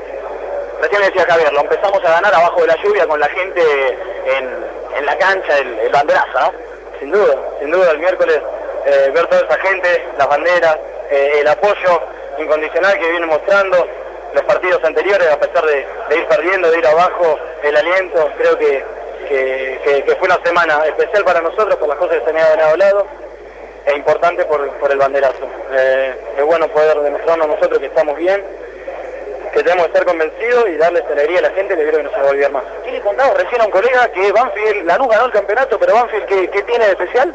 Recién 0.81 1.03
decía 1.03 1.25
Javier, 1.27 1.53
lo 1.53 1.61
empezamos 1.61 2.05
a 2.05 2.11
ganar 2.11 2.35
abajo 2.35 2.61
de 2.61 2.67
la 2.67 2.77
lluvia 2.77 3.07
con 3.07 3.19
la 3.19 3.29
gente 3.29 3.63
en, 4.27 5.07
la 5.07 5.17
cancha, 5.19 5.59
el, 5.59 5.79
el 5.79 5.93
banderazo. 5.93 6.53
Sin 6.99 7.11
duda, 7.11 7.37
sin 7.59 7.71
duda, 7.71 7.91
el 7.91 7.99
miércoles 7.99 8.41
eh, 8.87 9.11
ver 9.15 9.27
toda 9.27 9.43
esa 9.43 9.59
gente, 9.59 10.05
las 10.19 10.29
banderas, 10.29 10.77
eh, 11.11 11.39
el 11.41 11.49
apoyo 11.49 12.03
incondicional 12.39 12.99
que 12.99 13.11
viene 13.11 13.27
mostrando 13.27 13.87
los 14.33 14.45
partidos 14.45 14.83
anteriores, 14.85 15.29
a 15.31 15.39
pesar 15.39 15.65
de, 15.65 15.87
ir 16.17 16.27
perdiendo, 16.27 16.71
de 16.71 16.79
ir 16.79 16.87
abajo, 16.87 17.39
el 17.63 17.77
aliento, 17.77 18.31
creo 18.37 18.59
que 18.59 18.85
fue 20.19 20.29
una 20.29 20.39
semana 20.45 20.85
especial 20.87 21.25
para 21.25 21.41
nosotros 21.41 21.77
por 21.77 21.89
las 21.89 21.99
cosas 21.99 22.19
que 22.19 22.25
se 22.27 22.33
me 22.33 22.43
habían 22.43 22.61
hablado 22.61 23.07
e 23.87 23.97
importante 23.97 24.45
por, 24.45 24.71
por 24.79 24.91
el 24.91 24.99
banderazo. 24.99 25.49
Eh, 25.73 26.15
es 26.39 26.45
bueno 26.45 26.69
poder 26.69 26.99
demostrarnos 27.01 27.49
nosotros 27.49 27.79
que 27.79 27.87
estamos 27.87 28.17
bien, 28.17 28.43
que 29.53 29.63
tenemos 29.63 29.87
que 29.87 29.93
estar 29.93 30.05
convencidos 30.05 30.69
y 30.69 30.77
darles 30.77 31.05
alegría 31.05 31.39
a 31.39 31.43
la 31.43 31.51
gente 31.51 31.77
que 31.77 31.83
creo 31.83 31.99
que 31.99 32.03
no 32.03 32.11
se 32.11 32.17
va 32.17 32.27
a 32.27 32.31
olvidar 32.31 32.53
más. 32.53 32.65
¿Qué 32.85 32.93
le 32.93 33.01
contamos 33.01 33.37
recién 33.37 33.61
a 33.61 33.65
un 33.67 33.71
colega 33.71 34.09
que 34.13 34.33
Banfield, 34.33 34.87
Lanús 34.87 35.09
ganó 35.09 35.27
el 35.27 35.33
campeonato, 35.33 35.79
pero 35.79 35.95
Banfield, 35.95 36.27
¿qué, 36.27 36.51
qué 36.51 36.63
tiene 36.63 36.87
de 36.87 36.93
especial? 36.93 37.35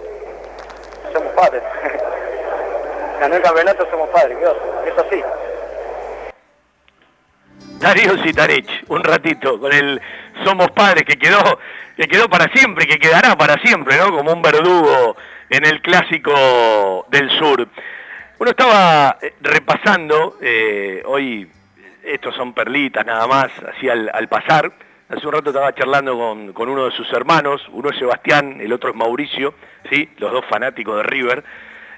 Somos 1.13 1.33
padres. 1.33 1.63
ganó 3.19 3.35
el 3.35 3.41
campeonato, 3.41 3.87
somos 3.89 4.09
padres, 4.09 4.37
¿qué 4.37 4.45
oso? 4.45 4.59
es 4.85 4.97
así. 4.97 5.23
Darío 7.79 8.17
Sitanich, 8.21 8.83
un 8.89 9.03
ratito, 9.03 9.57
con 9.59 9.71
el 9.71 10.01
Somos 10.43 10.69
Padres 10.71 11.03
que 11.05 11.17
quedó, 11.17 11.59
que 11.95 12.07
quedó 12.07 12.27
para 12.27 12.51
siempre, 12.51 12.85
que 12.85 12.99
quedará 12.99 13.37
para 13.37 13.55
siempre, 13.61 13.95
¿no? 13.97 14.11
Como 14.11 14.33
un 14.33 14.41
verdugo 14.41 15.15
en 15.49 15.65
el 15.65 15.81
clásico 15.81 17.05
del 17.09 17.29
sur. 17.31 17.67
Uno 18.37 18.51
estaba 18.51 19.17
eh, 19.21 19.33
repasando, 19.41 20.37
eh, 20.41 21.01
hoy 21.05 21.49
estos 22.03 22.35
son 22.35 22.53
perlitas 22.53 23.05
nada 23.05 23.27
más, 23.27 23.51
así 23.75 23.89
al, 23.89 24.27
pasar. 24.27 24.71
Hace 25.09 25.25
un 25.25 25.33
rato 25.33 25.49
estaba 25.49 25.73
charlando 25.73 26.17
con, 26.53 26.69
uno 26.69 26.85
de 26.85 26.91
sus 26.91 27.11
hermanos, 27.13 27.67
uno 27.71 27.89
es 27.89 27.97
Sebastián, 27.97 28.61
el 28.61 28.71
otro 28.71 28.91
es 28.91 28.95
Mauricio, 28.95 29.55
¿sí? 29.89 30.09
los 30.17 30.31
dos 30.31 30.45
fanáticos 30.45 30.97
de 30.97 31.03
River. 31.03 31.43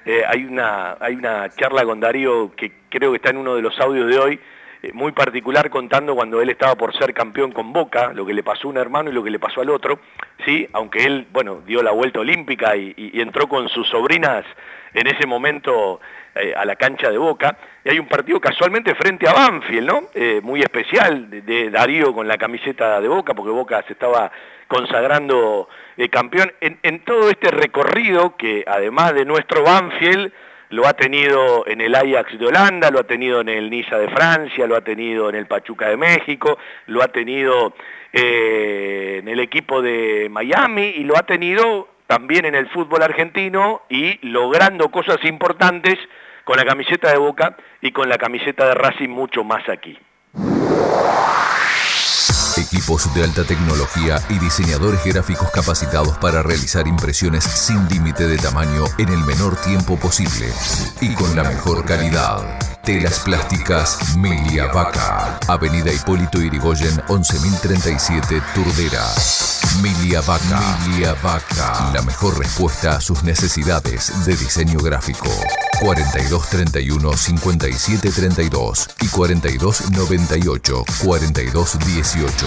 Eh, 0.04 0.22
hay, 0.26 0.44
una, 0.44 0.96
hay 0.98 1.14
una 1.14 1.48
charla 1.50 1.84
con 1.84 2.00
Darío 2.00 2.52
que 2.56 2.72
creo 2.88 3.12
que 3.12 3.16
está 3.16 3.30
en 3.30 3.36
uno 3.36 3.54
de 3.54 3.62
los 3.62 3.78
audios 3.78 4.08
de 4.08 4.18
hoy, 4.18 4.40
muy 4.94 5.12
particular 5.12 5.70
contando 5.70 6.14
cuando 6.14 6.40
él 6.40 6.50
estaba 6.50 6.74
por 6.74 6.96
ser 6.96 7.14
campeón 7.14 7.52
con 7.52 7.72
Boca, 7.72 8.12
lo 8.12 8.26
que 8.26 8.34
le 8.34 8.42
pasó 8.42 8.68
a 8.68 8.70
un 8.70 8.76
hermano 8.76 9.10
y 9.10 9.12
lo 9.12 9.22
que 9.22 9.30
le 9.30 9.38
pasó 9.38 9.60
al 9.60 9.70
otro, 9.70 10.00
¿sí? 10.44 10.68
aunque 10.72 11.04
él 11.04 11.26
bueno, 11.32 11.62
dio 11.66 11.82
la 11.82 11.92
vuelta 11.92 12.20
olímpica 12.20 12.76
y 12.76 13.20
entró 13.20 13.48
con 13.48 13.68
sus 13.68 13.88
sobrinas 13.88 14.44
en 14.94 15.06
ese 15.06 15.26
momento 15.26 16.00
eh, 16.34 16.54
a 16.56 16.64
la 16.64 16.76
cancha 16.76 17.10
de 17.10 17.18
Boca. 17.18 17.56
Y 17.84 17.90
hay 17.90 17.98
un 17.98 18.08
partido 18.08 18.40
casualmente 18.40 18.94
frente 18.94 19.28
a 19.28 19.32
Banfield, 19.32 19.86
¿no? 19.86 20.02
Eh, 20.14 20.40
muy 20.42 20.60
especial 20.60 21.28
de, 21.28 21.70
Darío 21.70 22.14
con 22.14 22.28
la 22.28 22.38
camiseta 22.38 23.00
de 23.00 23.08
Boca, 23.08 23.34
porque 23.34 23.50
Boca 23.50 23.82
se 23.86 23.92
estaba 23.92 24.30
consagrando 24.68 25.68
eh, 25.96 26.08
campeón. 26.08 26.52
En, 26.60 27.04
todo 27.04 27.28
este 27.28 27.50
recorrido 27.50 28.36
que 28.36 28.64
además 28.66 29.14
de 29.14 29.24
nuestro 29.24 29.62
Banfield, 29.62 30.32
lo 30.72 30.86
ha 30.86 30.94
tenido 30.94 31.66
en 31.66 31.82
el 31.82 31.94
Ajax 31.94 32.38
de 32.38 32.46
Holanda, 32.46 32.90
lo 32.90 33.00
ha 33.00 33.04
tenido 33.04 33.42
en 33.42 33.50
el 33.50 33.68
Niza 33.68 33.98
de 33.98 34.08
Francia, 34.08 34.66
lo 34.66 34.74
ha 34.74 34.80
tenido 34.80 35.28
en 35.28 35.34
el 35.34 35.46
Pachuca 35.46 35.88
de 35.88 35.98
México, 35.98 36.58
lo 36.86 37.02
ha 37.02 37.08
tenido 37.08 37.74
en 38.10 39.28
el 39.28 39.38
equipo 39.38 39.82
de 39.82 40.28
Miami 40.30 40.94
y 40.96 41.04
lo 41.04 41.18
ha 41.18 41.24
tenido 41.24 41.88
también 42.06 42.46
en 42.46 42.54
el 42.54 42.70
fútbol 42.70 43.02
argentino 43.02 43.82
y 43.90 44.18
logrando 44.26 44.90
cosas 44.90 45.22
importantes 45.24 45.98
con 46.44 46.56
la 46.56 46.64
camiseta 46.64 47.12
de 47.12 47.18
Boca 47.18 47.54
y 47.82 47.92
con 47.92 48.08
la 48.08 48.16
camiseta 48.16 48.66
de 48.66 48.74
Racing 48.74 49.10
mucho 49.10 49.44
más 49.44 49.68
aquí. 49.68 49.98
Equipos 52.72 53.12
de 53.12 53.22
alta 53.22 53.44
tecnología 53.44 54.18
y 54.30 54.38
diseñadores 54.38 55.04
gráficos 55.04 55.50
capacitados 55.50 56.16
para 56.16 56.42
realizar 56.42 56.88
impresiones 56.88 57.44
sin 57.44 57.86
límite 57.90 58.26
de 58.26 58.38
tamaño 58.38 58.84
en 58.96 59.10
el 59.10 59.18
menor 59.26 59.56
tiempo 59.56 59.98
posible 59.98 60.50
y 61.02 61.12
con 61.12 61.36
la 61.36 61.44
mejor 61.44 61.84
calidad. 61.84 62.58
Telas 62.82 63.20
Plásticas 63.20 64.16
Milia 64.16 64.68
Vaca. 64.68 65.38
Avenida 65.48 65.92
Hipólito 65.92 66.40
Irigoyen 66.40 66.98
11037 67.08 68.42
Turdera. 68.54 69.04
Milia 69.82 70.22
Vaca. 70.22 70.78
Milia 70.86 71.14
Vaca. 71.22 71.90
La 71.92 72.00
mejor 72.00 72.38
respuesta 72.38 72.96
a 72.96 73.00
sus 73.02 73.22
necesidades 73.22 74.24
de 74.24 74.34
diseño 74.34 74.78
gráfico. 74.80 75.28
4231 75.80 77.16
5732 77.16 78.88
y 79.00 79.08
4298 79.08 80.84
4218. 81.04 82.46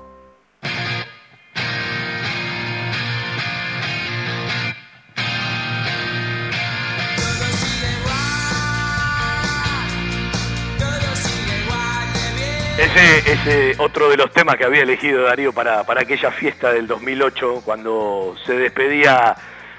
Ese, 12.93 13.75
otro 13.77 14.09
de 14.09 14.17
los 14.17 14.31
temas 14.33 14.57
que 14.57 14.65
había 14.65 14.83
elegido 14.83 15.23
Darío 15.23 15.53
para, 15.53 15.85
para 15.85 16.01
aquella 16.01 16.29
fiesta 16.29 16.73
del 16.73 16.87
2008, 16.87 17.61
cuando 17.63 18.35
se 18.45 18.53
despedía 18.53 19.33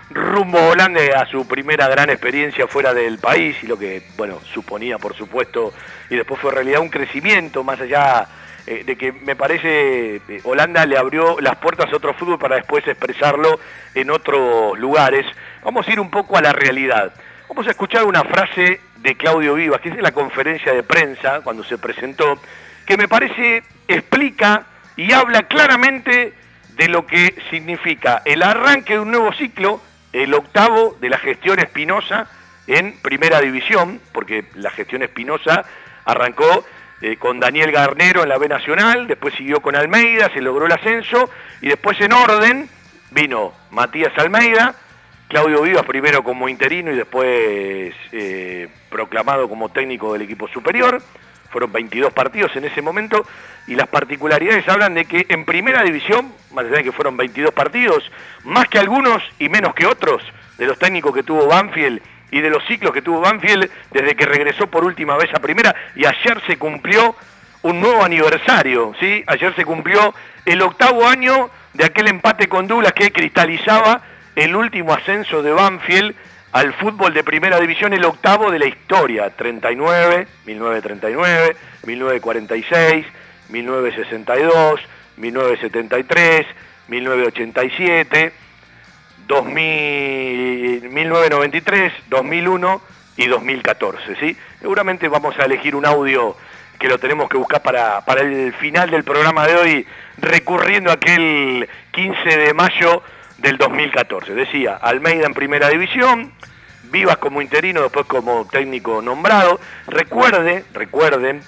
rumbo 0.08 0.58
a 0.58 0.68
Holanda 0.68 1.00
a 1.20 1.26
su 1.26 1.46
primera 1.46 1.88
gran 1.88 2.08
experiencia 2.08 2.66
fuera 2.66 2.94
del 2.94 3.18
país 3.18 3.56
y 3.62 3.66
lo 3.66 3.78
que, 3.78 4.02
bueno, 4.16 4.40
suponía, 4.54 4.98
por 4.98 5.14
supuesto, 5.14 5.74
y 6.08 6.16
después 6.16 6.40
fue 6.40 6.50
en 6.50 6.56
realidad 6.56 6.80
un 6.80 6.88
crecimiento 6.88 7.62
más 7.62 7.80
allá 7.80 8.26
eh, 8.66 8.82
de 8.84 8.96
que 8.96 9.12
me 9.12 9.36
parece 9.36 10.16
eh, 10.16 10.40
Holanda 10.44 10.86
le 10.86 10.96
abrió 10.96 11.38
las 11.40 11.56
puertas 11.56 11.92
a 11.92 11.96
otro 11.96 12.14
fútbol 12.14 12.38
para 12.38 12.56
después 12.56 12.86
expresarlo 12.86 13.60
en 13.94 14.10
otros 14.10 14.78
lugares. 14.78 15.26
Vamos 15.62 15.86
a 15.86 15.92
ir 15.92 16.00
un 16.00 16.10
poco 16.10 16.38
a 16.38 16.40
la 16.40 16.52
realidad. 16.52 17.12
Vamos 17.48 17.66
a 17.66 17.70
escuchar 17.72 18.04
una 18.04 18.24
frase 18.24 18.80
de 18.96 19.16
Claudio 19.16 19.54
Vivas, 19.54 19.80
que 19.80 19.90
es 19.90 19.96
de 19.96 20.02
la 20.02 20.12
conferencia 20.12 20.72
de 20.72 20.82
prensa 20.82 21.40
cuando 21.42 21.64
se 21.64 21.76
presentó, 21.76 22.40
que 22.82 22.96
me 22.96 23.08
parece 23.08 23.62
explica 23.88 24.66
y 24.96 25.12
habla 25.12 25.44
claramente 25.44 26.34
de 26.76 26.88
lo 26.88 27.06
que 27.06 27.34
significa 27.50 28.22
el 28.24 28.42
arranque 28.42 28.94
de 28.94 29.00
un 29.00 29.10
nuevo 29.10 29.32
ciclo, 29.32 29.80
el 30.12 30.34
octavo 30.34 30.96
de 31.00 31.10
la 31.10 31.18
gestión 31.18 31.58
Espinosa 31.58 32.28
en 32.66 32.94
primera 33.02 33.40
división, 33.40 34.00
porque 34.12 34.44
la 34.54 34.70
gestión 34.70 35.02
Espinosa 35.02 35.64
arrancó 36.04 36.64
eh, 37.00 37.16
con 37.16 37.40
Daniel 37.40 37.72
Garnero 37.72 38.22
en 38.22 38.28
la 38.28 38.38
B 38.38 38.48
Nacional, 38.48 39.06
después 39.06 39.34
siguió 39.34 39.60
con 39.60 39.76
Almeida, 39.76 40.30
se 40.32 40.40
logró 40.40 40.66
el 40.66 40.72
ascenso, 40.72 41.30
y 41.60 41.68
después 41.68 42.00
en 42.00 42.12
orden 42.12 42.68
vino 43.10 43.52
Matías 43.70 44.16
Almeida, 44.16 44.74
Claudio 45.28 45.62
Vivas 45.62 45.84
primero 45.86 46.22
como 46.22 46.48
interino 46.48 46.92
y 46.92 46.96
después 46.96 47.94
eh, 48.12 48.68
proclamado 48.90 49.48
como 49.48 49.70
técnico 49.70 50.12
del 50.12 50.22
equipo 50.22 50.46
superior 50.48 51.02
fueron 51.52 51.70
22 51.70 52.12
partidos 52.12 52.56
en 52.56 52.64
ese 52.64 52.82
momento, 52.82 53.24
y 53.66 53.76
las 53.76 53.86
particularidades 53.86 54.68
hablan 54.68 54.94
de 54.94 55.04
que 55.04 55.26
en 55.28 55.44
primera 55.44 55.82
división, 55.82 56.32
más 56.52 56.68
de 56.68 56.82
que 56.82 56.90
fueron 56.90 57.16
22 57.16 57.52
partidos, 57.52 58.10
más 58.44 58.66
que 58.68 58.78
algunos 58.78 59.22
y 59.38 59.48
menos 59.48 59.74
que 59.74 59.86
otros 59.86 60.22
de 60.58 60.66
los 60.66 60.78
técnicos 60.78 61.14
que 61.14 61.22
tuvo 61.22 61.46
Banfield 61.46 62.02
y 62.30 62.40
de 62.40 62.50
los 62.50 62.64
ciclos 62.66 62.92
que 62.92 63.02
tuvo 63.02 63.20
Banfield 63.20 63.70
desde 63.92 64.16
que 64.16 64.24
regresó 64.24 64.66
por 64.66 64.84
última 64.84 65.16
vez 65.16 65.32
a 65.34 65.38
primera, 65.38 65.74
y 65.94 66.06
ayer 66.06 66.42
se 66.46 66.56
cumplió 66.56 67.14
un 67.62 67.80
nuevo 67.80 68.02
aniversario, 68.02 68.92
¿sí? 68.98 69.22
Ayer 69.26 69.54
se 69.54 69.64
cumplió 69.64 70.14
el 70.44 70.62
octavo 70.62 71.06
año 71.06 71.50
de 71.74 71.84
aquel 71.84 72.08
empate 72.08 72.48
con 72.48 72.66
Douglas 72.66 72.92
que 72.92 73.12
cristalizaba 73.12 74.02
el 74.34 74.56
último 74.56 74.92
ascenso 74.92 75.42
de 75.42 75.52
Banfield 75.52 76.16
al 76.52 76.74
fútbol 76.74 77.14
de 77.14 77.24
primera 77.24 77.58
división 77.58 77.94
el 77.94 78.04
octavo 78.04 78.50
de 78.50 78.58
la 78.58 78.66
historia, 78.66 79.30
39, 79.30 80.26
1939, 80.44 81.56
1946, 81.86 83.06
1962, 83.48 84.80
1973, 85.16 86.46
1987, 86.88 88.32
2000, 89.26 90.90
1993, 90.90 91.92
2001 92.08 92.82
y 93.16 93.26
2014. 93.26 94.16
¿sí? 94.16 94.36
Seguramente 94.60 95.08
vamos 95.08 95.38
a 95.38 95.44
elegir 95.44 95.74
un 95.74 95.86
audio 95.86 96.36
que 96.78 96.88
lo 96.88 96.98
tenemos 96.98 97.30
que 97.30 97.38
buscar 97.38 97.62
para, 97.62 98.04
para 98.04 98.22
el 98.22 98.52
final 98.54 98.90
del 98.90 99.04
programa 99.04 99.46
de 99.46 99.54
hoy, 99.54 99.86
recurriendo 100.18 100.90
a 100.90 100.94
aquel 100.94 101.68
15 101.92 102.36
de 102.36 102.52
mayo 102.54 103.02
del 103.42 103.58
2014. 103.58 104.34
Decía, 104.34 104.76
Almeida 104.76 105.26
en 105.26 105.34
primera 105.34 105.68
división, 105.68 106.32
Vivas 106.84 107.16
como 107.18 107.42
interino, 107.42 107.82
después 107.82 108.06
como 108.06 108.46
técnico 108.46 109.02
nombrado. 109.02 109.58
Recuerde, 109.86 110.64
recuerden, 110.72 111.42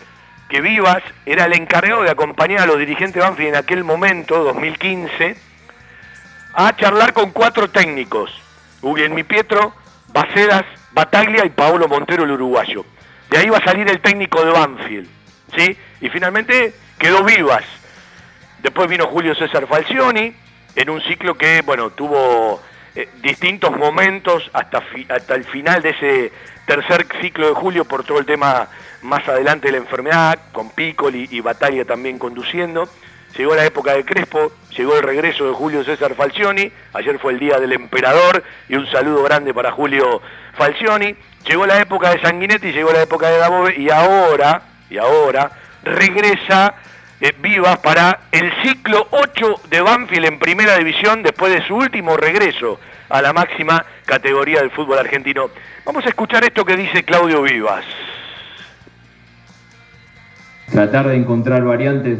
que 0.48 0.60
Vivas 0.60 1.02
era 1.24 1.44
el 1.44 1.54
encargado 1.54 2.02
de 2.02 2.10
acompañar 2.10 2.60
a 2.60 2.66
los 2.66 2.78
dirigentes 2.78 3.14
de 3.14 3.20
Banfield 3.20 3.50
en 3.50 3.56
aquel 3.56 3.84
momento, 3.84 4.42
2015, 4.42 5.36
a 6.54 6.76
charlar 6.76 7.12
con 7.12 7.30
cuatro 7.30 7.68
técnicos, 7.70 8.30
Guglielmi 8.80 9.22
Pietro, 9.22 9.74
Bacedas, 10.08 10.64
Bataglia 10.92 11.44
y 11.44 11.50
Paolo 11.50 11.88
Montero, 11.88 12.24
el 12.24 12.30
uruguayo. 12.32 12.84
De 13.30 13.38
ahí 13.38 13.48
va 13.48 13.58
a 13.58 13.64
salir 13.64 13.88
el 13.88 14.00
técnico 14.00 14.44
de 14.44 14.52
Banfield, 14.52 15.08
¿sí? 15.56 15.76
Y 16.00 16.08
finalmente 16.08 16.74
quedó 16.98 17.24
Vivas. 17.24 17.64
Después 18.62 18.88
vino 18.88 19.06
Julio 19.06 19.34
César 19.34 19.66
Falcioni, 19.66 20.34
en 20.74 20.90
un 20.90 21.00
ciclo 21.02 21.36
que, 21.36 21.62
bueno, 21.62 21.90
tuvo 21.90 22.62
eh, 22.94 23.08
distintos 23.22 23.76
momentos 23.76 24.50
hasta, 24.52 24.82
hasta 25.08 25.34
el 25.34 25.44
final 25.44 25.82
de 25.82 25.90
ese 25.90 26.32
tercer 26.66 27.06
ciclo 27.20 27.48
de 27.48 27.54
Julio 27.54 27.84
por 27.84 28.04
todo 28.04 28.18
el 28.18 28.26
tema 28.26 28.68
más 29.02 29.26
adelante 29.28 29.68
de 29.68 29.72
la 29.72 29.78
enfermedad, 29.78 30.38
con 30.52 30.70
Piccoli 30.70 31.28
y 31.30 31.40
Batalla 31.40 31.84
también 31.84 32.18
conduciendo. 32.18 32.88
Llegó 33.36 33.54
la 33.54 33.64
época 33.64 33.94
de 33.94 34.04
Crespo, 34.04 34.52
llegó 34.76 34.96
el 34.96 35.02
regreso 35.02 35.44
de 35.46 35.52
Julio 35.52 35.82
César 35.82 36.14
Falcioni, 36.14 36.70
ayer 36.92 37.18
fue 37.18 37.32
el 37.32 37.40
día 37.40 37.58
del 37.58 37.72
emperador 37.72 38.44
y 38.68 38.76
un 38.76 38.86
saludo 38.86 39.24
grande 39.24 39.52
para 39.52 39.72
Julio 39.72 40.22
Falcioni. 40.56 41.16
Llegó 41.46 41.66
la 41.66 41.80
época 41.80 42.10
de 42.10 42.20
Sanguinetti, 42.20 42.72
llegó 42.72 42.92
la 42.92 43.02
época 43.02 43.28
de 43.28 43.38
Dabove 43.38 43.74
y 43.76 43.90
ahora, 43.90 44.62
y 44.88 44.98
ahora 44.98 45.50
regresa 45.82 46.74
Vivas 47.32 47.78
para 47.78 48.20
el 48.32 48.52
ciclo 48.62 49.06
8 49.10 49.60
de 49.70 49.80
Banfield 49.80 50.26
en 50.26 50.38
primera 50.38 50.76
división 50.76 51.22
después 51.22 51.52
de 51.52 51.66
su 51.66 51.74
último 51.76 52.16
regreso 52.16 52.78
a 53.08 53.22
la 53.22 53.32
máxima 53.32 53.84
categoría 54.04 54.60
del 54.60 54.70
fútbol 54.70 54.98
argentino. 54.98 55.50
Vamos 55.84 56.04
a 56.04 56.08
escuchar 56.08 56.44
esto 56.44 56.64
que 56.64 56.76
dice 56.76 57.02
Claudio 57.04 57.42
Vivas 57.42 57.84
tratar 60.74 61.08
de 61.08 61.16
encontrar 61.16 61.62
variantes, 61.62 62.18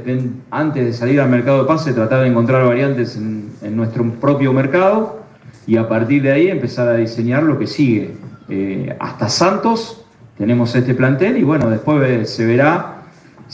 antes 0.51 0.85
de 0.85 0.93
salir 0.93 1.21
al 1.21 1.29
mercado 1.29 1.63
de 1.63 1.69
pase, 1.69 1.93
tratar 1.93 2.21
de 2.21 2.29
encontrar 2.29 2.65
variantes 2.65 3.17
en, 3.17 3.53
nuestro 3.75 4.05
propio 4.21 4.53
mercado 4.53 5.25
y 5.67 5.77
a 5.77 5.89
partir 5.89 6.23
de 6.23 6.31
ahí 6.31 6.49
empezar 6.49 6.87
a 6.87 6.95
diseñar 6.95 7.43
lo 7.43 7.59
que 7.59 7.67
sigue. 7.67 8.15
Eh, 8.49 8.95
hasta 9.01 9.29
Santos 9.29 10.05
tenemos 10.39 10.73
este 10.77 10.95
plantel 10.95 11.37
y 11.39 11.43
bueno, 11.43 11.69
después 11.69 12.31
se 12.31 12.47
verá 12.47 12.94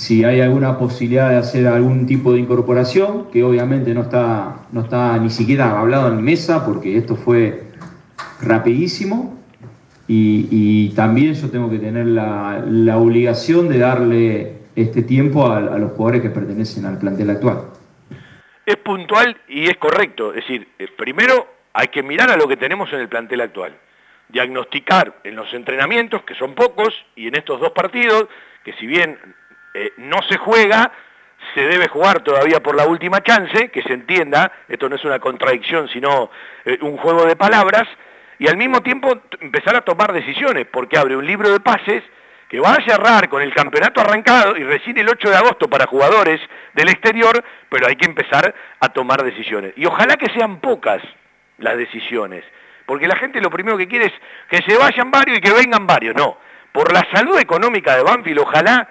si 0.00 0.24
hay 0.24 0.40
alguna 0.40 0.78
posibilidad 0.78 1.28
de 1.28 1.36
hacer 1.36 1.66
algún 1.66 2.06
tipo 2.06 2.32
de 2.32 2.40
incorporación, 2.40 3.30
que 3.30 3.44
obviamente 3.44 3.92
no 3.92 4.00
está, 4.00 4.60
no 4.72 4.80
está 4.80 5.18
ni 5.18 5.28
siquiera 5.28 5.78
hablado 5.78 6.08
en 6.08 6.22
mesa 6.24 6.64
porque 6.64 6.96
esto 6.96 7.16
fue 7.16 7.64
rapidísimo. 8.40 9.38
Y, 10.08 10.88
también 10.96 11.34
yo 11.34 11.50
tengo 11.50 11.68
que 11.68 11.78
tener 11.78 12.06
la, 12.06 12.96
obligación 12.96 13.68
de 13.68 13.78
darle 13.78 14.60
este 14.74 15.02
tiempo 15.02 15.52
a, 15.52 15.60
los 15.60 15.92
jugadores 15.92 16.22
que 16.22 16.30
pertenecen 16.30 16.86
al 16.86 16.98
plantel 16.98 17.28
actual. 17.28 17.64
Es 18.64 18.76
puntual 18.76 19.36
y 19.48 19.68
es 19.68 19.76
correcto. 19.76 20.30
Es 20.30 20.46
decir, 20.46 20.66
eh, 20.78 20.88
primero 20.96 21.46
hay 21.74 21.88
que 21.88 22.02
mirar 22.02 22.30
a 22.30 22.38
lo 22.38 22.48
que 22.48 22.56
tenemos 22.56 22.90
en 22.94 23.00
el 23.00 23.08
plantel 23.10 23.42
actual. 23.42 23.76
Diagnosticar 24.30 25.20
en 25.24 25.36
los 25.36 25.52
entrenamientos, 25.52 26.22
que 26.22 26.34
son 26.36 26.54
pocos, 26.54 26.94
y 27.14 27.28
en 27.28 27.36
estos 27.36 27.60
dos 27.60 27.72
partidos, 27.72 28.28
que 28.64 28.72
si 28.72 28.86
bien 28.86 29.18
eh, 29.74 29.92
no 29.98 30.18
se 30.28 30.36
juega, 30.36 30.92
se 31.54 31.62
debe 31.62 31.88
jugar 31.88 32.22
todavía 32.22 32.60
por 32.60 32.74
la 32.74 32.86
última 32.86 33.22
chance, 33.22 33.70
que 33.70 33.82
se 33.82 33.92
entienda, 33.92 34.52
esto 34.68 34.88
no 34.88 34.96
es 34.96 35.04
una 35.04 35.18
contradicción, 35.18 35.88
sino 35.88 36.30
eh, 36.64 36.78
un 36.82 36.96
juego 36.96 37.24
de 37.24 37.36
palabras, 37.36 37.88
y 38.38 38.48
al 38.48 38.56
mismo 38.56 38.80
tiempo 38.80 39.20
empezar 39.40 39.76
a 39.76 39.82
tomar 39.82 40.12
decisiones, 40.12 40.66
porque 40.70 40.98
abre 40.98 41.16
un 41.16 41.26
libro 41.26 41.52
de 41.52 41.60
pases 41.60 42.02
que 42.48 42.58
va 42.58 42.72
a 42.72 42.84
cerrar 42.84 43.28
con 43.28 43.42
el 43.42 43.54
campeonato 43.54 44.00
arrancado 44.00 44.56
y 44.56 44.64
recién 44.64 44.98
el 44.98 45.08
8 45.08 45.30
de 45.30 45.36
agosto 45.36 45.70
para 45.70 45.86
jugadores 45.86 46.40
del 46.74 46.88
exterior, 46.88 47.44
pero 47.68 47.86
hay 47.86 47.94
que 47.94 48.06
empezar 48.06 48.52
a 48.80 48.88
tomar 48.88 49.22
decisiones. 49.22 49.72
Y 49.76 49.86
ojalá 49.86 50.16
que 50.16 50.32
sean 50.34 50.58
pocas 50.58 51.00
las 51.58 51.76
decisiones, 51.76 52.44
porque 52.86 53.06
la 53.06 53.14
gente 53.16 53.40
lo 53.40 53.50
primero 53.50 53.78
que 53.78 53.86
quiere 53.86 54.06
es 54.06 54.12
que 54.48 54.68
se 54.68 54.76
vayan 54.76 55.12
varios 55.12 55.38
y 55.38 55.40
que 55.40 55.52
vengan 55.52 55.86
varios. 55.86 56.16
No, 56.16 56.38
por 56.72 56.92
la 56.92 57.06
salud 57.12 57.38
económica 57.38 57.94
de 57.94 58.02
Banfield, 58.02 58.40
ojalá 58.40 58.88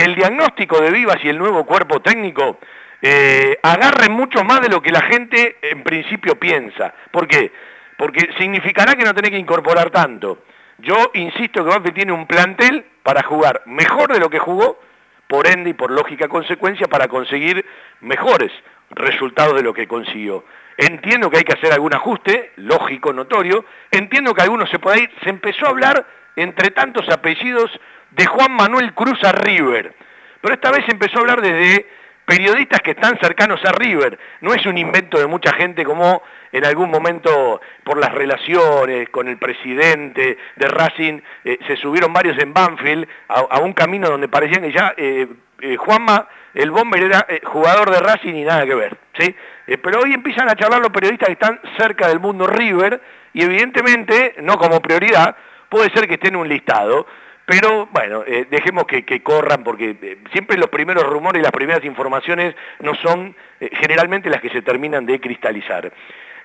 que 0.00 0.06
el 0.06 0.14
diagnóstico 0.14 0.80
de 0.80 0.90
Vivas 0.90 1.18
y 1.22 1.28
el 1.28 1.36
nuevo 1.36 1.66
cuerpo 1.66 2.00
técnico 2.00 2.58
eh, 3.02 3.58
agarren 3.62 4.12
mucho 4.12 4.44
más 4.44 4.62
de 4.62 4.70
lo 4.70 4.80
que 4.80 4.90
la 4.90 5.02
gente 5.02 5.58
en 5.60 5.82
principio 5.82 6.36
piensa. 6.36 6.94
¿Por 7.10 7.28
qué? 7.28 7.52
Porque 7.98 8.30
significará 8.38 8.94
que 8.94 9.04
no 9.04 9.14
tenés 9.14 9.32
que 9.32 9.38
incorporar 9.38 9.90
tanto. 9.90 10.44
Yo 10.78 11.10
insisto 11.12 11.62
que 11.62 11.70
Banfield 11.70 11.94
tiene 11.94 12.12
un 12.12 12.26
plantel 12.26 12.86
para 13.02 13.22
jugar 13.22 13.60
mejor 13.66 14.10
de 14.10 14.20
lo 14.20 14.30
que 14.30 14.38
jugó, 14.38 14.80
por 15.28 15.46
ende 15.46 15.68
y 15.68 15.74
por 15.74 15.90
lógica 15.90 16.28
consecuencia, 16.28 16.88
para 16.88 17.06
conseguir 17.06 17.62
mejores 18.00 18.50
resultados 18.88 19.54
de 19.54 19.62
lo 19.62 19.74
que 19.74 19.86
consiguió. 19.86 20.44
Entiendo 20.78 21.28
que 21.28 21.36
hay 21.36 21.44
que 21.44 21.52
hacer 21.52 21.74
algún 21.74 21.92
ajuste, 21.92 22.52
lógico, 22.56 23.12
notorio. 23.12 23.66
Entiendo 23.90 24.32
que 24.32 24.40
algunos 24.40 24.70
se 24.70 24.78
puede 24.78 25.02
ir. 25.02 25.10
Se 25.22 25.28
empezó 25.28 25.66
a 25.66 25.70
hablar, 25.70 26.06
entre 26.36 26.70
tantos 26.70 27.06
apellidos, 27.10 27.70
de 28.12 28.26
Juan 28.26 28.52
Manuel 28.52 28.92
Cruz 28.94 29.22
a 29.24 29.32
River. 29.32 29.94
Pero 30.40 30.54
esta 30.54 30.70
vez 30.70 30.84
empezó 30.88 31.18
a 31.18 31.20
hablar 31.20 31.40
desde 31.40 31.86
periodistas 32.24 32.80
que 32.80 32.92
están 32.92 33.18
cercanos 33.20 33.60
a 33.64 33.72
River. 33.72 34.18
No 34.40 34.54
es 34.54 34.64
un 34.64 34.78
invento 34.78 35.18
de 35.18 35.26
mucha 35.26 35.52
gente 35.52 35.84
como 35.84 36.22
en 36.52 36.64
algún 36.64 36.90
momento 36.90 37.60
por 37.84 37.98
las 37.98 38.12
relaciones 38.12 39.08
con 39.10 39.28
el 39.28 39.36
presidente 39.36 40.38
de 40.56 40.68
Racing, 40.68 41.20
eh, 41.44 41.58
se 41.66 41.76
subieron 41.76 42.12
varios 42.12 42.38
en 42.38 42.52
Banfield 42.52 43.06
a, 43.28 43.58
un 43.60 43.72
camino 43.72 44.08
donde 44.08 44.28
parecían 44.28 44.62
que 44.62 44.72
ya 44.72 44.94
eh, 44.96 45.26
eh, 45.60 45.76
Juanma, 45.76 46.28
el 46.54 46.70
bomber, 46.70 47.02
era 47.02 47.26
jugador 47.44 47.90
de 47.90 48.00
Racing 48.00 48.34
y 48.34 48.44
nada 48.44 48.64
que 48.64 48.74
ver. 48.74 48.96
¿sí? 49.18 49.34
pero 49.82 50.00
hoy 50.00 50.14
empiezan 50.14 50.48
a 50.48 50.56
charlar 50.56 50.80
los 50.80 50.90
periodistas 50.90 51.28
que 51.28 51.34
están 51.34 51.60
cerca 51.76 52.08
del 52.08 52.18
mundo 52.18 52.46
River 52.46 53.00
y 53.32 53.42
evidentemente, 53.42 54.34
no 54.42 54.58
como 54.58 54.80
prioridad, 54.80 55.36
puede 55.68 55.90
ser 55.90 56.08
que 56.08 56.14
estén 56.14 56.34
un 56.34 56.48
listado. 56.48 57.06
Pero 57.50 57.88
bueno, 57.90 58.22
eh, 58.24 58.46
dejemos 58.48 58.84
que, 58.84 59.22
corran 59.24 59.64
porque 59.64 59.96
eh, 60.00 60.18
siempre 60.30 60.56
los 60.56 60.68
primeros 60.68 61.02
rumores 61.02 61.40
y 61.40 61.42
las 61.42 61.50
primeras 61.50 61.84
informaciones 61.84 62.54
no 62.78 62.94
son 62.94 63.34
eh, 63.58 63.68
generalmente 63.72 64.30
las 64.30 64.40
que 64.40 64.50
se 64.50 64.62
terminan 64.62 65.04
de 65.04 65.18
cristalizar. 65.18 65.92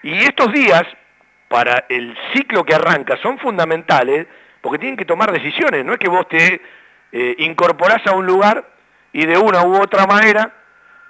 Y 0.01 0.23
estos 0.23 0.51
días, 0.51 0.81
para 1.47 1.85
el 1.89 2.17
ciclo 2.33 2.65
que 2.65 2.73
arranca, 2.73 3.17
son 3.17 3.37
fundamentales 3.37 4.25
porque 4.61 4.79
tienen 4.79 4.97
que 4.97 5.05
tomar 5.05 5.31
decisiones. 5.31 5.85
No 5.85 5.93
es 5.93 5.99
que 5.99 6.09
vos 6.09 6.27
te 6.27 6.59
incorporás 7.37 8.05
a 8.07 8.15
un 8.15 8.25
lugar 8.25 8.67
y 9.13 9.27
de 9.27 9.37
una 9.37 9.63
u 9.63 9.79
otra 9.79 10.07
manera 10.07 10.53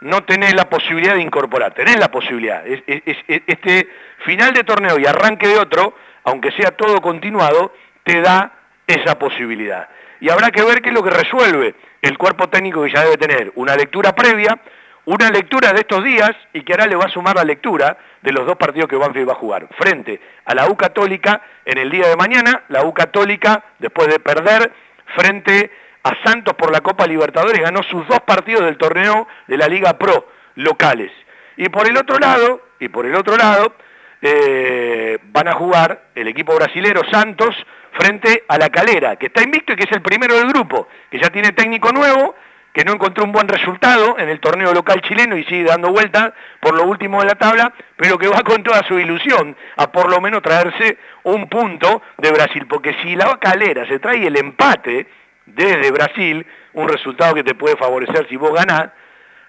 no 0.01 0.25
tenés 0.25 0.53
la 0.55 0.69
posibilidad 0.69 1.15
de 1.15 1.21
incorporar. 1.21 1.73
Tenés 1.73 1.97
la 1.97 2.11
posibilidad. 2.11 2.65
este 2.67 3.89
final 4.25 4.53
de 4.53 4.65
torneo 4.65 4.99
y 4.99 5.05
arranque 5.05 5.47
de 5.47 5.57
otro, 5.57 5.95
aunque 6.25 6.51
sea 6.51 6.71
todo 6.71 7.01
continuado, 7.01 7.73
te 8.03 8.19
da 8.19 8.51
esa 8.87 9.17
posibilidad. 9.17 9.89
Y 10.19 10.29
habrá 10.29 10.51
que 10.51 10.63
ver 10.63 10.81
qué 10.81 10.89
es 10.89 10.95
lo 10.95 11.03
que 11.03 11.09
resuelve 11.09 11.75
el 12.01 12.17
cuerpo 12.17 12.49
técnico 12.49 12.83
que 12.83 12.91
ya 12.91 13.03
debe 13.03 13.17
tener. 13.17 13.51
Una 13.55 13.75
lectura 13.75 14.13
previa, 14.13 14.59
una 15.05 15.29
lectura 15.29 15.71
de 15.73 15.81
estos 15.81 16.03
días 16.03 16.31
y 16.53 16.61
que 16.61 16.73
ahora 16.73 16.87
le 16.87 16.95
va 16.95 17.05
a 17.05 17.09
sumar 17.09 17.35
la 17.35 17.43
lectura 17.43 17.97
de 18.21 18.31
los 18.31 18.45
dos 18.45 18.55
partidos 18.55 18.89
que 18.89 18.95
Banfield 18.95 19.29
va 19.29 19.33
a 19.33 19.37
jugar. 19.37 19.67
Frente 19.77 20.19
a 20.45 20.55
la 20.55 20.67
U 20.67 20.75
Católica 20.75 21.41
en 21.63 21.77
el 21.77 21.89
día 21.89 22.07
de 22.07 22.15
mañana, 22.15 22.63
la 22.69 22.83
U 22.83 22.93
Católica 22.93 23.63
después 23.79 24.07
de 24.07 24.19
perder 24.19 24.71
frente 25.15 25.71
a 26.03 26.13
Santos 26.23 26.53
por 26.55 26.71
la 26.71 26.81
Copa 26.81 27.07
Libertadores 27.07 27.61
ganó 27.61 27.81
sus 27.83 28.07
dos 28.07 28.19
partidos 28.21 28.65
del 28.65 28.77
torneo 28.77 29.27
de 29.47 29.57
la 29.57 29.67
Liga 29.67 29.97
Pro 29.97 30.27
locales. 30.55 31.11
Y 31.57 31.69
por 31.69 31.87
el 31.87 31.97
otro 31.97 32.17
lado, 32.19 32.61
y 32.79 32.89
por 32.89 33.05
el 33.05 33.15
otro 33.15 33.37
lado, 33.37 33.73
eh, 34.21 35.17
van 35.23 35.47
a 35.47 35.53
jugar 35.53 36.05
el 36.15 36.27
equipo 36.27 36.55
brasilero 36.55 37.01
Santos 37.11 37.55
frente 37.97 38.43
a 38.47 38.57
la 38.57 38.69
Calera, 38.69 39.15
que 39.15 39.27
está 39.27 39.43
invicto 39.43 39.73
y 39.73 39.75
que 39.75 39.85
es 39.85 39.91
el 39.91 40.01
primero 40.01 40.35
del 40.35 40.49
grupo, 40.49 40.87
que 41.09 41.19
ya 41.19 41.29
tiene 41.29 41.51
técnico 41.51 41.91
nuevo, 41.91 42.35
que 42.73 42.83
no 42.83 42.91
encontró 42.91 43.23
un 43.23 43.31
buen 43.31 43.47
resultado 43.47 44.19
en 44.19 44.27
el 44.27 44.41
torneo 44.41 44.73
local 44.73 45.01
chileno 45.01 45.37
y 45.37 45.45
sigue 45.45 45.63
dando 45.63 45.91
vuelta 45.91 46.33
por 46.59 46.75
lo 46.75 46.83
último 46.83 47.21
de 47.21 47.27
la 47.27 47.35
tabla, 47.35 47.73
pero 47.95 48.17
que 48.17 48.27
va 48.27 48.41
con 48.43 48.63
toda 48.63 48.85
su 48.85 48.99
ilusión 48.99 49.55
a 49.77 49.91
por 49.91 50.09
lo 50.09 50.19
menos 50.19 50.41
traerse 50.41 50.97
un 51.23 51.47
punto 51.47 52.01
de 52.17 52.31
Brasil, 52.31 52.67
porque 52.67 52.95
si 53.01 53.15
la 53.15 53.37
Calera 53.37 53.87
se 53.87 53.99
trae 53.99 54.27
el 54.27 54.35
empate 54.35 55.07
desde 55.45 55.89
Brasil, 55.91 56.45
un 56.73 56.89
resultado 56.89 57.33
que 57.33 57.43
te 57.43 57.55
puede 57.55 57.77
favorecer 57.77 58.27
si 58.27 58.35
vos 58.35 58.53
ganás, 58.53 58.89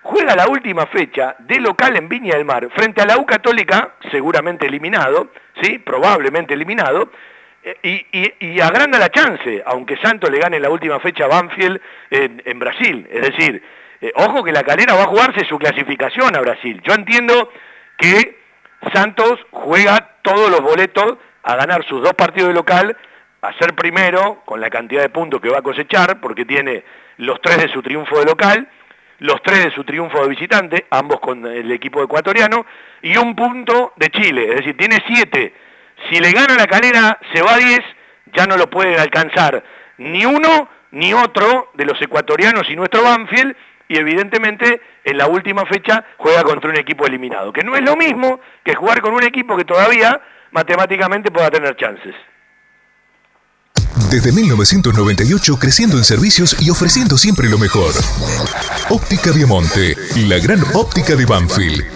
juega 0.02 0.36
la 0.36 0.46
última 0.46 0.86
fecha 0.86 1.34
de 1.40 1.58
local 1.58 1.96
en 1.96 2.08
Viña 2.08 2.36
del 2.36 2.44
Mar 2.44 2.68
frente 2.76 3.02
a 3.02 3.06
la 3.06 3.18
U 3.18 3.26
Católica, 3.26 3.94
seguramente 4.12 4.66
eliminado, 4.66 5.32
¿sí? 5.60 5.80
probablemente 5.80 6.54
eliminado, 6.54 7.10
y, 7.82 8.60
agranda 8.60 8.98
la 8.98 9.10
chance, 9.10 9.62
aunque 9.66 9.96
Santos 9.96 10.30
le 10.30 10.38
gane 10.38 10.60
la 10.60 10.70
última 10.70 11.00
fecha 11.00 11.24
a 11.24 11.28
Banfield 11.28 11.80
en, 12.10 12.58
Brasil. 12.58 13.06
Es 13.10 13.22
decir, 13.22 13.62
eh, 14.00 14.12
ojo 14.14 14.44
que 14.44 14.52
la 14.52 14.62
calera 14.62 14.94
va 14.94 15.04
a 15.04 15.08
jugarse 15.08 15.44
su 15.46 15.58
clasificación 15.58 16.36
a 16.36 16.40
Brasil. 16.40 16.80
Yo 16.84 16.94
entiendo 16.94 17.50
que 17.98 18.38
Santos 18.92 19.40
juega 19.50 20.16
todos 20.22 20.50
los 20.50 20.60
boletos 20.60 21.18
a 21.42 21.56
ganar 21.56 21.84
sus 21.86 22.02
dos 22.02 22.14
partidos 22.14 22.48
de 22.48 22.54
local, 22.54 22.96
a 23.42 23.52
ser 23.54 23.74
primero 23.74 24.42
con 24.44 24.60
la 24.60 24.70
cantidad 24.70 25.02
de 25.02 25.08
puntos 25.08 25.40
que 25.40 25.48
va 25.48 25.58
a 25.58 25.62
cosechar, 25.62 26.20
porque 26.20 26.44
tiene 26.44 26.84
los 27.18 27.40
tres 27.40 27.58
de 27.58 27.68
su 27.68 27.82
triunfo 27.82 28.18
de 28.18 28.26
local, 28.26 28.68
los 29.18 29.42
tres 29.42 29.64
de 29.64 29.70
su 29.72 29.82
triunfo 29.84 30.22
de 30.22 30.28
visitante, 30.28 30.86
ambos 30.90 31.20
con 31.20 31.46
el 31.46 31.70
equipo 31.72 32.02
ecuatoriano, 32.02 32.66
y 33.02 33.16
un 33.16 33.34
punto 33.34 33.92
de 33.96 34.10
Chile, 34.10 34.48
es 34.50 34.56
decir, 34.56 34.76
tiene 34.76 34.98
siete 35.06 35.52
si 36.10 36.18
le 36.20 36.32
gana 36.32 36.54
la 36.54 36.66
calera, 36.66 37.18
se 37.32 37.42
va 37.42 37.54
a 37.54 37.58
10, 37.58 37.80
ya 38.34 38.46
no 38.46 38.56
lo 38.56 38.68
pueden 38.68 38.98
alcanzar 38.98 39.62
ni 39.98 40.24
uno 40.24 40.68
ni 40.92 41.12
otro 41.12 41.70
de 41.74 41.84
los 41.84 42.00
ecuatorianos 42.00 42.68
y 42.70 42.76
nuestro 42.76 43.02
Banfield, 43.02 43.54
y 43.88 43.96
evidentemente 43.98 44.80
en 45.04 45.18
la 45.18 45.26
última 45.26 45.64
fecha 45.66 46.04
juega 46.16 46.42
contra 46.42 46.70
un 46.70 46.76
equipo 46.76 47.06
eliminado, 47.06 47.52
que 47.52 47.62
no 47.62 47.76
es 47.76 47.82
lo 47.82 47.96
mismo 47.96 48.40
que 48.64 48.74
jugar 48.74 49.00
con 49.00 49.14
un 49.14 49.22
equipo 49.22 49.56
que 49.56 49.64
todavía 49.64 50.20
matemáticamente 50.50 51.30
pueda 51.30 51.50
tener 51.50 51.76
chances. 51.76 52.14
Desde 54.10 54.32
1998 54.32 55.58
creciendo 55.58 55.96
en 55.96 56.04
servicios 56.04 56.56
y 56.60 56.70
ofreciendo 56.70 57.16
siempre 57.16 57.48
lo 57.48 57.58
mejor. 57.58 57.92
Óptica 58.88 59.32
Viamonte, 59.32 59.96
la 60.28 60.38
gran 60.38 60.62
óptica 60.74 61.16
de 61.16 61.26
Banfield. 61.26 61.95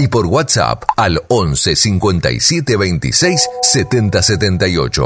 y 0.00 0.08
por 0.08 0.24
WhatsApp 0.24 0.84
al 0.96 1.20
11 1.28 1.76
57 1.76 2.76
26 2.78 3.50
70 3.60 4.22
78. 4.22 5.04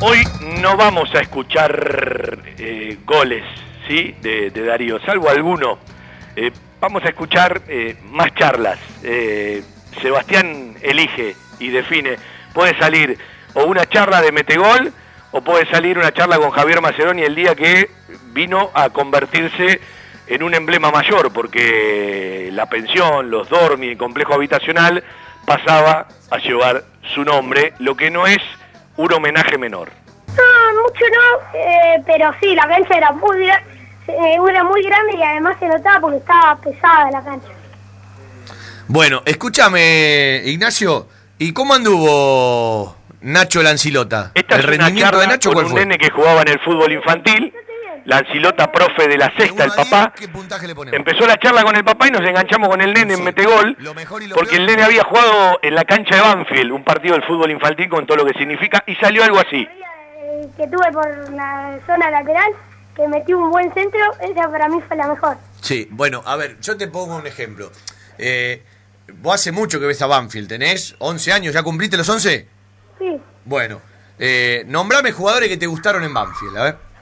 Hoy 0.00 0.18
no 0.60 0.76
vamos 0.76 1.08
a 1.14 1.20
escuchar 1.20 2.36
eh, 2.58 2.98
goles 3.06 3.44
¿sí? 3.86 4.16
de, 4.20 4.50
Darío, 4.50 4.98
salvo 5.06 5.30
alguno. 5.30 5.78
Eh, 6.34 6.50
vamos 6.80 7.04
a 7.04 7.10
escuchar 7.10 7.62
eh, 7.68 7.96
más 8.10 8.34
charlas. 8.34 8.80
Sebastián 10.02 10.74
elige 10.82 11.36
y 11.60 11.68
define. 11.68 12.16
Puede 12.52 12.76
salir 12.76 13.16
o 13.54 13.66
una 13.66 13.86
charla 13.86 14.20
de 14.20 14.32
metegol 14.32 14.92
o 15.32 15.40
puede 15.40 15.68
salir 15.70 15.98
una 15.98 16.12
charla 16.12 16.38
con 16.38 16.50
Javier 16.50 16.80
Macedoni 16.80 17.22
el 17.22 17.34
día 17.34 17.54
que 17.54 17.90
vino 18.32 18.70
a 18.74 18.90
convertirse 18.90 19.80
en 20.26 20.42
un 20.42 20.54
emblema 20.54 20.90
mayor, 20.90 21.32
porque 21.32 22.50
la 22.52 22.66
pensión, 22.66 23.30
los 23.30 23.48
dormi, 23.48 23.88
el 23.88 23.98
complejo 23.98 24.34
habitacional 24.34 25.02
pasaba 25.44 26.06
a 26.30 26.38
llevar 26.38 26.84
su 27.14 27.24
nombre, 27.24 27.74
lo 27.78 27.96
que 27.96 28.10
no 28.10 28.26
es 28.26 28.38
un 28.96 29.12
homenaje 29.12 29.58
menor. 29.58 29.90
No, 30.28 30.82
mucho 30.82 31.04
no, 31.12 31.58
eh, 31.58 32.02
pero 32.06 32.32
sí, 32.40 32.54
la 32.54 32.66
cancha 32.68 32.96
era 32.96 33.12
muy, 33.12 33.48
eh, 33.48 34.38
era 34.48 34.64
muy 34.64 34.82
grande 34.82 35.16
y 35.16 35.22
además 35.22 35.56
se 35.58 35.66
notaba 35.66 36.00
porque 36.00 36.18
estaba 36.18 36.56
pesada 36.60 37.10
la 37.10 37.22
cancha. 37.22 37.48
Bueno, 38.88 39.22
escúchame, 39.24 40.42
Ignacio, 40.44 41.08
¿y 41.38 41.52
cómo 41.52 41.74
anduvo 41.74 42.96
Nacho 43.22 43.62
Lancilota? 43.62 44.32
el 44.34 44.62
rendimiento 44.62 45.18
de 45.18 45.26
Nacho 45.26 45.52
con 45.52 45.66
un 45.66 45.74
nene 45.74 45.98
que 45.98 46.10
jugaba 46.10 46.42
en 46.42 46.48
el 46.48 46.60
fútbol 46.60 46.92
infantil 46.92 47.52
la 48.04 48.18
ancilota 48.18 48.70
profe 48.70 49.08
de 49.08 49.16
la 49.16 49.32
sexta, 49.36 49.64
el 49.64 49.72
papá. 49.72 50.12
Empezó 50.92 51.26
la 51.26 51.38
charla 51.38 51.62
con 51.62 51.76
el 51.76 51.84
papá 51.84 52.08
y 52.08 52.10
nos 52.10 52.22
enganchamos 52.22 52.68
con 52.68 52.80
el 52.80 52.92
nene 52.92 53.14
en 53.14 53.24
Metegol, 53.24 53.76
porque 54.34 54.56
el 54.56 54.66
nene 54.66 54.82
había 54.82 55.04
jugado 55.04 55.58
en 55.62 55.74
la 55.74 55.84
cancha 55.84 56.16
de 56.16 56.20
Banfield, 56.20 56.72
un 56.72 56.84
partido 56.84 57.14
del 57.14 57.24
fútbol 57.24 57.50
infantil 57.50 57.88
con 57.88 58.06
todo 58.06 58.18
lo 58.18 58.26
que 58.26 58.34
significa, 58.38 58.82
y 58.86 58.94
salió 58.96 59.24
algo 59.24 59.38
así. 59.38 59.62
Eh, 59.62 60.48
que 60.56 60.66
tuve 60.66 60.90
por 60.92 61.30
la 61.32 61.78
zona 61.86 62.10
lateral, 62.10 62.52
que 62.96 63.06
metí 63.08 63.32
un 63.32 63.50
buen 63.50 63.72
centro, 63.72 64.00
esa 64.20 64.50
para 64.50 64.68
mí 64.68 64.78
fue 64.86 64.96
la 64.96 65.08
mejor. 65.08 65.36
Sí, 65.60 65.88
bueno, 65.90 66.22
a 66.26 66.36
ver, 66.36 66.58
yo 66.60 66.76
te 66.76 66.88
pongo 66.88 67.16
un 67.16 67.26
ejemplo. 67.26 67.70
Eh, 68.18 68.62
vos 69.14 69.34
hace 69.34 69.52
mucho 69.52 69.78
que 69.78 69.86
ves 69.86 70.02
a 70.02 70.06
Banfield, 70.06 70.48
¿tenés 70.48 70.96
11 70.98 71.32
años? 71.32 71.54
¿Ya 71.54 71.62
cumpliste 71.62 71.96
los 71.96 72.08
11? 72.08 72.48
Sí. 73.02 73.20
Bueno, 73.44 73.80
eh, 74.18 74.62
nombrame 74.66 75.10
jugadores 75.10 75.48
que 75.48 75.56
te 75.56 75.66
gustaron 75.66 76.04
en 76.04 76.14
Banfield, 76.14 76.56
a 76.56 76.62
ver 76.62 76.92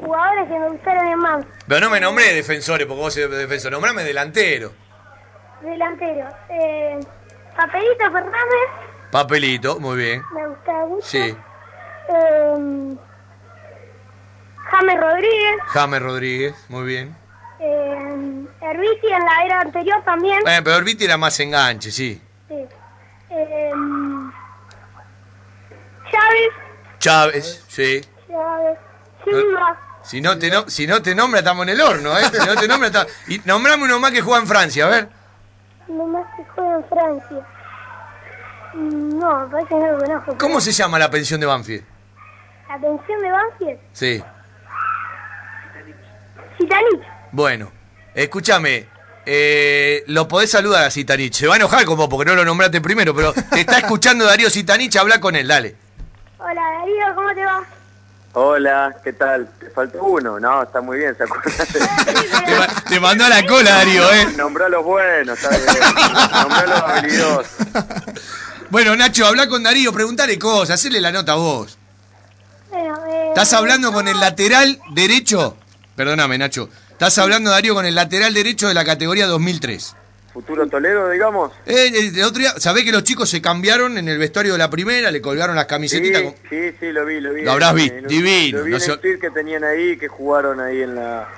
jugadores 0.00 0.48
que 0.48 0.58
me 0.58 0.68
gustaron 0.70 1.06
en 1.06 1.18
más. 1.18 1.44
Pero 1.66 1.80
no 1.80 1.90
me 1.90 2.00
nombré 2.00 2.34
defensores, 2.34 2.86
porque 2.86 3.00
vos 3.02 3.14
sos 3.14 3.30
defensor, 3.30 3.72
nombrame 3.72 4.02
delantero. 4.02 4.72
Delantero. 5.60 6.28
Eh, 6.48 6.98
Papelito 7.56 8.04
Fernández. 8.04 8.68
Papelito, 9.10 9.80
muy 9.80 9.98
bien. 9.98 10.22
Me 10.34 10.46
gustaba 10.48 10.86
mucho. 10.86 11.06
Sí. 11.06 11.18
Eh, 12.08 12.96
James 14.70 15.00
Rodríguez. 15.00 15.56
James 15.66 16.02
Rodríguez, 16.02 16.54
muy 16.68 16.84
bien. 16.84 17.16
Eh, 17.58 18.46
Herbiti 18.62 19.06
en 19.12 19.24
la 19.24 19.44
era 19.44 19.60
anterior 19.60 20.02
también. 20.04 20.38
Eh, 20.46 20.60
pero 20.64 20.76
Herbiti 20.76 21.04
era 21.04 21.18
más 21.18 21.38
enganche, 21.40 21.90
sí. 21.90 22.20
Sí. 22.48 22.66
Eh, 23.30 23.72
Chávez. 26.10 26.52
Chávez, 26.98 27.64
sí. 27.68 28.00
Chávez. 28.28 28.78
Silva. 29.24 29.78
Si 30.02 30.20
no, 30.20 30.38
te 30.38 30.50
no, 30.50 30.68
si 30.68 30.86
no 30.86 31.02
te 31.02 31.14
nombra, 31.14 31.40
estamos 31.40 31.62
en 31.64 31.70
el 31.70 31.80
horno, 31.80 32.18
¿eh? 32.18 32.24
Si 32.32 32.46
no 32.46 32.56
te 32.56 32.66
nombra, 32.66 32.88
está... 32.88 33.06
Y 33.28 33.40
nombrame 33.44 33.84
uno 33.84 34.00
más 34.00 34.12
que 34.12 34.22
juega 34.22 34.40
en 34.40 34.46
Francia, 34.46 34.86
a 34.86 34.88
ver. 34.88 35.08
Uno 35.88 36.06
más 36.06 36.26
que 36.36 36.44
juega 36.54 36.76
en 36.76 36.84
Francia. 36.88 37.46
No, 38.74 39.48
parece 39.50 39.68
que 39.68 39.74
no 39.74 39.86
lo 39.92 39.98
conozco. 39.98 40.38
¿Cómo 40.38 40.60
se 40.60 40.72
llama 40.72 40.98
la 40.98 41.10
pensión 41.10 41.40
de 41.40 41.46
Banfield? 41.46 41.84
¿La 42.68 42.78
pensión 42.78 43.20
de 43.20 43.30
Banfield? 43.30 43.78
Sí. 43.92 44.22
Citanich. 46.56 47.02
Bueno, 47.32 47.72
escúchame. 48.14 48.88
Eh, 49.26 50.02
lo 50.06 50.26
podés 50.26 50.50
saludar 50.50 50.84
a 50.84 50.90
Citanich. 50.90 51.34
Se 51.34 51.46
va 51.46 51.54
a 51.54 51.56
enojar 51.56 51.84
como 51.84 52.08
porque 52.08 52.30
no 52.30 52.34
lo 52.34 52.44
nombraste 52.44 52.80
primero, 52.80 53.14
pero 53.14 53.32
te 53.32 53.60
está 53.60 53.78
escuchando 53.78 54.24
Darío 54.24 54.48
Citanich, 54.50 54.96
habla 54.96 55.20
con 55.20 55.36
él, 55.36 55.46
dale. 55.46 55.76
Hola 56.42 56.62
Darío, 56.78 57.14
¿cómo 57.14 57.34
te 57.34 57.44
va? 57.44 57.64
Hola, 58.32 58.96
¿qué 59.04 59.12
tal? 59.12 59.50
¿Te 59.58 59.68
faltó 59.70 60.02
uno? 60.04 60.40
No, 60.40 60.62
está 60.62 60.80
muy 60.80 60.98
bien, 60.98 61.14
¿se 61.16 61.24
acuerdan? 61.24 61.66
te, 62.88 63.00
mandó 63.00 63.24
a 63.24 63.28
la 63.28 63.44
cola, 63.44 63.70
Darío, 63.72 64.12
¿eh? 64.12 64.28
Nombró 64.36 64.64
a 64.64 64.68
los 64.68 64.84
buenos, 64.84 65.38
está 65.38 65.50
bien. 65.50 65.66
Nombró 66.32 66.58
a 66.58 66.66
los 66.66 66.82
habilidosos. 66.82 67.46
Bueno, 68.70 68.96
Nacho, 68.96 69.26
habla 69.26 69.48
con 69.48 69.62
Darío, 69.64 69.92
preguntale 69.92 70.38
cosas, 70.38 70.80
hacele 70.80 71.00
la 71.00 71.10
nota 71.10 71.32
a 71.32 71.36
vos. 71.36 71.76
Eh, 72.72 73.24
¿Estás 73.28 73.52
hablando 73.52 73.92
con 73.92 74.06
el 74.06 74.18
lateral 74.20 74.80
derecho? 74.92 75.56
Perdóname, 75.96 76.38
Nacho. 76.38 76.70
¿Estás 76.90 77.18
hablando, 77.18 77.50
Darío, 77.50 77.74
con 77.74 77.84
el 77.84 77.96
lateral 77.96 78.32
derecho 78.32 78.68
de 78.68 78.74
la 78.74 78.84
categoría 78.84 79.26
2003? 79.26 79.96
Futuro 80.32 80.66
Toledo, 80.68 81.10
digamos. 81.10 81.52
Eh, 81.66 82.10
el 82.14 82.22
otro 82.22 82.40
día, 82.40 82.52
¿sabés 82.58 82.84
que 82.84 82.92
los 82.92 83.02
chicos 83.02 83.28
se 83.28 83.42
cambiaron 83.42 83.98
en 83.98 84.08
el 84.08 84.18
vestuario 84.18 84.52
de 84.52 84.58
la 84.58 84.70
primera? 84.70 85.10
Le 85.10 85.20
colgaron 85.20 85.56
las 85.56 85.66
camisetitas. 85.66 86.22
Sí, 86.22 86.34
sí, 86.48 86.76
sí, 86.80 86.92
lo 86.92 87.04
vi, 87.04 87.20
lo 87.20 87.32
vi. 87.32 87.42
Lo 87.42 87.52
habrás 87.52 87.74
visto, 87.74 88.08
divino. 88.08 88.58
Lo 88.58 88.64
vi 88.64 88.74
en 88.74 89.00
el 89.02 89.20
que 89.20 89.30
tenían 89.30 89.64
ahí, 89.64 89.96
que 89.96 90.08
jugaron 90.08 90.60
ahí 90.60 90.82
en 90.82 90.94
la, 90.94 91.28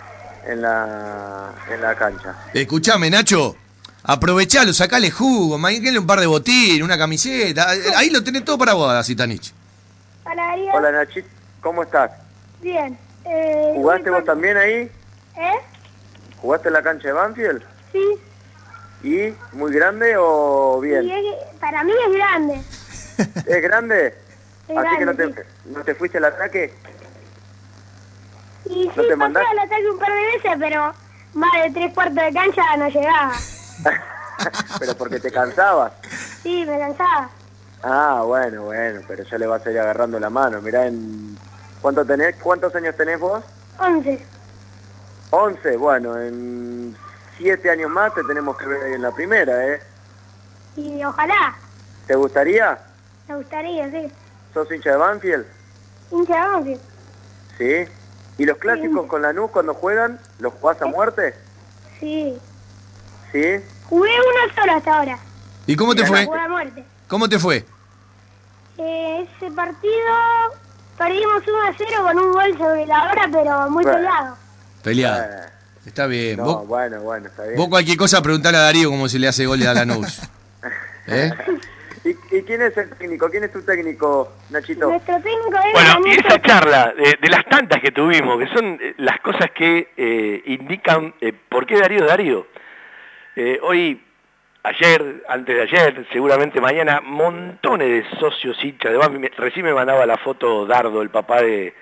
en 0.46 0.62
la, 0.62 1.54
en 1.70 1.80
la 1.80 1.94
cancha. 1.94 2.36
Escuchame, 2.52 3.10
Nacho. 3.10 3.56
Aprovechalo, 4.04 4.72
sacale 4.72 5.12
jugo, 5.12 5.58
manguele 5.58 5.98
un 5.98 6.06
par 6.06 6.18
de 6.18 6.26
botines, 6.26 6.82
una 6.82 6.98
camiseta. 6.98 7.68
Ahí 7.96 8.10
lo 8.10 8.22
tenés 8.22 8.44
todo 8.44 8.58
para 8.58 8.74
vos, 8.74 9.06
Citanich. 9.06 9.52
Hola, 10.24 10.46
Darío. 10.46 10.72
Hola, 10.72 10.92
Nachit. 10.92 11.24
¿Cómo 11.60 11.84
estás? 11.84 12.10
Bien. 12.60 12.98
Eh, 13.24 13.72
¿Jugaste 13.76 14.10
vos 14.10 14.24
también 14.24 14.56
ahí? 14.56 14.90
¿Eh? 15.36 15.58
¿Jugaste 16.38 16.68
en 16.68 16.74
la 16.74 16.82
cancha 16.82 17.08
de 17.08 17.12
Banfield? 17.12 17.62
Sí. 17.92 18.00
¿Y 19.02 19.34
muy 19.52 19.72
grande 19.72 20.14
o 20.16 20.80
bien? 20.80 21.10
para 21.60 21.82
mí 21.82 21.92
es 22.06 22.12
grande. 22.14 22.60
¿Es 23.46 23.62
grande? 23.62 24.14
Así 24.76 24.98
que 24.98 25.04
no 25.04 25.14
te, 25.14 25.34
no 25.66 25.84
te 25.84 25.94
fuiste 25.94 26.18
al 26.18 26.26
ataque. 26.26 26.72
Y 28.66 28.86
¿No 28.86 28.94
sí, 28.94 29.08
te 29.08 29.16
pasé 29.16 29.38
al 29.38 29.58
ataque 29.58 29.90
un 29.90 29.98
par 29.98 30.12
de 30.12 30.22
veces, 30.36 30.52
pero 30.58 30.94
más 31.34 31.50
de 31.64 31.70
tres 31.72 31.94
cuartos 31.94 32.14
de 32.14 32.32
cancha 32.32 32.76
no 32.76 32.88
llegaba. 32.88 33.32
pero 34.78 34.96
porque 34.96 35.18
te 35.18 35.32
cansabas. 35.32 35.92
Sí, 36.42 36.64
me 36.64 36.78
cansaba. 36.78 37.28
Ah, 37.82 38.22
bueno, 38.24 38.64
bueno, 38.64 39.00
pero 39.08 39.24
ya 39.24 39.38
le 39.38 39.46
vas 39.46 39.66
a 39.66 39.70
ir 39.70 39.80
agarrando 39.80 40.20
la 40.20 40.30
mano. 40.30 40.60
Mirá, 40.62 40.86
en... 40.86 41.36
¿Cuánto 41.80 42.04
tenés? 42.04 42.36
¿Cuántos 42.36 42.72
años 42.76 42.96
tenés 42.96 43.18
vos? 43.18 43.42
Once. 43.78 44.24
Once, 45.30 45.76
bueno, 45.76 46.20
en 46.20 46.96
siete 47.36 47.70
años 47.70 47.90
más 47.90 48.14
te 48.14 48.22
tenemos 48.24 48.56
que 48.56 48.66
ver 48.66 48.82
ahí 48.82 48.92
en 48.94 49.02
la 49.02 49.10
primera, 49.12 49.66
¿eh? 49.68 49.80
Y 50.76 51.04
ojalá, 51.04 51.54
¿Te 52.06 52.14
gustaría? 52.16 52.78
me 53.28 53.36
gustaría, 53.36 53.90
sí. 53.90 54.12
¿Sos 54.52 54.70
hincha 54.70 54.90
de 54.90 54.96
Banfield? 54.96 55.46
Hincha 56.10 56.34
de 56.34 56.48
Banfield. 56.48 56.80
Sí. 57.58 57.84
¿Y 58.38 58.44
los 58.46 58.58
clásicos 58.58 59.06
con 59.06 59.22
Lanús 59.22 59.50
cuando 59.50 59.74
juegan, 59.74 60.18
los 60.38 60.52
jugás 60.54 60.80
a 60.82 60.86
muerte? 60.86 61.34
Sí. 62.00 62.38
Sí. 63.30 63.60
Jugué 63.88 64.10
uno 64.10 64.54
solo 64.54 64.72
hasta 64.72 64.98
ahora. 64.98 65.18
¿Y 65.66 65.76
cómo 65.76 65.94
te 65.94 66.04
fue? 66.06 66.24
Jugué 66.26 66.40
a 66.40 66.48
muerte. 66.48 66.84
¿Cómo 67.08 67.28
te 67.28 67.38
fue? 67.38 67.64
Eh, 68.78 69.28
ese 69.38 69.50
partido 69.52 69.92
perdimos 70.98 71.42
1 71.46 71.62
a 71.62 71.74
0 71.76 71.90
con 72.02 72.18
un 72.18 72.32
gol 72.32 72.58
sobre 72.58 72.86
la 72.86 73.04
hora, 73.10 73.28
pero 73.30 73.70
muy 73.70 73.84
Bueno. 73.84 73.98
peleado. 73.98 74.36
Peleado. 74.82 75.22
Eh, 75.22 75.46
Está 75.86 76.06
bien. 76.06 76.36
no, 76.36 76.44
vos, 76.44 76.66
bueno, 76.68 77.00
bueno, 77.00 77.26
está 77.26 77.44
bien. 77.44 77.56
vos 77.56 77.68
cualquier 77.68 77.96
cosa 77.96 78.22
preguntale 78.22 78.56
a 78.56 78.60
Darío 78.62 78.88
cómo 78.90 79.08
se 79.08 79.18
le 79.18 79.28
hace 79.28 79.46
goles 79.46 79.66
a 79.66 79.74
Lanús. 79.74 80.20
¿Eh? 81.08 81.30
¿Y, 82.04 82.10
y 82.36 82.42
quién 82.42 82.62
es 82.62 82.76
el 82.76 82.90
técnico? 82.90 83.28
¿Quién 83.30 83.44
es 83.44 83.52
tu 83.52 83.62
técnico, 83.62 84.32
Nachito? 84.50 84.88
Nuestro 84.88 85.14
técnico 85.20 85.56
es 85.66 85.72
Bueno, 85.72 86.00
y 86.06 86.10
esa 86.18 86.40
charla, 86.42 86.92
de, 86.96 87.16
de 87.20 87.28
las 87.28 87.44
tantas 87.46 87.80
que 87.80 87.90
tuvimos, 87.92 88.38
que 88.38 88.48
son 88.48 88.78
eh, 88.80 88.94
las 88.98 89.20
cosas 89.20 89.50
que 89.52 89.92
eh, 89.96 90.42
indican 90.46 91.14
eh, 91.20 91.32
por 91.48 91.64
qué 91.66 91.78
Darío 91.80 92.00
es 92.02 92.06
Darío. 92.08 92.46
Eh, 93.36 93.58
hoy, 93.62 94.02
ayer, 94.64 95.24
antes 95.28 95.54
de 95.56 95.62
ayer, 95.62 96.06
seguramente 96.12 96.60
mañana, 96.60 97.00
montones 97.00 97.88
de 97.88 98.18
socios 98.18 98.56
hinchas. 98.64 98.92
Me- 99.10 99.28
Recién 99.36 99.64
me 99.64 99.72
mandaba 99.74 100.04
la 100.06 100.16
foto 100.18 100.66
Dardo, 100.66 101.02
el 101.02 101.10
papá 101.10 101.40
de, 101.42 101.72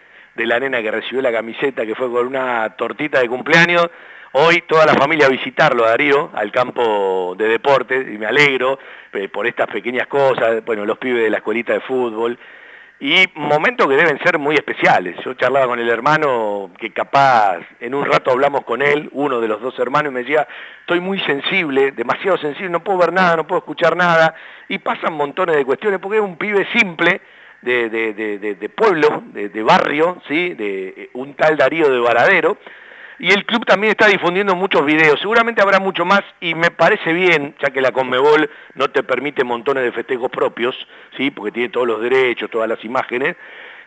de 0.41 0.47
la 0.47 0.59
nena 0.59 0.81
que 0.81 0.91
recibió 0.91 1.21
la 1.21 1.31
camiseta, 1.31 1.85
que 1.85 1.95
fue 1.95 2.11
con 2.11 2.27
una 2.27 2.71
tortita 2.71 3.21
de 3.21 3.29
cumpleaños. 3.29 3.91
Hoy 4.33 4.63
toda 4.67 4.87
la 4.87 4.95
familia 4.95 5.27
a 5.27 5.29
visitarlo 5.29 5.85
a 5.85 5.91
Darío, 5.91 6.31
al 6.33 6.51
campo 6.51 7.35
de 7.37 7.47
deportes, 7.47 8.09
y 8.09 8.17
me 8.17 8.25
alegro 8.25 8.79
eh, 9.13 9.29
por 9.29 9.47
estas 9.47 9.67
pequeñas 9.67 10.07
cosas, 10.07 10.65
bueno, 10.65 10.87
los 10.87 10.97
pibes 10.97 11.25
de 11.25 11.31
la 11.31 11.39
escuelita 11.39 11.75
de 11.75 11.81
fútbol, 11.81 12.39
y 13.01 13.27
momentos 13.35 13.87
que 13.87 13.97
deben 13.97 14.19
ser 14.21 14.39
muy 14.39 14.55
especiales. 14.55 15.17
Yo 15.25 15.35
charlaba 15.35 15.67
con 15.67 15.79
el 15.79 15.91
hermano 15.91 16.71
que 16.79 16.91
capaz 16.91 17.59
en 17.79 17.95
un 17.95 18.07
rato 18.07 18.31
hablamos 18.31 18.65
con 18.65 18.81
él, 18.81 19.11
uno 19.13 19.41
de 19.43 19.49
los 19.49 19.61
dos 19.61 19.79
hermanos, 19.79 20.11
y 20.11 20.15
me 20.15 20.21
decía, 20.21 20.49
estoy 20.81 21.01
muy 21.01 21.21
sensible, 21.21 21.93
demasiado 21.93 22.39
sensible, 22.39 22.71
no 22.71 22.83
puedo 22.83 22.99
ver 22.99 23.13
nada, 23.13 23.37
no 23.37 23.47
puedo 23.47 23.59
escuchar 23.59 23.95
nada, 23.95 24.35
y 24.69 24.79
pasan 24.79 25.13
montones 25.13 25.57
de 25.57 25.67
cuestiones, 25.67 26.01
porque 26.01 26.17
es 26.17 26.25
un 26.25 26.39
pibe 26.39 26.67
simple, 26.73 27.21
de, 27.63 27.91
de- 27.91 28.15
de- 28.15 28.55
de- 28.55 28.69
pueblo, 28.69 29.23
de, 29.33 29.49
de 29.49 29.63
barrio, 29.63 30.23
¿sí? 30.29 30.55
de 30.55 30.89
eh, 30.97 31.11
un 31.15 31.35
tal 31.35 31.57
Darío 31.57 31.91
de 31.91 31.99
Varadero, 31.99 32.57
y 33.19 33.33
el 33.33 33.45
club 33.45 33.67
también 33.67 33.91
está 33.91 34.07
difundiendo 34.07 34.57
muchos 34.57 34.85
videos. 34.87 35.21
Seguramente 35.21 35.61
habrá 35.61 35.79
mucho 35.79 36.07
más 36.07 36.23
y 36.41 36.55
me 36.55 36.71
parece 36.71 37.13
bien, 37.13 37.55
ya 37.61 37.69
que 37.71 37.83
la 37.83 37.93
Conmebol 37.93 38.49
no 38.75 38.89
te 38.91 39.03
permite 39.03 39.45
montones 39.45 39.85
de 39.85 39.93
festejos 39.93 40.31
propios, 40.31 40.75
¿sí? 41.19 41.31
porque 41.31 41.53
tiene 41.53 41.69
todos 41.69 41.87
los 41.87 42.01
derechos, 42.01 42.49
todas 42.51 42.69
las 42.69 42.83
imágenes, 42.83 43.37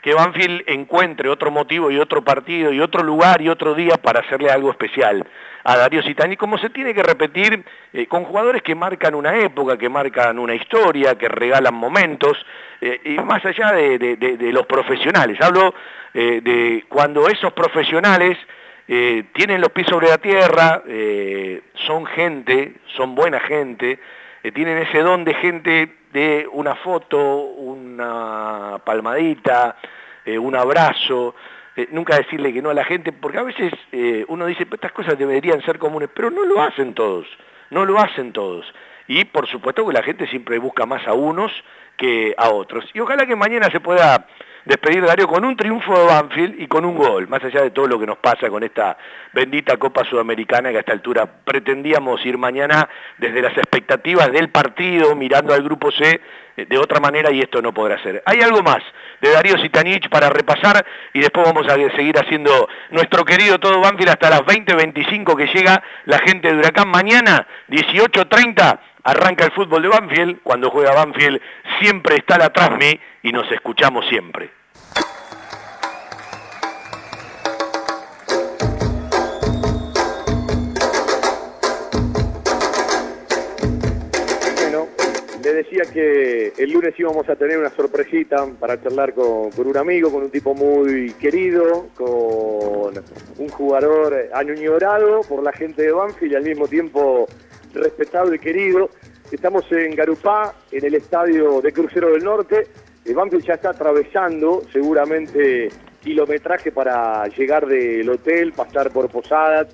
que 0.03 0.13
Banfield 0.13 0.63
encuentre 0.67 1.29
otro 1.29 1.49
motivo 1.49 1.89
y 1.89 1.97
otro 1.97 2.21
partido 2.23 2.73
y 2.73 2.81
otro 2.81 3.01
lugar 3.01 3.41
y 3.41 3.47
otro 3.47 3.73
día 3.73 3.95
para 3.95 4.19
hacerle 4.19 4.51
algo 4.51 4.69
especial 4.69 5.25
a 5.63 5.77
Darío 5.77 6.03
Citani, 6.03 6.35
como 6.35 6.57
se 6.57 6.69
tiene 6.69 6.93
que 6.93 7.01
repetir 7.01 7.63
eh, 7.93 8.05
con 8.07 8.25
jugadores 8.25 8.61
que 8.61 8.75
marcan 8.75 9.15
una 9.15 9.37
época, 9.37 9.77
que 9.77 9.87
marcan 9.87 10.37
una 10.37 10.55
historia, 10.55 11.17
que 11.17 11.29
regalan 11.29 11.73
momentos, 11.73 12.37
eh, 12.81 12.99
y 13.05 13.11
más 13.21 13.45
allá 13.45 13.71
de, 13.71 14.49
los 14.51 14.65
profesionales. 14.65 15.39
Hablo 15.39 15.73
eh, 16.13 16.41
de 16.43 16.83
cuando 16.89 17.29
esos 17.29 17.53
profesionales 17.53 18.37
tienen 18.85 19.61
los 19.61 19.71
pies 19.71 19.87
sobre 19.87 20.09
la 20.09 20.17
tierra, 20.17 20.83
son 21.87 22.05
gente, 22.05 22.73
son 22.97 23.15
buena 23.15 23.39
gente, 23.39 23.97
tienen 24.53 24.77
ese 24.79 24.99
don 24.99 25.23
de 25.23 25.33
gente 25.35 25.89
de 26.13 26.47
una 26.51 26.75
foto, 26.75 27.17
una 27.17 28.79
palmadita, 28.85 29.75
eh, 30.23 30.37
un 30.37 30.55
abrazo, 30.55 31.35
eh, 31.75 31.87
nunca 31.91 32.17
decirle 32.17 32.53
que 32.53 32.61
no 32.61 32.69
a 32.69 32.73
la 32.75 32.85
gente, 32.85 33.11
porque 33.11 33.39
a 33.39 33.43
veces 33.43 33.73
eh, 33.91 34.23
uno 34.27 34.45
dice, 34.45 34.65
"Pues 34.67 34.77
estas 34.77 34.91
cosas 34.91 35.17
deberían 35.17 35.61
ser 35.63 35.79
comunes, 35.79 36.09
pero 36.13 36.29
no 36.29 36.45
lo 36.45 36.61
hacen 36.61 36.93
todos, 36.93 37.25
no 37.71 37.83
lo 37.85 37.99
hacen 37.99 38.31
todos. 38.31 38.71
Y 39.07 39.25
por 39.25 39.47
supuesto 39.47 39.85
que 39.85 39.93
la 39.93 40.03
gente 40.03 40.27
siempre 40.27 40.59
busca 40.59 40.85
más 40.85 41.05
a 41.07 41.13
unos 41.13 41.51
que 41.97 42.35
a 42.37 42.49
otros. 42.49 42.85
Y 42.93 42.99
ojalá 42.99 43.25
que 43.25 43.35
mañana 43.35 43.69
se 43.71 43.79
pueda 43.79 44.27
despedir 44.65 45.05
Darío 45.05 45.27
con 45.27 45.43
un 45.45 45.55
triunfo 45.55 45.97
de 45.97 46.05
Banfield 46.05 46.61
y 46.61 46.67
con 46.67 46.85
un 46.85 46.95
gol, 46.95 47.27
más 47.27 47.43
allá 47.43 47.61
de 47.61 47.71
todo 47.71 47.87
lo 47.87 47.99
que 47.99 48.05
nos 48.05 48.17
pasa 48.17 48.49
con 48.49 48.63
esta 48.63 48.97
bendita 49.33 49.77
Copa 49.77 50.03
Sudamericana 50.05 50.71
que 50.71 50.77
a 50.77 50.79
esta 50.79 50.93
altura 50.93 51.25
pretendíamos 51.43 52.25
ir 52.25 52.37
mañana 52.37 52.87
desde 53.17 53.41
las 53.41 53.57
expectativas 53.57 54.31
del 54.31 54.49
partido, 54.49 55.15
mirando 55.15 55.53
al 55.53 55.63
grupo 55.63 55.91
C 55.91 56.21
eh, 56.55 56.65
de 56.65 56.77
otra 56.77 56.99
manera 56.99 57.31
y 57.31 57.41
esto 57.41 57.61
no 57.61 57.73
podrá 57.73 58.01
ser. 58.01 58.21
Hay 58.25 58.41
algo 58.41 58.61
más 58.61 58.79
de 59.21 59.31
Darío 59.31 59.57
Sitanich 59.57 60.09
para 60.09 60.29
repasar 60.29 60.85
y 61.13 61.19
después 61.19 61.45
vamos 61.45 61.67
a 61.67 61.75
seguir 61.95 62.17
haciendo 62.17 62.67
nuestro 62.91 63.25
querido 63.25 63.59
todo 63.59 63.81
Banfield 63.81 64.11
hasta 64.11 64.29
las 64.29 64.41
20.25 64.41 65.35
que 65.35 65.47
llega 65.47 65.81
la 66.05 66.19
gente 66.19 66.49
de 66.49 66.57
Huracán 66.57 66.89
mañana, 66.89 67.47
18.30. 67.69 68.79
Arranca 69.05 69.43
el 69.43 69.51
fútbol 69.51 69.81
de 69.81 69.89
Banfield, 69.89 70.39
cuando 70.43 70.69
juega 70.69 70.93
Banfield 70.93 71.41
siempre 71.81 72.15
está 72.15 72.37
la 72.37 72.53
Trasmi 72.53 72.97
y 73.23 73.33
nos 73.33 73.51
escuchamos 73.51 74.05
siempre. 74.07 74.49
Bueno, 84.61 84.87
le 85.43 85.53
decía 85.53 85.83
que 85.91 86.53
el 86.57 86.71
lunes 86.71 86.97
íbamos 86.97 87.27
a 87.27 87.35
tener 87.35 87.57
una 87.57 87.71
sorpresita 87.71 88.45
para 88.57 88.81
charlar 88.81 89.13
con, 89.13 89.51
con 89.51 89.67
un 89.67 89.75
amigo, 89.75 90.13
con 90.13 90.23
un 90.23 90.31
tipo 90.31 90.55
muy 90.55 91.11
querido, 91.19 91.89
con 91.93 93.03
un 93.37 93.49
jugador 93.49 94.29
añorado 94.33 95.23
por 95.27 95.43
la 95.43 95.51
gente 95.51 95.81
de 95.81 95.91
Banfield 95.91 96.31
y 96.31 96.35
al 96.35 96.43
mismo 96.43 96.69
tiempo 96.69 97.27
respetado 97.73 98.33
y 98.33 98.39
querido. 98.39 98.89
Estamos 99.31 99.69
en 99.71 99.95
Garupá, 99.95 100.53
en 100.71 100.85
el 100.85 100.95
estadio 100.95 101.61
de 101.61 101.71
Crucero 101.73 102.11
del 102.11 102.23
Norte. 102.23 102.67
Eh, 103.05 103.13
Banfield 103.13 103.45
ya 103.45 103.53
está 103.55 103.71
atravesando 103.71 104.61
seguramente 104.71 105.69
kilometraje 106.01 106.71
para 106.71 107.25
llegar 107.27 107.65
del 107.65 108.09
hotel, 108.09 108.53
pasar 108.53 108.91
por 108.91 109.09
Posadas, 109.09 109.67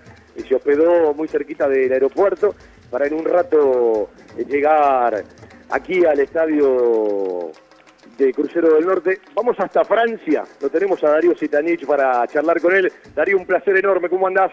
se 0.48 0.56
hospedó 0.56 1.14
muy 1.14 1.28
cerquita 1.28 1.68
del 1.68 1.92
aeropuerto 1.92 2.56
para 2.90 3.08
en 3.08 3.14
un 3.14 3.26
rato 3.26 4.10
eh, 4.38 4.46
llegar 4.46 5.24
aquí 5.70 6.06
al 6.06 6.20
estadio 6.20 7.52
de 8.18 8.34
Crucero 8.34 8.76
del 8.76 8.86
Norte. 8.86 9.20
Vamos 9.34 9.60
hasta 9.60 9.84
Francia, 9.84 10.44
lo 10.62 10.70
tenemos 10.70 11.04
a 11.04 11.10
Darío 11.10 11.36
Sitanich 11.36 11.86
para 11.86 12.26
charlar 12.28 12.60
con 12.62 12.76
él. 12.76 12.92
Darío, 13.16 13.38
un 13.38 13.46
placer 13.46 13.78
enorme, 13.78 14.10
¿cómo 14.10 14.28
andás? 14.28 14.52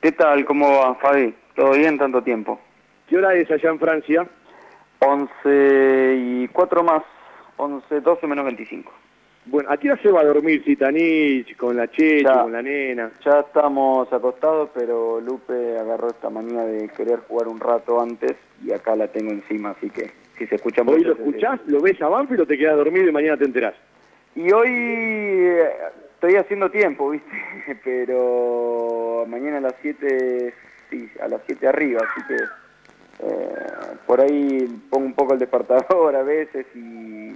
¿Qué 0.00 0.12
tal? 0.12 0.44
¿Cómo 0.44 0.78
va, 0.78 0.94
Fabi? 0.96 1.34
¿Todo 1.58 1.72
bien? 1.72 1.98
Tanto 1.98 2.22
tiempo. 2.22 2.60
¿Qué 3.08 3.16
hora 3.16 3.34
es 3.34 3.50
allá 3.50 3.70
en 3.70 3.80
Francia? 3.80 4.24
11 5.00 6.14
y 6.16 6.48
4 6.52 6.84
más, 6.84 7.02
11, 7.56 8.00
12 8.00 8.26
menos 8.28 8.44
25. 8.44 8.92
Bueno, 9.46 9.68
¿a 9.68 9.76
qué 9.76 9.90
hora 9.90 10.00
se 10.00 10.12
va 10.12 10.20
a 10.20 10.24
dormir 10.24 10.62
Sitanich 10.64 11.56
con 11.56 11.76
la 11.76 11.90
Cheche, 11.90 12.22
Ya. 12.22 12.42
con 12.42 12.52
la 12.52 12.62
nena? 12.62 13.10
Ya 13.24 13.40
estamos 13.40 14.12
acostados, 14.12 14.70
pero 14.72 15.20
Lupe 15.20 15.76
agarró 15.76 16.10
esta 16.10 16.30
manía 16.30 16.62
de 16.62 16.88
querer 16.90 17.20
jugar 17.26 17.48
un 17.48 17.58
rato 17.58 18.00
antes 18.00 18.36
y 18.64 18.70
acá 18.70 18.94
la 18.94 19.08
tengo 19.08 19.32
encima, 19.32 19.70
así 19.70 19.90
que 19.90 20.12
si 20.38 20.46
se 20.46 20.54
escucha 20.54 20.82
¿Hoy 20.86 21.02
lo 21.02 21.14
escuchás, 21.14 21.58
lo 21.66 21.80
ves 21.80 22.00
a 22.00 22.06
Banfield 22.06 22.42
o 22.42 22.46
te 22.46 22.56
quedas 22.56 22.76
dormido 22.76 23.08
y 23.08 23.12
mañana 23.12 23.36
te 23.36 23.46
enterás? 23.46 23.74
Y 24.36 24.52
hoy 24.52 24.68
eh, 24.70 25.70
estoy 26.14 26.36
haciendo 26.36 26.70
tiempo, 26.70 27.10
¿viste? 27.10 27.32
Pero 27.84 29.24
mañana 29.28 29.58
a 29.58 29.62
las 29.62 29.74
7, 29.82 30.54
sí, 30.90 31.08
a 31.20 31.28
las 31.28 31.40
7 31.46 31.66
arriba, 31.66 32.00
así 32.00 32.26
que 32.26 32.36
eh, 33.26 33.96
por 34.06 34.20
ahí 34.20 34.66
pongo 34.90 35.06
un 35.06 35.14
poco 35.14 35.32
el 35.34 35.38
despertador 35.38 36.14
a 36.14 36.22
veces 36.22 36.66
y, 36.74 37.30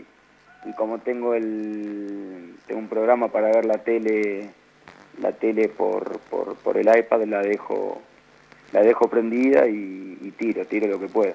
y 0.65 0.73
como 0.77 0.99
tengo 0.99 1.35
el 1.35 2.55
tengo 2.67 2.81
un 2.81 2.89
programa 2.89 3.29
para 3.29 3.49
ver 3.49 3.65
la 3.65 3.79
tele 3.79 4.51
la 5.21 5.33
tele 5.33 5.69
por, 5.69 6.21
por, 6.31 6.57
por 6.57 6.77
el 6.77 6.87
iPad 6.87 7.25
la 7.25 7.43
dejo 7.43 8.01
la 8.73 8.83
dejo 8.83 9.09
prendida 9.09 9.67
y, 9.67 10.19
y 10.21 10.31
tiro, 10.33 10.65
tiro 10.67 10.87
lo 10.87 10.99
que 10.99 11.09
puedo. 11.09 11.35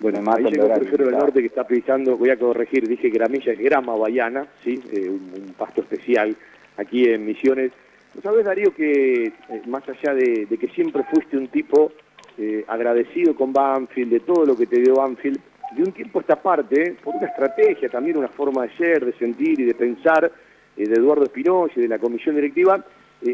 Bueno, 0.00 0.20
mata 0.22 0.38
ahí 0.38 0.52
llegó 0.52 0.68
Crucero 0.68 1.06
del. 1.06 1.18
Norte 1.18 1.40
que 1.40 1.46
está 1.46 1.64
pisando, 1.66 2.16
voy 2.16 2.30
a 2.30 2.38
corregir, 2.38 2.88
dije 2.88 3.08
gramilla, 3.10 3.52
es 3.52 3.58
grama 3.58 3.94
baiana, 3.94 4.46
¿sí? 4.64 4.82
Eh, 4.90 5.08
un, 5.08 5.32
un 5.36 5.54
pasto 5.54 5.82
especial 5.82 6.36
aquí 6.76 7.08
en 7.08 7.24
Misiones. 7.24 7.72
¿No 8.14 8.22
sabes, 8.22 8.44
Darío, 8.44 8.72
que 8.74 9.24
eh, 9.26 9.62
más 9.66 9.82
allá 9.88 10.14
de, 10.14 10.46
que 10.46 10.68
siempre 10.68 11.02
fuiste 11.10 11.36
un 11.36 11.48
tipo 11.48 11.92
eh, 12.38 12.64
agradecido 12.68 13.34
con 13.34 13.52
Banfield, 13.52 14.12
de 14.12 14.20
todo 14.20 14.44
lo 14.46 14.56
que 14.56 14.66
te 14.66 14.80
dio 14.80 14.94
Banfield, 14.94 15.40
de 15.76 15.82
un 15.82 15.92
tiempo 15.92 16.20
a 16.20 16.22
esta 16.22 16.40
parte, 16.40 16.82
eh, 16.82 16.96
por 17.02 17.16
una 17.16 17.26
estrategia, 17.26 17.88
también 17.88 18.16
una 18.16 18.28
forma 18.28 18.62
de 18.62 18.76
ser, 18.76 19.04
de 19.04 19.12
sentir 19.14 19.58
y 19.58 19.64
de 19.64 19.74
pensar 19.74 20.30
de 20.76 20.84
Eduardo 20.84 21.24
Espinosa 21.24 21.74
y 21.76 21.82
de 21.82 21.88
la 21.88 21.98
comisión 21.98 22.34
directiva, 22.34 22.84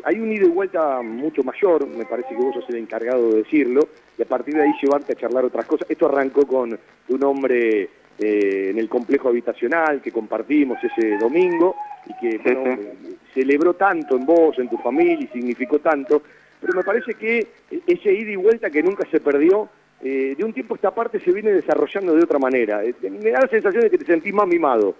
hay 0.04 0.20
un 0.20 0.30
ida 0.30 0.44
y 0.44 0.50
vuelta 0.50 1.00
mucho 1.02 1.42
mayor, 1.42 1.86
me 1.86 2.04
parece 2.04 2.28
que 2.28 2.36
vos 2.36 2.54
sos 2.54 2.68
el 2.68 2.76
encargado 2.76 3.30
de 3.30 3.38
decirlo, 3.38 3.88
y 4.16 4.22
a 4.22 4.26
partir 4.26 4.54
de 4.54 4.62
ahí 4.62 4.72
llevarte 4.80 5.14
a 5.14 5.16
charlar 5.16 5.44
otras 5.46 5.64
cosas. 5.64 5.90
Esto 5.90 6.06
arrancó 6.06 6.46
con 6.46 6.78
un 7.08 7.24
hombre 7.24 7.88
eh, 8.20 8.68
en 8.70 8.78
el 8.78 8.88
complejo 8.88 9.28
habitacional 9.28 10.00
que 10.00 10.12
compartimos 10.12 10.78
ese 10.82 11.16
domingo 11.18 11.76
y 12.06 12.14
que 12.20 12.38
bueno, 12.38 12.72
eh, 12.72 12.94
celebró 13.34 13.74
tanto 13.74 14.16
en 14.16 14.26
vos, 14.26 14.58
en 14.58 14.68
tu 14.68 14.78
familia 14.78 15.18
y 15.20 15.26
significó 15.28 15.78
tanto, 15.78 16.22
pero 16.60 16.74
me 16.74 16.84
parece 16.84 17.14
que 17.14 17.46
ese 17.86 18.12
ida 18.12 18.30
y 18.30 18.36
vuelta 18.36 18.70
que 18.70 18.82
nunca 18.82 19.06
se 19.10 19.20
perdió, 19.20 19.68
eh, 20.02 20.34
de 20.36 20.44
un 20.44 20.52
tiempo 20.52 20.74
a 20.74 20.76
esta 20.76 20.94
parte 20.94 21.20
se 21.20 21.30
viene 21.30 21.52
desarrollando 21.52 22.14
de 22.14 22.22
otra 22.22 22.38
manera. 22.38 22.82
Eh, 22.82 22.94
me 23.02 23.30
da 23.30 23.40
la 23.40 23.48
sensación 23.48 23.82
de 23.82 23.90
que 23.90 23.98
te 23.98 24.06
sentís 24.06 24.32
más 24.32 24.46
mimado. 24.46 24.94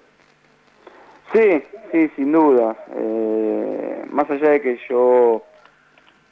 Sí, 1.32 1.62
sí, 1.92 2.10
sin 2.16 2.32
duda. 2.32 2.76
Eh, 2.96 4.04
más 4.10 4.30
allá 4.30 4.50
de 4.50 4.60
que 4.60 4.78
yo 4.88 5.42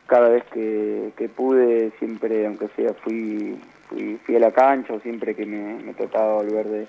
cada 0.06 0.28
vez 0.30 0.44
que, 0.52 1.12
que 1.16 1.28
pude, 1.28 1.92
siempre, 1.98 2.46
aunque 2.46 2.68
sea, 2.76 2.92
fui, 2.94 3.58
fui, 3.88 4.18
fui 4.24 4.36
a 4.36 4.40
la 4.40 4.52
cancha 4.52 4.92
o 4.92 5.00
siempre 5.00 5.34
que 5.34 5.46
me, 5.46 5.82
me 5.82 5.94
tocaba 5.94 6.34
volver 6.34 6.66
de, 6.66 6.86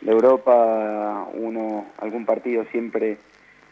de 0.00 0.12
Europa, 0.12 1.26
uno, 1.32 1.86
algún 1.98 2.24
partido 2.24 2.64
siempre, 2.70 3.18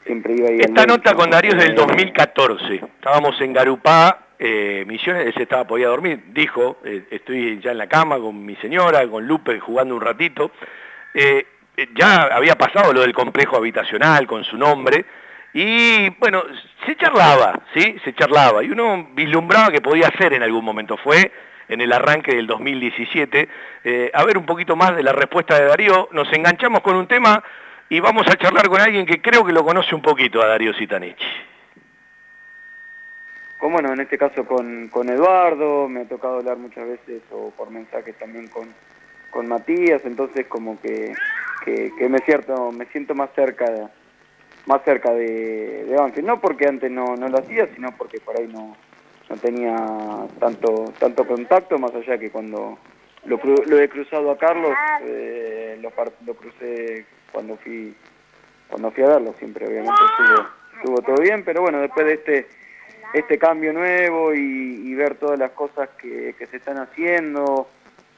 siempre 0.04 0.34
iba 0.34 0.48
ahí. 0.48 0.58
Esta 0.60 0.86
nota 0.86 1.14
con 1.14 1.30
Darío 1.30 1.52
es 1.52 1.64
del 1.64 1.74
2014. 1.74 2.74
Estábamos 2.74 3.40
en 3.40 3.52
Garupá, 3.52 4.26
eh, 4.38 4.84
Misiones, 4.86 5.26
él 5.26 5.34
se 5.34 5.42
estaba, 5.44 5.66
podía 5.66 5.88
dormir. 5.88 6.24
Dijo, 6.32 6.78
eh, 6.84 7.04
estoy 7.10 7.60
ya 7.60 7.70
en 7.72 7.78
la 7.78 7.86
cama 7.86 8.18
con 8.18 8.44
mi 8.44 8.56
señora, 8.56 9.06
con 9.08 9.26
Lupe, 9.26 9.60
jugando 9.60 9.94
un 9.94 10.00
ratito. 10.00 10.50
Eh, 11.14 11.46
ya 11.94 12.24
había 12.24 12.56
pasado 12.56 12.92
lo 12.92 13.02
del 13.02 13.12
complejo 13.12 13.56
habitacional 13.56 14.26
con 14.26 14.44
su 14.44 14.56
nombre. 14.56 15.04
Y 15.52 16.10
bueno, 16.18 16.42
se 16.84 16.96
charlaba, 16.96 17.60
¿sí? 17.74 17.96
Se 18.04 18.14
charlaba. 18.14 18.62
Y 18.62 18.70
uno 18.70 19.08
vislumbraba 19.14 19.70
que 19.70 19.80
podía 19.80 20.10
ser 20.18 20.34
en 20.34 20.42
algún 20.42 20.64
momento. 20.64 20.96
Fue 20.98 21.30
en 21.68 21.80
el 21.80 21.92
arranque 21.92 22.34
del 22.34 22.46
2017. 22.46 23.48
Eh, 23.84 24.10
a 24.12 24.24
ver 24.24 24.38
un 24.38 24.46
poquito 24.46 24.76
más 24.76 24.94
de 24.96 25.02
la 25.02 25.12
respuesta 25.12 25.58
de 25.58 25.66
Darío. 25.66 26.08
Nos 26.12 26.32
enganchamos 26.32 26.80
con 26.80 26.96
un 26.96 27.06
tema 27.06 27.42
y 27.88 28.00
vamos 28.00 28.26
a 28.28 28.36
charlar 28.36 28.68
con 28.68 28.80
alguien 28.80 29.06
que 29.06 29.20
creo 29.20 29.44
que 29.44 29.52
lo 29.52 29.64
conoce 29.64 29.94
un 29.94 30.02
poquito 30.02 30.42
a 30.42 30.46
Darío 30.46 30.72
Sitanich. 30.74 31.22
Como 33.58 33.74
bueno, 33.74 33.92
en 33.92 34.00
este 34.00 34.18
caso 34.18 34.44
con, 34.44 34.88
con 34.88 35.08
Eduardo, 35.08 35.88
me 35.88 36.00
ha 36.02 36.08
tocado 36.08 36.38
hablar 36.38 36.58
muchas 36.58 36.86
veces 36.86 37.22
o 37.30 37.50
por 37.50 37.70
mensaje 37.70 38.12
también 38.12 38.48
con, 38.48 38.68
con 39.30 39.48
Matías, 39.48 40.02
entonces 40.04 40.46
como 40.46 40.78
que, 40.80 41.14
que, 41.64 42.08
me, 42.08 42.18
cierto, 42.18 42.70
me 42.70 42.84
siento 42.86 43.14
más 43.14 43.30
cerca 43.34 43.90
más 44.66 44.82
cerca 44.84 45.12
de, 45.12 45.84
de 45.84 45.96
Banfield. 45.96 46.26
No 46.26 46.40
porque 46.40 46.66
antes 46.66 46.90
no, 46.90 47.16
no 47.16 47.28
lo 47.28 47.38
hacía, 47.38 47.68
sino 47.74 47.92
porque 47.96 48.18
por 48.20 48.38
ahí 48.38 48.48
no, 48.48 48.76
no 49.28 49.36
tenía 49.36 49.76
tanto, 50.38 50.92
tanto 50.98 51.26
contacto, 51.26 51.78
más 51.78 51.94
allá 51.94 52.18
que 52.18 52.30
cuando 52.30 52.78
lo, 53.24 53.80
he 53.80 53.88
cruzado 53.88 54.30
a 54.30 54.38
Carlos, 54.38 54.72
eh, 55.02 55.78
lo, 55.80 55.92
lo 56.24 56.34
crucé 56.34 57.04
cuando 57.32 57.56
fui 57.56 57.94
cuando 58.68 58.90
fui 58.90 59.04
a 59.04 59.08
verlo, 59.08 59.34
siempre 59.38 59.66
obviamente 59.66 60.00
estuvo, 60.10 60.48
estuvo 60.76 61.02
todo 61.02 61.22
bien, 61.22 61.44
pero 61.44 61.62
bueno, 61.62 61.80
después 61.80 62.06
de 62.06 62.14
este 62.14 62.48
este 63.14 63.38
cambio 63.38 63.72
nuevo 63.72 64.34
y, 64.34 64.82
y 64.84 64.94
ver 64.94 65.14
todas 65.14 65.38
las 65.38 65.52
cosas 65.52 65.88
que, 65.96 66.34
que 66.36 66.46
se 66.46 66.56
están 66.56 66.78
haciendo, 66.78 67.68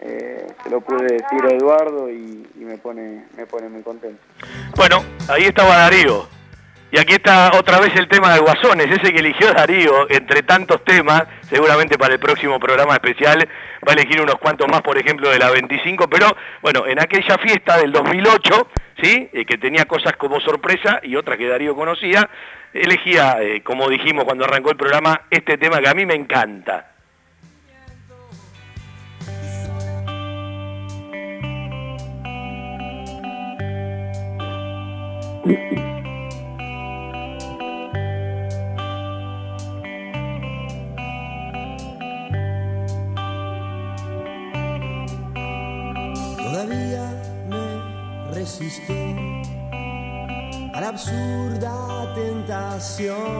eh, 0.01 0.47
se 0.63 0.71
lo 0.71 0.81
pude 0.81 1.05
decir 1.05 1.45
a 1.45 1.51
Eduardo 1.51 2.11
y, 2.11 2.47
y 2.55 2.65
me 2.65 2.79
pone 2.79 3.25
me 3.37 3.47
pone 3.47 3.69
muy 3.69 3.83
contento. 3.83 4.21
Bueno, 4.77 5.05
ahí 5.29 5.45
estaba 5.45 5.77
Darío. 5.77 6.38
Y 6.91 6.99
aquí 6.99 7.13
está 7.13 7.51
otra 7.55 7.81
vez 7.81 7.95
el 7.97 8.09
tema 8.09 8.33
de 8.33 8.41
Guasones, 8.41 8.87
ese 8.87 9.13
que 9.13 9.19
eligió 9.19 9.53
Darío 9.53 10.11
entre 10.11 10.43
tantos 10.43 10.83
temas, 10.85 11.25
seguramente 11.43 11.99
para 11.99 12.15
el 12.15 12.19
próximo 12.19 12.59
programa 12.59 12.95
especial 12.95 13.47
va 13.87 13.93
a 13.93 13.95
elegir 13.95 14.23
unos 14.23 14.37
cuantos 14.37 14.67
más, 14.69 14.81
por 14.81 14.97
ejemplo, 14.97 15.29
de 15.29 15.39
la 15.39 15.51
25, 15.51 16.09
pero 16.09 16.35
bueno, 16.63 16.87
en 16.87 16.99
aquella 16.99 17.37
fiesta 17.37 17.77
del 17.77 17.93
2008, 17.93 18.69
¿sí? 19.03 19.29
Eh, 19.33 19.45
que 19.45 19.59
tenía 19.59 19.85
cosas 19.85 20.17
como 20.17 20.41
sorpresa 20.41 21.01
y 21.03 21.15
otras 21.17 21.37
que 21.37 21.47
Darío 21.47 21.77
conocía, 21.77 22.29
elegía, 22.73 23.37
eh, 23.43 23.63
como 23.63 23.89
dijimos 23.91 24.25
cuando 24.25 24.45
arrancó 24.45 24.71
el 24.71 24.77
programa, 24.77 25.23
este 25.31 25.59
tema 25.59 25.81
que 25.81 25.89
a 25.91 25.95
mí 25.95 26.07
me 26.07 26.15
encanta. 26.15 26.93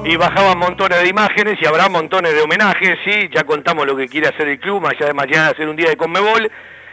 Y 0.05 0.17
bajaban 0.17 0.59
montones 0.59 1.03
de 1.03 1.09
imágenes 1.09 1.59
y 1.61 1.67
habrá 1.67 1.89
montones 1.89 2.35
de 2.35 2.43
homenajes, 2.43 2.99
¿sí? 3.05 3.29
Ya 3.33 3.45
contamos 3.45 3.87
lo 3.87 3.97
que 3.97 4.09
quiere 4.09 4.29
hacer 4.29 4.49
el 4.49 4.59
club, 4.59 4.83
más 4.83 4.93
allá 4.93 5.07
de 5.07 5.15
mañana 5.15 5.49
hacer 5.49 5.69
un 5.69 5.77
día 5.77 5.91
de 5.91 5.97
Conmebol. 5.97 6.51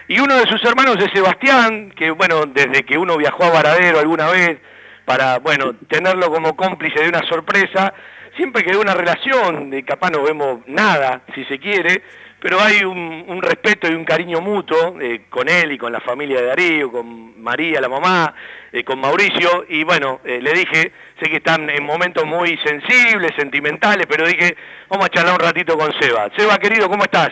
Y 0.07 0.19
uno 0.19 0.35
de 0.35 0.45
sus 0.45 0.63
hermanos 0.63 0.97
es 0.99 1.11
Sebastián, 1.13 1.91
que 1.91 2.11
bueno, 2.11 2.45
desde 2.45 2.83
que 2.83 2.97
uno 2.97 3.17
viajó 3.17 3.43
a 3.43 3.49
Varadero 3.49 3.99
alguna 3.99 4.27
vez, 4.27 4.59
para, 5.03 5.39
bueno, 5.39 5.73
tenerlo 5.87 6.31
como 6.31 6.55
cómplice 6.55 7.01
de 7.01 7.09
una 7.09 7.21
sorpresa, 7.27 7.93
siempre 8.35 8.63
quedó 8.63 8.81
una 8.81 8.93
relación, 8.93 9.69
de 9.69 9.83
capaz 9.83 10.11
no 10.11 10.23
vemos 10.23 10.59
nada, 10.67 11.21
si 11.33 11.43
se 11.45 11.59
quiere, 11.59 12.03
pero 12.45 12.61
hay 12.61 12.83
un, 12.83 13.25
un 13.27 13.41
respeto 13.41 13.87
y 13.87 13.95
un 13.95 14.05
cariño 14.05 14.39
mutuo 14.39 15.01
eh, 15.01 15.21
con 15.31 15.49
él 15.49 15.71
y 15.71 15.79
con 15.79 15.91
la 15.91 15.99
familia 15.99 16.41
de 16.41 16.45
Darío, 16.45 16.91
con 16.91 17.41
María, 17.41 17.81
la 17.81 17.89
mamá, 17.89 18.35
eh, 18.71 18.83
con 18.83 18.99
Mauricio, 18.99 19.65
y 19.67 19.83
bueno, 19.83 20.19
eh, 20.23 20.39
le 20.39 20.53
dije, 20.53 20.91
sé 21.19 21.27
que 21.27 21.37
están 21.37 21.67
en 21.71 21.83
momentos 21.83 22.23
muy 22.23 22.55
sensibles, 22.63 23.31
sentimentales, 23.35 24.05
pero 24.07 24.27
dije, 24.27 24.55
vamos 24.87 25.07
a 25.07 25.09
charlar 25.09 25.33
un 25.33 25.39
ratito 25.39 25.75
con 25.75 25.91
Seba. 25.99 26.29
Seba, 26.37 26.59
querido, 26.59 26.87
¿cómo 26.87 27.05
estás? 27.05 27.31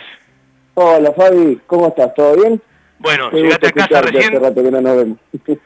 Hola 0.73 1.11
Fabi, 1.11 1.61
¿cómo 1.67 1.89
estás? 1.89 2.11
¿Todo 2.15 2.35
bien? 2.35 2.59
Bueno, 2.97 3.29
Qué 3.29 3.37
llegaste 3.37 3.67
a 3.67 3.71
casa 3.71 4.01
recién. 4.01 4.35
Hace 4.35 4.39
rato 4.39 4.63
que 4.63 4.71
no 4.71 4.81
nos 4.81 4.97
vemos. 4.97 5.17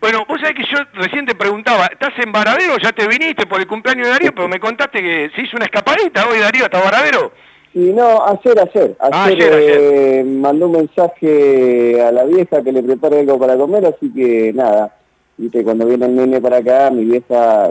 Bueno, 0.00 0.24
vos 0.26 0.40
sabés 0.40 0.56
que 0.56 0.64
yo 0.64 0.78
recién 0.94 1.24
te 1.26 1.36
preguntaba, 1.36 1.86
¿estás 1.86 2.12
en 2.18 2.32
Varadero? 2.32 2.76
¿Ya 2.78 2.90
te 2.90 3.06
viniste 3.06 3.46
por 3.46 3.60
el 3.60 3.68
cumpleaños 3.68 4.08
de 4.08 4.12
Darío? 4.12 4.34
Pero 4.34 4.48
me 4.48 4.58
contaste 4.58 5.00
que 5.00 5.30
se 5.32 5.42
hizo 5.42 5.56
una 5.56 5.66
escapadita 5.66 6.26
hoy 6.26 6.40
Darío 6.40 6.64
hasta 6.64 6.80
Varadero. 6.80 7.32
Y 7.74 7.92
no, 7.92 8.26
ayer, 8.26 8.58
ayer. 8.60 8.96
Ah, 8.98 9.24
Ayer, 9.24 9.52
ayer, 9.52 9.80
eh, 9.80 10.24
mandó 10.24 10.66
un 10.66 10.72
mensaje 10.72 12.02
a 12.02 12.12
la 12.12 12.24
vieja 12.24 12.62
que 12.62 12.72
le 12.72 12.82
prepare 12.82 13.20
algo 13.20 13.38
para 13.38 13.56
comer, 13.56 13.86
así 13.86 14.12
que 14.12 14.52
nada. 14.52 14.94
Viste, 15.38 15.64
cuando 15.64 15.86
viene 15.86 16.06
el 16.06 16.14
nene 16.14 16.40
para 16.40 16.58
acá, 16.58 16.90
mi 16.90 17.04
vieja 17.04 17.70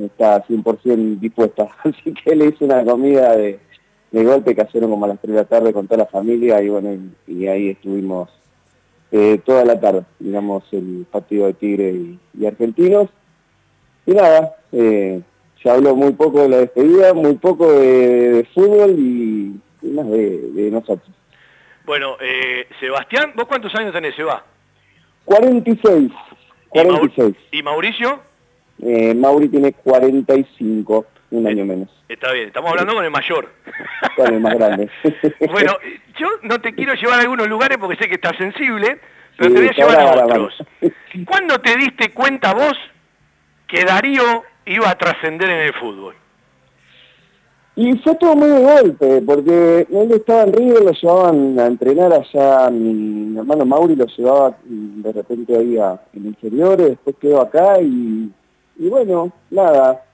está 0.00 0.44
100% 0.46 1.18
dispuesta. 1.18 1.68
Así 1.84 2.14
que 2.14 2.36
le 2.36 2.46
hice 2.46 2.64
una 2.64 2.84
comida 2.84 3.36
de, 3.36 3.58
de 4.12 4.24
golpe 4.24 4.54
que 4.54 4.62
hicieron 4.62 4.90
como 4.90 5.04
a 5.04 5.08
las 5.08 5.20
3 5.20 5.34
de 5.34 5.40
la 5.40 5.44
tarde 5.44 5.72
con 5.72 5.86
toda 5.86 5.98
la 5.98 6.06
familia 6.06 6.62
y 6.62 6.68
bueno, 6.68 6.92
y, 6.92 7.32
y 7.32 7.48
ahí 7.48 7.70
estuvimos 7.70 8.30
eh, 9.10 9.40
toda 9.44 9.64
la 9.64 9.78
tarde, 9.78 10.04
digamos, 10.18 10.64
el 10.72 11.06
partido 11.10 11.46
de 11.46 11.54
Tigre 11.54 11.90
y, 11.90 12.18
y 12.38 12.46
Argentinos. 12.46 13.08
Y 14.06 14.12
nada, 14.12 14.54
eh, 14.72 15.20
se 15.64 15.70
habló 15.70 15.96
muy 15.96 16.12
poco 16.12 16.42
de 16.42 16.48
la 16.50 16.56
despedida, 16.58 17.14
muy 17.14 17.34
poco 17.36 17.72
de, 17.72 18.32
de 18.32 18.44
fútbol 18.54 18.94
y, 18.98 19.56
y 19.80 19.86
más 19.88 20.06
de, 20.10 20.38
de 20.52 20.70
nosotros. 20.70 21.08
Bueno, 21.86 22.16
eh, 22.20 22.68
Sebastián, 22.78 23.32
¿vos 23.34 23.46
cuántos 23.46 23.74
años 23.74 23.92
tenés, 23.94 24.14
Seba? 24.14 24.44
46, 25.24 26.12
46. 26.68 27.34
¿Y 27.52 27.62
Mauricio? 27.62 28.20
Eh, 28.82 29.14
Mauri 29.14 29.48
tiene 29.48 29.72
45, 29.72 31.06
un 31.30 31.46
año 31.46 31.64
menos, 31.64 31.88
Está 32.08 32.32
bien, 32.32 32.48
estamos 32.48 32.70
hablando 32.70 32.92
con 32.92 33.04
el 33.04 33.10
mayor. 33.10 33.48
con 34.16 34.34
el 34.34 34.40
más 34.40 34.54
grande. 34.54 34.90
Bueno, 35.50 35.78
yo 36.18 36.28
no 36.42 36.60
te 36.60 36.74
quiero 36.74 36.92
llevar 36.92 37.20
a 37.20 37.22
algunos 37.22 37.48
lugares 37.48 37.78
porque 37.78 37.96
sé 37.96 38.08
que 38.08 38.16
estás 38.16 38.36
sensible, 38.36 39.00
pero 39.38 39.48
Sí, 39.48 39.54
te 39.54 39.60
voy 39.60 39.68
a 39.68 39.72
llevar 39.72 40.18
a 40.18 40.26
otros. 40.26 40.62
¿Cuándo 41.24 41.58
te 41.60 41.74
diste 41.76 42.10
cuenta 42.10 42.52
vos 42.52 42.76
que 43.66 43.84
Darío 43.84 44.44
iba 44.66 44.90
a 44.90 44.98
trascender 44.98 45.50
en 45.50 45.60
el 45.60 45.74
fútbol? 45.74 46.14
Y 47.76 47.92
fue 47.98 48.14
todo 48.14 48.36
muy 48.36 48.48
de 48.48 48.62
golpe, 48.62 49.22
porque 49.22 49.86
él 49.90 50.12
estaba 50.12 50.44
en 50.44 50.52
River, 50.52 50.84
lo 50.84 50.92
llevaban 50.92 51.58
a 51.58 51.66
entrenar 51.66 52.12
allá, 52.12 52.70
mi 52.70 53.36
hermano 53.36 53.64
Mauri 53.64 53.96
lo 53.96 54.06
llevaba 54.06 54.56
de 54.64 55.12
repente 55.12 55.56
ahí 55.56 55.76
a, 55.76 56.00
en 56.12 56.26
inferiores, 56.26 56.90
después 56.90 57.16
quedó 57.16 57.40
acá 57.40 57.80
y, 57.80 58.30
y 58.78 58.88
bueno, 58.88 59.32
nada, 59.50 60.04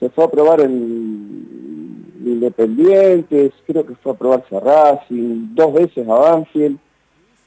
se 0.00 0.08
fue 0.10 0.24
a 0.24 0.30
probar 0.30 0.62
en 0.62 2.06
Independientes, 2.24 3.52
creo 3.68 3.86
que 3.86 3.94
fue 3.94 4.10
a 4.10 4.16
probarse 4.16 4.56
a 4.56 4.60
Racing, 4.60 5.54
dos 5.54 5.74
veces 5.74 6.08
a 6.08 6.12
Banfield, 6.12 6.76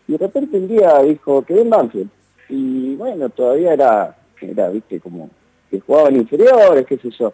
y 0.08 0.14
de 0.14 0.18
repente 0.20 0.58
un 0.58 0.70
día 0.70 1.00
dijo, 1.00 1.41
quedé 1.41 1.64
en 1.64 1.70
Banfield, 1.70 2.10
y 2.47 2.95
bueno, 2.95 3.28
todavía 3.28 3.74
era, 3.74 4.16
era, 4.39 4.70
viste, 4.70 5.02
como 5.02 5.30
que 5.70 5.80
jugaba 5.80 6.10
en 6.10 6.18
inferiores, 6.18 6.86
qué 6.86 6.98
sé 6.98 7.10
yo. 7.12 7.34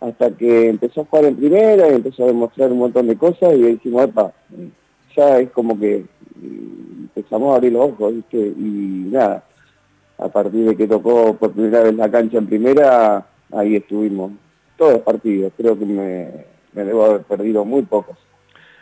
hasta 0.00 0.30
que 0.30 0.68
empezó 0.68 1.00
a 1.02 1.04
jugar 1.04 1.24
en 1.26 1.36
primera 1.36 1.88
y 1.88 1.94
empezó 1.94 2.24
a 2.24 2.28
demostrar 2.28 2.70
un 2.70 2.78
montón 2.78 3.06
de 3.06 3.16
cosas 3.16 3.54
y 3.54 3.62
dijimos, 3.62 4.04
epa, 4.04 4.32
ya 5.16 5.38
es 5.38 5.50
como 5.50 5.78
que 5.78 6.04
mm, 6.36 7.04
empezamos 7.16 7.52
a 7.52 7.56
abrir 7.56 7.72
los 7.72 7.90
ojos. 7.90 8.14
Y 8.32 9.08
nada, 9.10 9.44
a 10.18 10.28
partir 10.28 10.68
de 10.68 10.76
que 10.76 10.86
tocó 10.86 11.34
por 11.34 11.52
primera 11.52 11.82
vez 11.82 11.94
la 11.94 12.10
cancha 12.10 12.38
en 12.38 12.46
primera, 12.46 13.26
ahí 13.52 13.76
estuvimos 13.76 14.32
todos 14.76 14.94
los 14.94 15.02
partidos, 15.02 15.52
creo 15.56 15.78
que 15.78 15.84
me, 15.84 16.28
me 16.72 16.84
debo 16.84 17.04
haber 17.04 17.22
perdido 17.22 17.64
muy 17.64 17.82
pocos. 17.82 18.18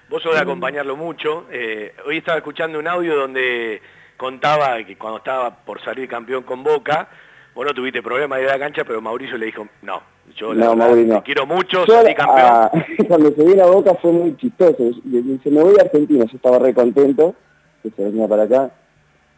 Vos 0.09 0.23
sos 0.23 0.35
de 0.35 0.41
acompañarlo 0.41 0.97
mucho. 0.97 1.47
Eh, 1.51 1.95
hoy 2.07 2.19
estaba 2.19 2.39
escuchando 2.39 2.79
un 2.79 2.87
audio 2.87 3.17
donde 3.17 3.81
contaba 4.17 4.85
que 4.85 4.97
cuando 4.97 5.19
estaba 5.19 5.65
por 5.65 5.83
salir 5.83 6.09
campeón 6.09 6.43
con 6.43 6.63
Boca, 6.63 7.09
vos 7.55 7.67
no 7.67 7.75
tuviste 7.75 8.03
problema 8.03 8.37
de 8.37 8.45
ir 8.45 8.49
a 8.49 8.53
la 8.53 8.59
cancha, 8.59 8.85
pero 8.85 9.01
Mauricio 9.01 9.37
le 9.37 9.47
dijo, 9.47 9.67
no, 9.83 10.01
yo 10.37 10.55
la 10.55 10.67
No, 10.67 10.71
verdad, 10.73 10.89
Mauri, 10.89 11.09
te 11.09 11.23
quiero 11.23 11.47
mucho, 11.47 11.85
Yo, 11.85 11.95
salí 11.95 12.15
campeón. 12.15 12.47
ah, 12.51 12.71
cuando 13.09 13.33
se 13.33 13.45
vino 13.45 13.65
a 13.65 13.67
Boca 13.67 13.95
fue 13.97 14.13
muy 14.13 14.37
chistoso. 14.37 14.91
Dice, 15.05 15.51
me 15.51 15.63
voy 15.63 15.75
a 15.79 15.83
Argentina, 15.83 16.25
yo 16.25 16.37
estaba 16.37 16.59
re 16.59 16.75
contento, 16.75 17.35
que 17.83 17.91
se 17.91 18.05
venía 18.05 18.27
para 18.29 18.45
acá. 18.45 18.71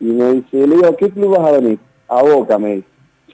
Y 0.00 0.06
me 0.06 0.32
dice, 0.32 0.66
le 0.66 0.76
digo, 0.76 0.88
¿a 0.88 0.96
qué 0.96 1.10
club 1.10 1.36
vas 1.36 1.48
a 1.48 1.52
venir? 1.52 1.78
A 2.08 2.22
Boca, 2.22 2.58
me 2.58 2.76
dice. 2.76 2.88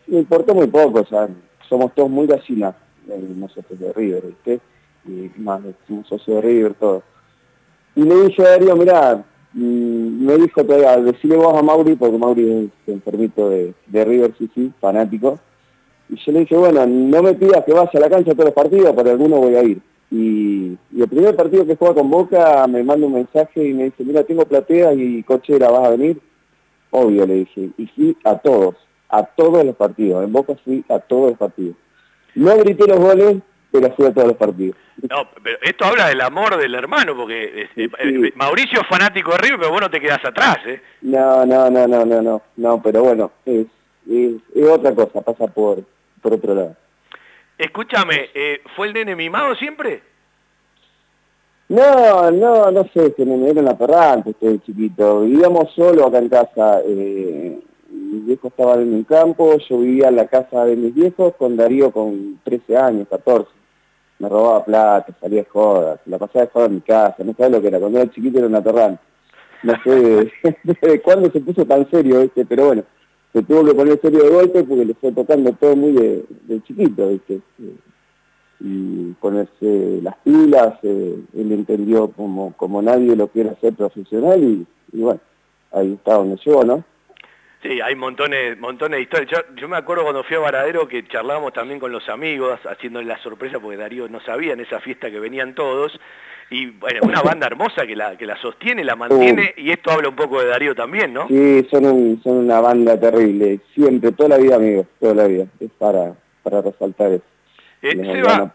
Me 0.07 0.18
importó 0.18 0.55
muy 0.55 0.66
poco, 0.66 1.01
o 1.01 1.07
sea, 1.07 1.28
somos 1.68 1.95
todos 1.95 2.11
muy 2.11 2.26
gallinas, 2.26 2.74
eh, 3.09 3.26
nosotros 3.37 3.78
de 3.78 3.93
River, 3.93 4.22
¿viste? 4.26 4.61
Y 5.07 5.31
más, 5.41 5.61
somos 5.87 6.07
socios 6.09 6.37
de 6.37 6.43
River, 6.43 6.74
todo. 6.74 7.03
Y 7.95 8.03
le 8.03 8.14
dije 8.26 8.43
a 8.43 8.51
Darío, 8.51 8.76
mirá, 8.76 9.24
me 9.53 10.36
dijo 10.36 10.64
todavía, 10.64 10.96
decirle 10.98 11.36
vos 11.36 11.57
a 11.57 11.62
Mauri, 11.62 11.96
porque 11.96 12.18
Mauri 12.18 12.70
es 12.86 12.94
enfermito 12.94 13.51
de, 13.51 13.74
de 13.86 14.05
River, 14.05 14.32
sí, 14.38 14.48
sí, 14.55 14.72
fanático. 14.80 15.38
Y 16.09 16.16
yo 16.16 16.32
le 16.32 16.40
dije, 16.40 16.57
bueno, 16.57 16.86
no 16.86 17.22
me 17.22 17.34
pidas 17.34 17.64
que 17.64 17.72
vaya 17.72 17.90
a 17.92 18.01
la 18.01 18.11
cancha 18.11 18.32
todos 18.32 18.46
los 18.46 18.55
partidos, 18.55 18.92
pero 18.96 19.11
alguno 19.11 19.36
voy 19.36 19.55
a 19.57 19.62
ir. 19.62 19.80
Y, 20.11 20.76
y 20.92 21.03
el 21.03 21.09
primer 21.09 21.36
partido 21.36 21.64
que 21.64 21.76
juega 21.76 21.94
con 21.94 22.11
Boca 22.11 22.66
me 22.66 22.82
manda 22.82 23.07
un 23.07 23.14
mensaje 23.14 23.68
y 23.68 23.72
me 23.72 23.84
dice, 23.84 24.05
mira, 24.05 24.24
tengo 24.24 24.44
platea 24.44 24.92
y 24.94 25.22
cochera, 25.22 25.70
¿vas 25.70 25.86
a 25.86 25.90
venir? 25.90 26.20
Obvio, 26.90 27.26
le 27.26 27.34
dije. 27.34 27.70
Y 27.78 27.86
fui 27.86 28.16
a 28.24 28.36
todos, 28.36 28.74
a 29.09 29.22
todos 29.24 29.64
los 29.64 29.76
partidos. 29.76 30.24
En 30.24 30.32
Boca 30.32 30.55
fui 30.64 30.84
a 30.88 30.98
todos 30.98 31.30
los 31.30 31.38
partidos. 31.38 31.76
No 32.34 32.57
grité 32.59 32.86
los 32.86 32.98
goles, 32.98 33.36
pero 33.71 33.93
fui 33.95 34.07
a 34.07 34.12
todos 34.12 34.29
los 34.29 34.37
partidos. 34.37 34.77
No, 35.09 35.29
pero 35.43 35.59
esto 35.62 35.85
habla 35.85 36.09
del 36.09 36.21
amor 36.21 36.57
del 36.57 36.75
hermano, 36.75 37.16
porque 37.16 37.62
eh, 37.62 37.68
eh, 37.77 38.33
Mauricio 38.35 38.81
es 38.81 38.87
fanático 38.89 39.33
de 39.33 39.39
River, 39.39 39.59
pero 39.59 39.71
vos 39.71 39.81
no 39.81 39.91
te 39.91 40.01
quedás 40.01 40.25
atrás, 40.25 40.59
¿eh? 40.66 40.81
No, 41.03 41.47
no, 41.47 41.71
no, 41.71 41.87
no, 41.87 42.05
no, 42.05 42.23
no, 42.23 42.43
no, 42.57 42.83
pero 42.83 43.03
bueno, 43.03 43.33
es, 43.45 43.66
es, 44.09 44.35
es 44.55 44.68
otra 44.68 44.95
cosa, 44.95 45.21
pasa 45.23 45.47
por, 45.47 45.83
por 46.21 46.35
otro 46.35 46.55
lado. 46.55 46.77
Escúchame, 47.57 48.31
eh, 48.35 48.62
¿fue 48.75 48.89
el 48.89 48.95
nene 48.95 49.14
mimado 49.14 49.55
siempre? 49.55 50.03
No, 51.68 52.31
no, 52.33 52.71
no 52.71 52.85
sé, 52.93 53.14
que 53.14 53.25
me 53.25 53.49
era 53.49 53.61
una 53.61 53.79
perrante, 53.79 54.31
estoy 54.31 54.59
chiquito. 54.61 55.21
Vivíamos 55.21 55.73
solo 55.73 56.07
acá 56.07 56.18
en 56.18 56.29
casa. 56.29 56.81
Eh, 56.85 57.61
mis 57.91 58.27
viejos 58.27 58.51
estaban 58.51 58.81
en 58.81 58.95
un 58.95 59.05
campo, 59.05 59.57
yo 59.68 59.79
vivía 59.79 60.09
en 60.09 60.16
la 60.16 60.27
casa 60.27 60.64
de 60.64 60.75
mis 60.75 60.95
viejos 60.95 61.35
con 61.37 61.57
Darío 61.57 61.93
con 61.93 62.41
13 62.43 62.77
años, 62.77 63.09
14. 63.09 63.49
Me 64.21 64.29
robaba 64.29 64.64
plata, 64.64 65.12
salía 65.21 65.43
de 65.43 65.49
jodas, 65.49 65.99
la 66.07 66.18
pasaba 66.18 66.45
de 66.45 66.51
joda 66.53 66.66
en 66.66 66.75
mi 66.75 66.81
casa, 66.83 67.25
no 67.25 67.33
sabía 67.33 67.57
lo 67.57 67.61
que 67.61 67.68
era. 67.68 67.81
Cuando 67.81 67.99
era 67.99 68.11
chiquito 68.11 68.39
era 68.39 68.47
una 68.47 68.62
perrante. 68.62 69.03
No 69.62 69.75
sé 69.83 70.33
de, 70.62 71.01
cuándo 71.03 71.31
se 71.31 71.41
puso 71.41 71.64
tan 71.64 71.91
serio, 71.91 72.21
este, 72.21 72.45
pero 72.45 72.66
bueno, 72.66 72.85
se 73.33 73.43
tuvo 73.43 73.64
que 73.64 73.75
poner 73.75 74.01
serio 74.01 74.23
de 74.23 74.31
golpe 74.31 74.62
porque 74.62 74.85
le 74.85 74.95
fue 74.95 75.12
tocando 75.12 75.53
todo 75.53 75.75
muy 75.75 75.93
de, 75.93 76.62
chiquito, 76.62 77.09
¿viste? 77.09 77.41
Y 78.61 79.12
ponerse 79.21 80.01
las 80.03 80.16
pilas, 80.18 80.75
eh, 80.83 81.18
él 81.35 81.53
entendió 81.53 82.09
como, 82.11 82.53
como 82.57 82.81
nadie 82.83 83.16
lo 83.16 83.29
quiere 83.29 83.51
hacer 83.51 83.75
profesional 83.75 84.43
y 84.43 84.66
bueno, 84.93 85.21
ahí 85.73 85.95
está 85.95 86.14
donde 86.14 86.39
llegó, 86.45 86.64
¿no? 86.64 86.85
Sí, 87.63 87.79
hay 87.81 87.95
montones, 87.95 88.59
montones 88.59 88.97
de 88.99 89.03
historias. 89.03 89.31
Yo, 89.31 89.55
yo 89.57 89.69
me 89.69 89.77
acuerdo 89.77 90.05
cuando 90.05 90.25
fui 90.25 90.37
a 90.37 90.41
Varadero 90.41 90.89
que 90.89 91.07
charlábamos 91.07 91.53
también 91.53 91.79
con 91.79 91.93
los 91.93 92.09
amigos, 92.09 92.59
haciéndole 92.65 93.07
la 93.07 93.19
sorpresa 93.19 93.61
porque 93.61 93.77
Darío 93.77 94.09
no 94.09 94.21
sabía 94.21 94.55
en 94.55 94.61
esa 94.61 94.81
fiesta 94.81 95.11
que 95.11 95.21
venían 95.21 95.55
todos. 95.55 95.99
Y 96.53 96.67
bueno, 96.71 97.01
una 97.03 97.21
banda 97.23 97.47
hermosa 97.47 97.87
que 97.87 97.95
la, 97.95 98.17
que 98.17 98.27
la 98.27 98.37
sostiene, 98.39 98.83
la 98.83 98.97
mantiene, 98.97 99.55
y 99.57 99.71
esto 99.71 99.91
habla 99.93 100.09
un 100.09 100.17
poco 100.17 100.41
de 100.41 100.49
Darío 100.49 100.75
también, 100.75 101.13
¿no? 101.13 101.29
Sí, 101.29 101.65
son, 101.71 101.85
un- 101.87 102.21
son 102.25 102.39
una 102.39 102.61
banda 102.61 102.99
terrible, 102.99 103.61
siempre, 103.75 104.11
toda 104.11 104.31
la 104.31 104.39
vida, 104.39 104.57
amigos, 104.57 104.87
toda 104.99 105.15
la 105.15 105.27
vida, 105.29 105.45
es 105.61 105.71
para, 105.79 106.15
para 106.43 106.61
resaltar 106.63 107.13
eso. 107.13 107.25
Eh, 107.83 107.95
Seba. 107.95 108.53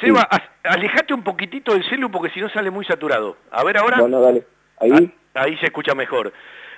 Seba, 0.00 0.28
alejate 0.64 1.14
un 1.14 1.22
poquitito 1.22 1.72
del 1.72 1.84
celu 1.88 2.10
porque 2.10 2.30
si 2.34 2.40
no 2.40 2.50
sale 2.50 2.70
muy 2.70 2.84
saturado. 2.84 3.36
A 3.50 3.64
ver 3.64 3.78
ahora. 3.78 3.98
Bueno, 4.00 4.20
dale, 4.20 4.44
ahí. 4.78 5.14
Ahí 5.34 5.56
se 5.58 5.66
escucha 5.66 5.94
mejor. 5.94 6.32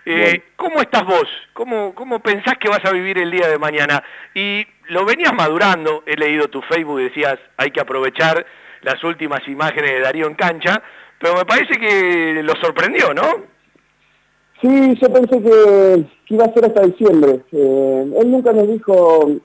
Eh, 0.05 0.43
¿Cómo 0.57 0.81
estás 0.81 1.05
vos? 1.07 1.29
¿Cómo, 1.53 1.95
¿Cómo 1.95 2.21
pensás 2.21 2.59
que 2.59 2.69
vas 2.69 2.85
a 2.85 2.93
vivir 2.93 3.19
el 3.19 3.31
día 3.31 3.49
de 3.49 3.59
mañana? 3.59 4.03
Y 4.35 4.67
lo 4.89 5.05
venías 5.05 5.33
madurando, 5.33 6.03
he 6.07 6.17
leído 6.17 6.49
tu 6.49 6.61
Facebook 6.63 7.01
y 7.01 7.05
decías, 7.05 7.39
hay 7.57 7.71
que 7.71 7.81
aprovechar 7.81 8.45
las 8.83 9.03
últimas 9.05 9.47
imágenes 9.47 9.93
de 9.93 10.01
Darío 10.01 10.27
en 10.27 10.35
cancha, 10.35 10.83
pero 11.21 11.37
me 11.37 11.45
parece 11.45 11.79
que 11.79 12.43
lo 12.43 12.55
sorprendió, 12.57 13.15
¿no? 13.15 13.53
Sí, 14.61 14.97
yo 15.01 15.13
pensé 15.13 15.43
que, 15.43 16.05
que 16.27 16.35
iba 16.35 16.45
a 16.45 16.53
ser 16.53 16.65
hasta 16.65 16.83
diciembre. 16.83 17.41
Eh, 17.51 18.13
él 18.21 18.31
nunca 18.31 18.53
nos 18.53 18.69
dijo, 18.69 19.41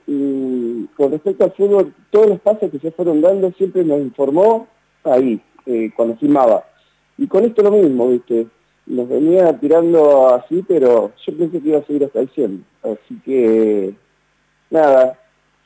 con 0.96 1.12
respecto 1.12 1.44
al 1.44 1.52
fútbol, 1.52 1.92
todos 2.10 2.28
los 2.28 2.40
pasos 2.40 2.70
que 2.70 2.78
se 2.78 2.92
fueron 2.92 3.20
dando, 3.20 3.52
siempre 3.52 3.84
nos 3.84 4.00
informó 4.00 4.68
ahí, 5.04 5.40
eh, 5.66 5.90
cuando 5.94 6.16
filmaba. 6.16 6.64
Y 7.16 7.26
con 7.26 7.44
esto 7.44 7.62
lo 7.62 7.72
mismo, 7.72 8.08
¿viste? 8.10 8.46
Nos 8.88 9.08
venía 9.08 9.52
tirando 9.58 10.34
así, 10.34 10.64
pero 10.66 11.12
yo 11.26 11.36
pensé 11.36 11.60
que 11.60 11.68
iba 11.68 11.78
a 11.78 11.84
seguir 11.84 12.04
hasta 12.04 12.20
diciembre. 12.20 12.64
Así 12.82 13.20
que, 13.24 13.94
nada, 14.70 15.18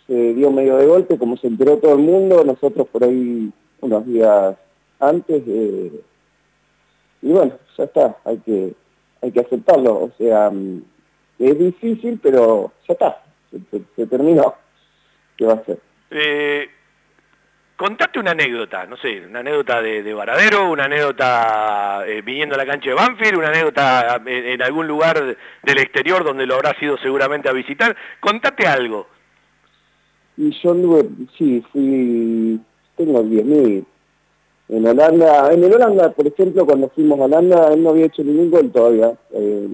se 0.06 0.34
dio 0.34 0.50
medio 0.50 0.76
de 0.76 0.86
golpe, 0.86 1.18
como 1.18 1.36
se 1.36 1.46
enteró 1.46 1.78
todo 1.78 1.92
el 1.92 2.00
mundo, 2.00 2.44
nosotros 2.44 2.88
por 2.88 3.04
ahí 3.04 3.52
unos 3.80 4.06
días 4.06 4.56
antes, 4.98 5.42
eh, 5.46 5.92
y 7.22 7.32
bueno, 7.32 7.52
ya 7.76 7.84
está, 7.84 8.16
hay 8.24 8.38
que 8.38 8.74
hay 9.20 9.30
que 9.30 9.40
aceptarlo, 9.40 9.94
o 9.94 10.10
sea, 10.18 10.50
mm, 10.50 10.82
es 11.38 11.58
difícil, 11.58 12.18
pero 12.20 12.72
ya 12.88 12.94
está, 12.94 13.22
se 13.96 14.06
terminó. 14.06 14.54
¿Qué 15.36 15.46
va 15.46 15.54
a 15.54 15.64
ser? 15.64 15.78
Eh, 16.10 16.66
contate 17.82 18.20
una 18.20 18.30
anécdota, 18.30 18.86
no 18.86 18.96
sé, 18.96 19.26
una 19.26 19.40
anécdota 19.40 19.82
de, 19.82 20.04
de 20.04 20.14
Varadero, 20.14 20.70
una 20.70 20.84
anécdota 20.84 22.04
eh, 22.06 22.22
viniendo 22.22 22.54
a 22.54 22.58
la 22.58 22.64
cancha 22.64 22.90
de 22.90 22.94
Banfield, 22.94 23.38
una 23.38 23.48
anécdota 23.48 24.22
en, 24.24 24.46
en 24.46 24.62
algún 24.62 24.86
lugar 24.86 25.36
del 25.64 25.78
exterior 25.78 26.22
donde 26.22 26.46
lo 26.46 26.54
habrás 26.54 26.80
ido 26.80 26.96
seguramente 26.98 27.48
a 27.48 27.52
visitar. 27.52 27.96
Contate 28.20 28.68
algo. 28.68 29.08
Y 30.36 30.52
yo 30.62 30.70
anduve, 30.70 31.08
sí, 31.36 31.60
fui, 31.72 32.60
tengo 32.96 33.24
10.000. 33.24 33.84
En 34.68 34.86
Holanda, 34.86 35.52
en 35.52 35.64
el 35.64 35.74
Holanda, 35.74 36.12
por 36.12 36.28
ejemplo, 36.28 36.64
cuando 36.64 36.88
fuimos 36.90 37.18
a 37.18 37.24
Holanda, 37.24 37.72
él 37.72 37.82
no 37.82 37.90
había 37.90 38.06
hecho 38.06 38.22
ningún 38.22 38.52
gol 38.52 38.70
todavía, 38.70 39.12
eh. 39.32 39.68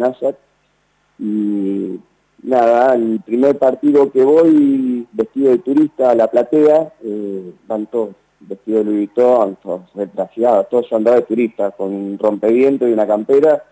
Y 1.19 2.01
nada, 2.43 2.95
el 2.95 3.21
primer 3.21 3.59
partido 3.59 4.11
que 4.11 4.23
voy 4.23 5.07
vestido 5.13 5.51
de 5.51 5.59
turista 5.59 6.11
a 6.11 6.15
la 6.15 6.29
platea, 6.29 6.93
eh, 7.03 7.53
van 7.67 7.87
todos 7.87 8.11
vestidos 8.41 8.85
de 8.85 8.93
Louis 8.93 9.11
Vuitton, 9.15 9.57
todos 9.63 9.83
retraseados, 9.95 10.69
todos 10.69 10.89
yo 10.89 10.97
andaba 10.97 11.17
de 11.17 11.23
turista, 11.23 11.71
con 11.73 11.93
un 11.93 12.19
rompeviento 12.19 12.89
y 12.89 12.93
una 12.93 13.07
campera, 13.07 13.65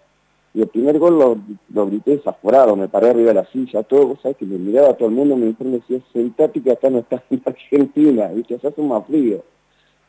y 0.53 0.63
el 0.63 0.69
primer 0.69 0.99
gol 0.99 1.19
lo, 1.19 1.39
lo 1.73 1.87
grité 1.87 2.13
desaforado, 2.13 2.77
me 2.77 2.89
paré 2.89 3.11
arriba 3.11 3.29
de 3.29 3.35
la 3.35 3.47
silla, 3.47 3.83
todo, 3.83 4.09
vos 4.09 4.19
sabés 4.23 4.39
que 4.39 4.47
me 4.47 4.59
miraba 4.59 4.95
todo 4.95 5.09
el 5.09 5.15
mundo, 5.15 5.37
me 5.37 5.47
dijeron, 5.47 5.75
decía, 5.75 6.01
sentate 6.13 6.63
que 6.63 6.73
acá 6.73 6.89
no 6.91 7.01
estás 7.01 7.23
en 7.31 7.43
Argentina, 7.45 8.29
viste, 8.29 8.55
allá 8.55 8.71
hace 8.71 8.83
más 8.83 9.07
frío. 9.07 9.43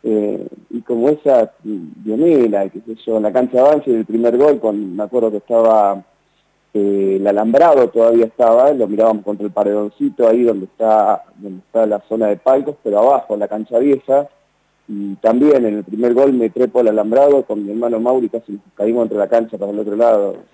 Eh, 0.03 0.47
y 0.69 0.81
como 0.81 1.09
esa 1.09 1.51
Dionela, 1.63 2.69
qué 2.69 2.79
sé 2.79 2.95
yo, 3.05 3.17
en 3.17 3.23
la 3.23 3.33
cancha 3.33 3.57
de 3.57 3.63
Banfield, 3.63 3.97
el 3.97 4.05
primer 4.05 4.37
gol, 4.37 4.59
con, 4.59 4.95
me 4.95 5.03
acuerdo 5.03 5.31
que 5.31 5.37
estaba 5.37 6.01
eh, 6.73 7.17
el 7.19 7.27
alambrado 7.27 7.89
todavía 7.89 8.25
estaba, 8.25 8.71
lo 8.73 8.87
mirábamos 8.87 9.23
contra 9.23 9.45
el 9.45 9.51
paredoncito 9.51 10.27
ahí 10.27 10.43
donde 10.43 10.65
está, 10.65 11.23
donde 11.37 11.59
está 11.59 11.85
la 11.85 11.99
zona 12.07 12.27
de 12.27 12.37
palcos, 12.37 12.75
pero 12.83 12.99
abajo, 12.99 13.33
en 13.33 13.39
la 13.39 13.47
cancha 13.47 13.79
vieja, 13.79 14.27
y 14.89 15.15
también 15.15 15.65
en 15.65 15.75
el 15.77 15.83
primer 15.83 16.13
gol 16.13 16.31
me 16.31 16.49
trepo 16.49 16.79
al 16.79 16.87
alambrado 16.87 17.43
con 17.43 17.61
mi 17.65 17.71
hermano 17.71 17.99
Mauri, 17.99 18.29
casi 18.29 18.53
nos 18.53 18.61
caímos 18.73 19.03
entre 19.03 19.17
la 19.17 19.27
cancha 19.27 19.57
para 19.57 19.71
el 19.71 19.79
otro 19.79 19.95
lado. 19.95 20.35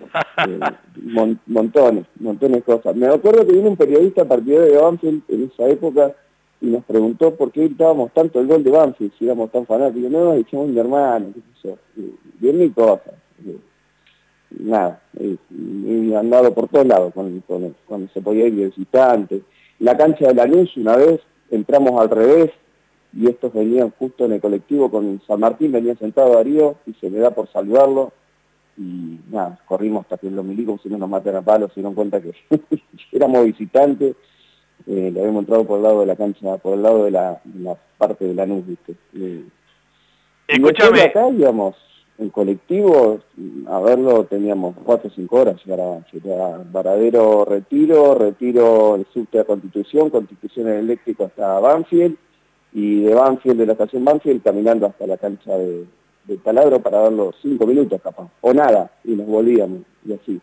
Eh, 0.48 0.58
mon- 1.00 1.38
montones, 1.46 2.06
montones 2.18 2.56
de 2.56 2.62
cosas. 2.62 2.96
Me 2.96 3.06
acuerdo 3.06 3.46
que 3.46 3.52
vino 3.52 3.68
un 3.70 3.76
periodista 3.76 4.24
partidario 4.24 4.72
de 4.72 4.78
Banfield 4.82 5.22
en 5.28 5.44
esa 5.44 5.68
época 5.68 6.12
y 6.60 6.66
nos 6.66 6.82
preguntó 6.84 7.32
por 7.36 7.52
qué 7.52 7.60
gritábamos 7.66 8.10
tanto 8.12 8.40
el 8.40 8.48
gol 8.48 8.64
de 8.64 8.70
Banfield, 8.72 9.12
si 9.16 9.26
éramos 9.26 9.52
tan 9.52 9.64
fanáticos. 9.64 10.10
No, 10.10 10.32
dijimos 10.34 10.66
mi 10.68 10.78
hermano, 10.80 11.26
qué 11.32 11.40
sé 11.62 11.68
yo. 11.68 11.76
Y- 12.02 12.14
Bien 12.40 12.58
mil 12.58 12.74
cosas. 12.74 13.14
Eh, 13.46 13.56
Nada, 14.60 15.00
y 15.18 15.38
he 16.12 16.16
andado 16.16 16.54
por 16.54 16.68
todos 16.68 16.86
lados 16.86 17.12
con, 17.14 17.40
con- 17.40 17.74
cuando 17.86 18.08
se 18.12 18.20
podía 18.22 18.46
ir 18.46 18.54
de 18.54 18.66
visitante. 18.66 19.42
La 19.80 19.96
cancha 19.96 20.28
de 20.28 20.34
la 20.34 20.46
luz 20.46 20.76
una 20.76 20.96
vez 20.96 21.20
entramos 21.50 22.00
al 22.00 22.10
revés, 22.10 22.50
y 23.12 23.28
estos 23.28 23.52
venían 23.52 23.92
justo 23.98 24.24
en 24.24 24.32
el 24.32 24.40
colectivo 24.40 24.90
con 24.90 25.20
San 25.26 25.40
Martín, 25.40 25.72
venía 25.72 25.94
sentado 25.96 26.34
Darío 26.34 26.76
y 26.86 26.92
se 26.94 27.08
me 27.10 27.18
da 27.18 27.30
por 27.30 27.48
saludarlo 27.52 28.12
y 28.76 29.20
nada, 29.30 29.60
corrimos 29.66 30.02
hasta 30.02 30.18
que 30.18 30.28
los 30.30 30.44
milicos 30.44 30.80
si 30.82 30.88
no 30.88 30.98
nos 30.98 31.08
matan 31.08 31.36
a 31.36 31.42
palos, 31.42 31.70
se 31.72 31.76
dieron 31.80 31.94
cuenta 31.94 32.20
que 32.20 32.32
éramos 33.12 33.44
visitantes, 33.44 34.16
eh, 34.88 35.10
le 35.12 35.20
habíamos 35.20 35.42
entrado 35.42 35.64
por 35.64 35.76
el 35.76 35.84
lado 35.84 36.00
de 36.00 36.06
la 36.06 36.16
cancha, 36.16 36.56
por 36.58 36.74
el 36.74 36.82
lado 36.82 37.04
de 37.04 37.12
la, 37.12 37.40
de 37.44 37.60
la 37.62 37.76
parte 37.98 38.24
de 38.24 38.34
la 38.34 38.46
nube, 38.46 38.62
¿viste? 38.66 38.94
Eh, 39.16 39.44
y 40.94 41.00
acá 41.02 41.28
íbamos 41.30 41.76
en 42.18 42.30
colectivo, 42.30 43.20
a 43.68 43.80
verlo 43.80 44.24
teníamos 44.24 44.76
cuatro 44.84 45.10
o 45.10 45.12
cinco 45.12 45.40
horas, 45.40 45.56
era, 45.66 46.04
era 46.12 46.60
Varadero 46.70 47.44
Retiro, 47.44 48.14
Retiro 48.14 48.94
el 48.94 49.06
subte 49.12 49.40
a 49.40 49.44
Constitución, 49.44 50.10
Constitución 50.10 50.68
eléctrico 50.68 51.24
hasta 51.24 51.58
Banfield, 51.58 52.16
y 52.72 53.02
de 53.02 53.14
Banfield, 53.14 53.58
de 53.58 53.66
la 53.66 53.72
estación 53.72 54.04
Banfield, 54.04 54.42
caminando 54.42 54.86
hasta 54.86 55.06
la 55.06 55.16
cancha 55.16 55.56
de, 55.56 55.86
de 56.24 56.36
Taladro 56.38 56.80
para 56.80 57.00
darlo 57.00 57.32
cinco 57.42 57.66
minutos 57.66 58.00
capaz, 58.00 58.28
o 58.40 58.52
nada, 58.52 58.92
y 59.02 59.12
nos 59.16 59.26
volvíamos, 59.26 59.80
y 60.06 60.12
así. 60.12 60.40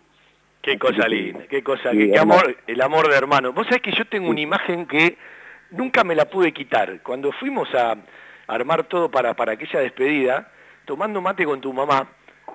Qué 0.62 0.78
cosa 0.78 1.08
linda, 1.08 1.46
qué 1.50 1.64
cosa, 1.64 1.92
qué, 1.92 2.12
qué 2.12 2.20
amor, 2.20 2.56
el 2.68 2.82
amor 2.82 3.10
de 3.10 3.16
hermano. 3.16 3.54
Vos 3.54 3.66
sabés 3.68 3.82
que 3.82 3.94
yo 3.94 4.06
tengo 4.06 4.30
una 4.30 4.42
imagen 4.42 4.86
que 4.86 5.18
nunca 5.72 6.04
me 6.04 6.16
la 6.16 6.26
pude 6.26 6.54
quitar. 6.54 7.02
Cuando 7.02 7.32
fuimos 7.32 7.74
a 7.74 7.96
armar 8.48 8.88
todo 8.88 9.10
para, 9.10 9.34
para 9.34 9.54
aquella 9.54 9.80
despedida, 9.80 10.52
tomando 10.86 11.22
mate 11.22 11.46
con 11.46 11.62
tu 11.62 11.74
mamá, 11.74 12.08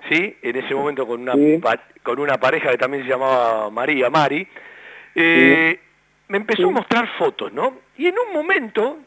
¿sí? 0.09 0.35
En 0.41 0.55
ese 0.55 0.73
momento 0.75 1.07
con 1.07 1.21
una, 1.21 1.33
pa- 1.61 1.79
con 2.03 2.19
una 2.19 2.37
pareja 2.39 2.71
que 2.71 2.77
también 2.77 3.03
se 3.03 3.09
llamaba 3.09 3.69
María, 3.69 4.09
Mari, 4.09 4.47
eh, 5.15 5.79
me 6.27 6.37
empezó 6.37 6.63
a 6.63 6.71
mostrar 6.71 7.07
fotos, 7.17 7.51
¿no? 7.53 7.79
Y 7.97 8.07
en 8.07 8.15
un 8.27 8.33
momento, 8.33 8.97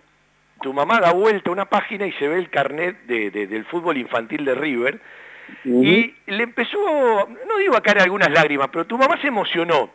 tu 0.62 0.73
mamá 0.73 1.01
da 1.01 1.12
vuelta 1.12 1.51
a 1.51 1.53
una 1.53 1.66
página 1.66 2.07
y 2.07 2.12
se 2.12 2.27
ve 2.29 2.39
el 2.39 2.51
carnet 2.51 3.05
de- 3.07 3.31
de- 3.31 3.47
del 3.47 3.64
fútbol 3.66 3.97
infantil 3.97 4.45
de 4.45 4.55
River, 4.55 5.01
y 5.85 6.14
le 6.27 6.43
empezó, 6.45 6.79
no 7.49 7.59
digo 7.59 7.77
a 7.77 7.81
caer 7.83 8.01
algunas 8.01 8.31
lágrimas, 8.31 8.68
pero 8.73 8.87
tu 8.87 8.97
mamá 8.99 9.21
se 9.21 9.29
emocionó, 9.29 9.91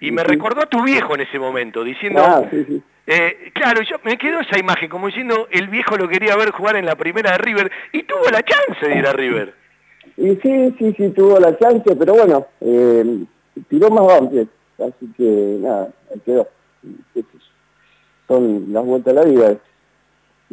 y 0.00 0.10
me 0.10 0.22
recordó 0.24 0.62
a 0.62 0.66
tu 0.66 0.82
viejo 0.82 1.14
en 1.14 1.22
ese 1.22 1.38
momento, 1.38 1.82
diciendo... 1.84 2.22
Ah, 2.24 2.48
sí, 2.50 2.64
sí. 2.68 2.82
Eh, 3.06 3.50
claro, 3.52 3.82
yo 3.82 3.96
me 4.04 4.16
quedó 4.16 4.40
esa 4.40 4.58
imagen, 4.58 4.88
como 4.88 5.08
diciendo, 5.08 5.48
el 5.50 5.68
viejo 5.68 5.96
lo 5.96 6.08
quería 6.08 6.36
ver 6.36 6.50
jugar 6.50 6.76
en 6.76 6.86
la 6.86 6.96
primera 6.96 7.32
de 7.32 7.38
River, 7.38 7.70
y 7.92 8.04
tuvo 8.04 8.30
la 8.30 8.42
chance 8.42 8.86
de 8.86 8.98
ir 8.98 9.06
a 9.06 9.12
River. 9.12 9.54
Y 10.16 10.36
sí, 10.36 10.74
sí, 10.78 10.94
sí, 10.96 11.08
tuvo 11.10 11.40
la 11.40 11.56
chance, 11.58 11.96
pero 11.96 12.14
bueno, 12.14 12.46
eh, 12.60 13.24
tiró 13.68 13.90
más 13.90 14.06
Banfield, 14.06 14.48
así 14.78 15.12
que 15.16 15.56
nada, 15.60 15.88
quedó. 16.24 16.48
Son 18.28 18.72
las 18.72 18.84
vueltas 18.84 19.14
de 19.14 19.20
la 19.20 19.28
vida. 19.28 19.56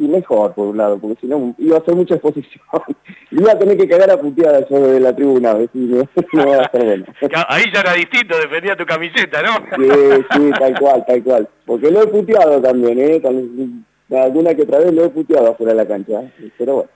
Y 0.00 0.08
mejor, 0.08 0.54
por 0.54 0.68
un 0.68 0.78
lado, 0.78 0.98
porque 0.98 1.20
si 1.20 1.26
no 1.26 1.54
iba 1.58 1.76
a 1.76 1.84
ser 1.84 1.94
mucha 1.94 2.14
exposición. 2.14 2.64
iba 3.30 3.52
a 3.52 3.58
tener 3.58 3.76
que 3.76 3.86
cagar 3.86 4.10
a 4.10 4.16
puteadas 4.16 4.66
yo 4.70 4.80
de 4.80 4.98
la 4.98 5.14
tribuna, 5.14 5.54
si 5.72 5.78
no, 5.78 6.08
no 6.32 6.46
va 6.48 6.62
a 6.64 6.70
ser 6.70 6.84
bueno. 6.84 7.04
Ahí 7.48 7.64
ya 7.72 7.80
era 7.80 7.92
distinto, 7.92 8.38
defendía 8.38 8.74
tu 8.76 8.86
camiseta, 8.86 9.42
¿no? 9.42 9.56
Sí, 9.76 10.24
sí, 10.32 10.50
tal 10.58 10.78
cual, 10.80 11.04
tal 11.06 11.22
cual. 11.22 11.48
Porque 11.66 11.90
lo 11.90 12.02
he 12.02 12.06
puteado 12.06 12.62
también, 12.62 12.98
¿eh? 12.98 13.20
Con- 13.20 13.84
alguna 14.18 14.54
que 14.54 14.62
otra 14.62 14.78
vez 14.78 14.92
lo 14.94 15.04
he 15.04 15.08
puteado 15.10 15.50
afuera 15.52 15.72
de 15.72 15.76
la 15.76 15.86
cancha, 15.86 16.22
¿eh? 16.22 16.50
pero 16.56 16.74
bueno. 16.76 16.90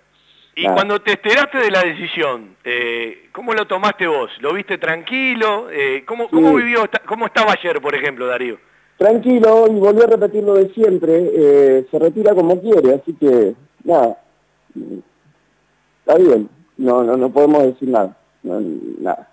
Y 0.56 0.62
nada. 0.64 0.74
cuando 0.76 1.00
te 1.02 1.12
enteraste 1.12 1.58
de 1.58 1.70
la 1.70 1.82
decisión, 1.82 2.56
eh, 2.64 3.28
¿cómo 3.32 3.52
lo 3.52 3.66
tomaste 3.66 4.06
vos? 4.06 4.30
¿Lo 4.40 4.54
viste 4.54 4.78
tranquilo? 4.78 5.68
Eh, 5.70 6.04
¿cómo, 6.06 6.28
cómo 6.30 6.50
Sí. 6.50 6.56
vivió, 6.64 6.88
cómo 7.06 7.26
estaba 7.26 7.52
ayer, 7.52 7.80
por 7.82 7.94
ejemplo, 7.94 8.26
Darío? 8.26 8.56
Tranquilo, 9.04 9.66
y 9.68 9.74
volví 9.78 10.00
a 10.02 10.06
repetir 10.06 10.42
lo 10.44 10.54
de 10.54 10.70
siempre, 10.72 11.30
eh, 11.34 11.86
se 11.90 11.98
retira 11.98 12.34
como 12.34 12.58
quiere, 12.58 12.94
así 12.94 13.12
que 13.12 13.54
nada, 13.84 14.16
está 16.00 16.16
bien, 16.16 16.48
no, 16.78 17.04
no, 17.04 17.14
no 17.14 17.28
podemos 17.28 17.64
decir 17.64 17.90
nada, 17.90 18.16
no, 18.42 18.62
nada. 19.00 19.28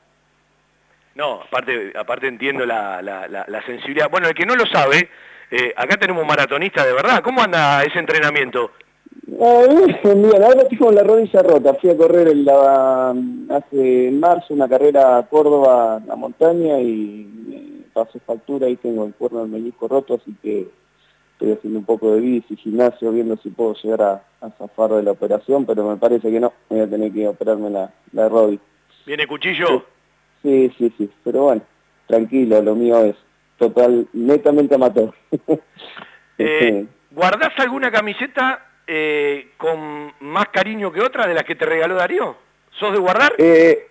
No, 1.16 1.36
aparte, 1.44 1.94
aparte 1.98 2.28
entiendo 2.28 2.66
la, 2.66 3.02
la, 3.02 3.30
la- 3.30 3.46
la 3.48 3.66
sensibilidad. 3.66 4.10
Bueno, 4.12 4.28
el 4.28 4.34
que 4.34 4.46
no 4.46 4.58
lo 4.58 4.66
sabe, 4.66 5.08
eh, 5.52 5.74
acá 5.78 5.96
tenemos 5.96 6.22
un 6.22 6.28
maratonista 6.28 6.86
de 6.86 6.92
verdad. 6.92 7.22
¿Cómo 7.24 7.42
anda 7.42 7.82
ese 7.84 7.98
entrenamiento? 8.00 8.72
Eh, 9.40 10.00
bien, 10.04 10.44
ahora 10.44 10.68
tengo 10.68 10.92
la 10.92 11.04
rodilla 11.04 11.44
rota, 11.44 11.74
fui 11.76 11.92
a 11.92 11.96
correr 11.98 12.28
en 12.28 12.44
la, 12.44 13.12
hace 13.56 14.08
en 14.10 14.20
marzo 14.20 14.54
una 14.54 14.68
carrera 14.68 15.18
a 15.20 15.24
Córdoba, 15.28 16.02
la 16.06 16.16
montaña, 16.18 16.78
y 16.80 17.41
me 17.96 18.04
pasé 18.06 18.20
factura 18.20 18.68
y 18.70 18.76
tengo 18.78 19.06
el 19.06 19.14
cuerno 19.14 19.40
del 19.40 19.50
meñisco 19.50 19.88
roto, 19.88 20.16
así 20.16 20.36
que 20.42 20.68
estoy 21.34 21.54
haciendo 21.54 21.80
un 21.80 21.86
poco 21.86 22.14
de 22.14 22.22
bici, 22.22 22.56
gimnasio, 22.56 23.12
viendo 23.12 23.38
si 23.38 23.50
puedo 23.50 23.74
llegar 23.76 24.02
a, 24.02 24.24
a 24.42 24.50
zafar 24.52 24.92
de 24.92 25.04
la 25.04 25.12
operación, 25.12 25.66
pero 25.66 25.88
me 25.88 25.98
parece 25.98 26.32
que 26.32 26.40
no, 26.40 26.54
voy 26.70 26.80
a 26.82 26.90
tener 26.90 27.12
que 27.12 27.28
operarme 27.28 27.70
la, 27.70 27.92
la 28.14 28.30
rodilla. 28.30 28.62
¿Viene 29.06 29.28
cuchillo? 29.28 29.86
Sí, 30.44 30.72
sí, 30.78 30.94
sí, 30.98 31.10
pero 31.24 31.44
bueno, 31.44 31.62
tranquilo, 32.08 32.62
lo 32.62 32.76
mío 32.76 33.04
es 33.04 33.16
total, 33.58 34.08
netamente 34.14 34.76
amateur. 34.76 35.14
Eh, 36.44 36.88
¿Guardás 37.12 37.52
alguna 37.60 37.92
camiseta 37.92 38.66
eh, 38.88 39.52
con 39.58 40.12
más 40.22 40.48
cariño 40.48 40.92
que 40.92 41.00
otra 41.00 41.28
de 41.28 41.36
las 41.36 41.44
que 41.44 41.54
te 41.54 41.68
regaló 41.68 41.94
Darío? 41.94 42.36
¿Sos 42.80 42.94
de 42.94 42.98
guardar? 42.98 43.34
Eh, 43.38 43.88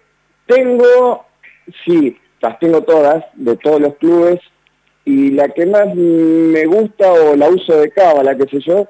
tengo, 0.47 1.27
sí, 1.85 2.19
las 2.41 2.59
tengo 2.59 2.83
todas, 2.83 3.25
de 3.35 3.57
todos 3.57 3.81
los 3.81 3.95
clubes, 3.97 4.41
y 5.05 5.31
la 5.31 5.49
que 5.49 5.67
más 5.67 5.95
me 5.95 6.65
gusta 6.67 7.13
o 7.13 7.37
la 7.37 7.49
uso 7.49 7.77
de 7.81 7.91
cábala, 7.91 8.37
qué 8.37 8.47
sé 8.49 8.61
yo, 8.61 8.89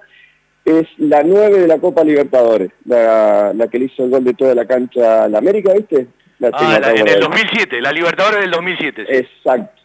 es 0.65 0.87
la 0.99 1.23
9 1.23 1.61
de 1.61 1.67
la 1.67 1.79
Copa 1.79 2.05
Libertadores, 2.05 2.71
la, 2.85 3.53
la 3.55 3.69
que 3.69 3.79
le 3.79 3.85
hizo 3.87 4.05
el 4.05 4.11
gol 4.11 4.25
de 4.25 4.35
toda 4.35 4.55
la 4.55 4.67
cancha 4.67 5.25
a 5.25 5.29
la 5.29 5.39
América, 5.39 5.73
¿viste? 5.73 6.07
La 6.39 6.51
Ah, 6.53 6.79
la- 6.81 6.91
en 6.91 6.99
el 6.99 7.03
guardada. 7.05 7.21
2007, 7.21 7.81
la 7.81 7.93
Libertadores 7.93 8.41
del 8.41 8.51
2007. 8.51 9.05
sí. 9.09 9.15
Exacto. 9.17 9.81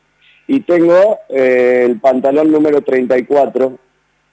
Y 0.47 0.59
tengo 0.59 1.19
eh, 1.29 1.83
el 1.89 1.99
pantalón 1.99 2.51
número 2.51 2.81
34, 2.81 3.77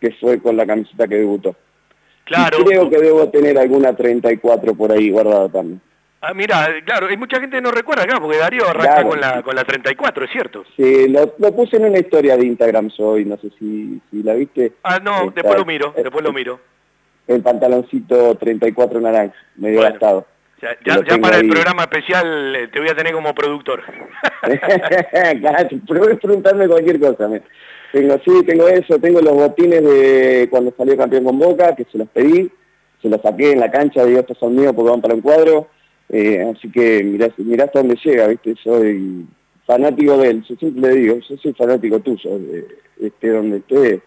que 0.01 0.11
fue 0.21 0.41
con 0.41 0.57
la 0.57 0.67
camiseta 0.67 1.09
que 1.09 1.15
debutó. 1.17 1.55
Claro. 2.25 2.59
Y 2.61 2.65
creo 2.65 2.91
que 2.91 2.99
debo 2.99 3.29
tener 3.31 3.57
alguna 3.59 3.95
34 3.97 4.75
por 4.75 4.93
ahí 4.93 5.11
guardada 5.11 5.49
también. 5.49 5.81
Ah, 6.25 6.33
mira, 6.35 6.69
claro, 6.85 7.09
hay 7.09 7.17
mucha 7.17 7.41
gente 7.41 7.57
que 7.57 7.61
no 7.63 7.73
recuerda, 7.73 8.05
claro, 8.05 8.23
porque 8.23 8.39
Darío 8.39 8.69
arranca 8.69 8.95
Claro. 8.95 9.09
con, 9.09 9.21
la, 9.21 9.43
con 9.43 9.57
la 9.57 9.65
34, 9.65 10.25
es 10.25 10.31
cierto. 10.31 10.65
Sí, 10.77 11.09
lo, 11.09 11.35
lo 11.39 11.53
puse 11.53 11.77
en 11.79 11.87
una 11.87 11.99
historia 11.99 12.37
de 12.37 12.47
Instagram 12.47 12.91
hoy, 12.99 13.25
no 13.25 13.37
sé 13.39 13.51
si, 13.59 14.01
si 14.09 14.23
la 14.23 14.35
viste. 14.35 14.73
Ah, 14.85 15.01
no, 15.03 15.33
después 15.35 15.59
lo 15.59 15.65
miro, 15.65 15.93
después 15.97 16.23
lo 16.25 16.33
miro. 16.33 16.61
El 17.27 17.43
pantaloncito 17.43 18.37
34 18.37 19.01
naranja, 19.01 19.35
medio 19.57 19.79
Bueno. 19.81 19.91
gastado. 19.91 20.27
Ya, 20.85 21.19
para 21.21 21.39
el 21.39 21.49
programa 21.49 21.83
especial 21.83 22.55
eh, 22.55 22.69
te 22.69 22.79
voy 22.79 22.89
a 22.89 22.95
tener 22.95 23.13
como 23.13 23.35
productor. 23.35 23.83
Claro, 25.41 25.69
Puedes 25.87 26.19
preguntarme 26.21 26.69
cualquier 26.69 27.01
cosa. 27.01 27.27
me- 27.29 27.43
Tengo, 27.93 28.17
sí, 28.25 28.45
tengo 28.47 28.69
eso, 28.69 28.99
tengo 28.99 29.21
los 29.21 29.35
botines 29.35 29.83
de 29.85 30.47
cuando 30.51 30.73
salió 30.77 30.97
campeón 30.97 31.25
con 31.25 31.39
Boca, 31.39 31.75
que 31.75 31.85
se 31.91 31.99
los 31.99 32.09
pedí, 32.09 32.51
se 33.03 33.09
los 33.09 33.21
saqué 33.21 33.53
en 33.53 33.61
la 33.61 33.71
cancha, 33.71 34.05
digo, 34.05 34.21
estos 34.21 34.39
son 34.39 34.55
míos 34.55 34.73
porque 34.75 34.91
van 34.93 35.01
para 35.03 35.15
un 35.15 35.21
cuadro, 35.21 35.67
eh, 36.13 36.53
así 36.55 36.71
que 36.71 37.03
mirá, 37.03 37.31
mirá 37.39 37.65
hasta 37.65 37.81
dónde 37.81 37.99
llega, 38.05 38.29
¿viste? 38.29 38.55
Soy 38.63 39.27
fanático 39.67 40.19
de 40.19 40.29
él, 40.29 40.45
yo 40.47 40.55
siempre 40.57 40.91
le 40.91 40.97
digo, 41.01 41.19
yo 41.19 41.37
soy 41.39 41.53
fanático 41.55 42.01
tuyo, 42.01 42.39
de, 42.39 42.67
esté 43.01 43.31
donde 43.31 43.57
esté, 43.57 44.01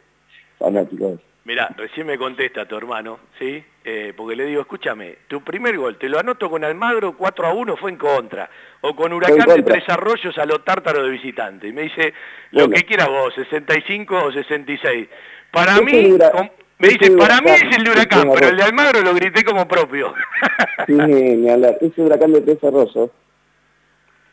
fanático 0.59 1.07
de 1.07 1.13
él. 1.13 1.19
Mira, 1.45 1.69
recién 1.77 2.07
me 2.07 2.17
contesta 2.17 2.67
tu 2.67 2.75
hermano, 2.75 3.19
¿sí? 3.37 3.63
Eh, 3.83 4.13
porque 4.17 4.35
le 4.35 4.45
digo, 4.45 4.61
escúchame, 4.61 5.17
tu 5.27 5.43
primer 5.43 5.77
gol, 5.77 5.97
te 5.97 6.09
lo 6.09 6.17
anoto 6.17 6.49
con 6.49 6.63
Almagro 6.63 7.15
4 7.15 7.45
a 7.45 7.53
1 7.53 7.77
fue 7.77 7.91
en 7.91 7.97
contra, 7.97 8.49
o 8.81 8.95
con 8.95 9.13
Huracán 9.13 9.47
de. 9.55 9.61
Tres 9.61 9.87
Arroyos 9.87 10.35
a 10.39 10.45
lo 10.45 10.61
tártaro 10.61 11.03
de 11.03 11.11
visitante. 11.11 11.67
Y 11.67 11.71
me 11.71 11.83
dice, 11.83 12.15
lo 12.49 12.61
Bueno. 12.61 12.75
que 12.75 12.83
quieras 12.83 13.09
vos, 13.09 13.33
65 13.35 14.25
o 14.25 14.31
66. 14.31 15.07
Para 15.51 15.79
mí, 15.81 16.17
me 16.79 16.89
dice, 16.89 17.11
para 17.11 17.39
mí 17.41 17.51
es 17.51 17.77
el 17.77 17.83
de 17.83 17.91
Huracán, 17.91 18.29
pero 18.33 18.49
el 18.49 18.57
de. 18.57 18.63
Almagro 18.63 19.01
lo 19.01 19.13
grité 19.13 19.43
como 19.43 19.67
propio. 19.67 20.13
Sí, 20.85 20.93
ni 20.93 21.49
hablar. 21.49 21.77
Ese 21.81 22.01
huracán 22.01 22.33
de 22.33 22.57
Arroyos 22.61 23.09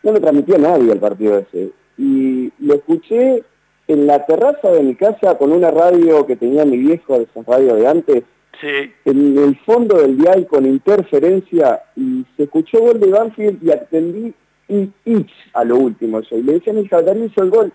no 0.02 0.12
lo 0.12 0.20
transmitió 0.20 0.58
nadie 0.58 0.92
el 0.92 0.98
partido 0.98 1.38
ese. 1.38 1.70
Y 1.96 2.52
lo 2.58 2.74
escuché 2.74 3.44
en 3.88 4.06
la 4.06 4.24
terraza 4.26 4.70
de 4.70 4.82
mi 4.82 4.94
casa 4.94 5.38
con 5.38 5.52
una 5.52 5.70
radio 5.70 6.26
que 6.26 6.36
tenía 6.36 6.64
mi 6.64 6.78
viejo, 6.78 7.18
de 7.18 7.24
esas 7.24 7.46
radios 7.46 7.78
de 7.78 7.86
antes, 7.86 8.24
sí. 8.60 8.92
en 9.04 9.38
el 9.38 9.58
fondo 9.64 9.98
del 9.98 10.18
dial 10.18 10.46
con 10.46 10.66
interferencia 10.66 11.82
y 11.96 12.24
se 12.36 12.44
escuchó 12.44 12.80
gol 12.80 13.00
de 13.00 13.10
Banfield 13.10 13.62
y 13.62 13.70
atendí 13.70 14.34
y 14.68 14.90
itch 15.04 15.32
a 15.52 15.64
lo 15.64 15.76
último 15.76 16.20
yo. 16.20 16.38
Y 16.38 16.42
le 16.42 16.54
decían, 16.54 16.78
el 16.78 16.88
Darío 16.88 17.26
hizo 17.26 17.42
el 17.42 17.50
gol. 17.50 17.72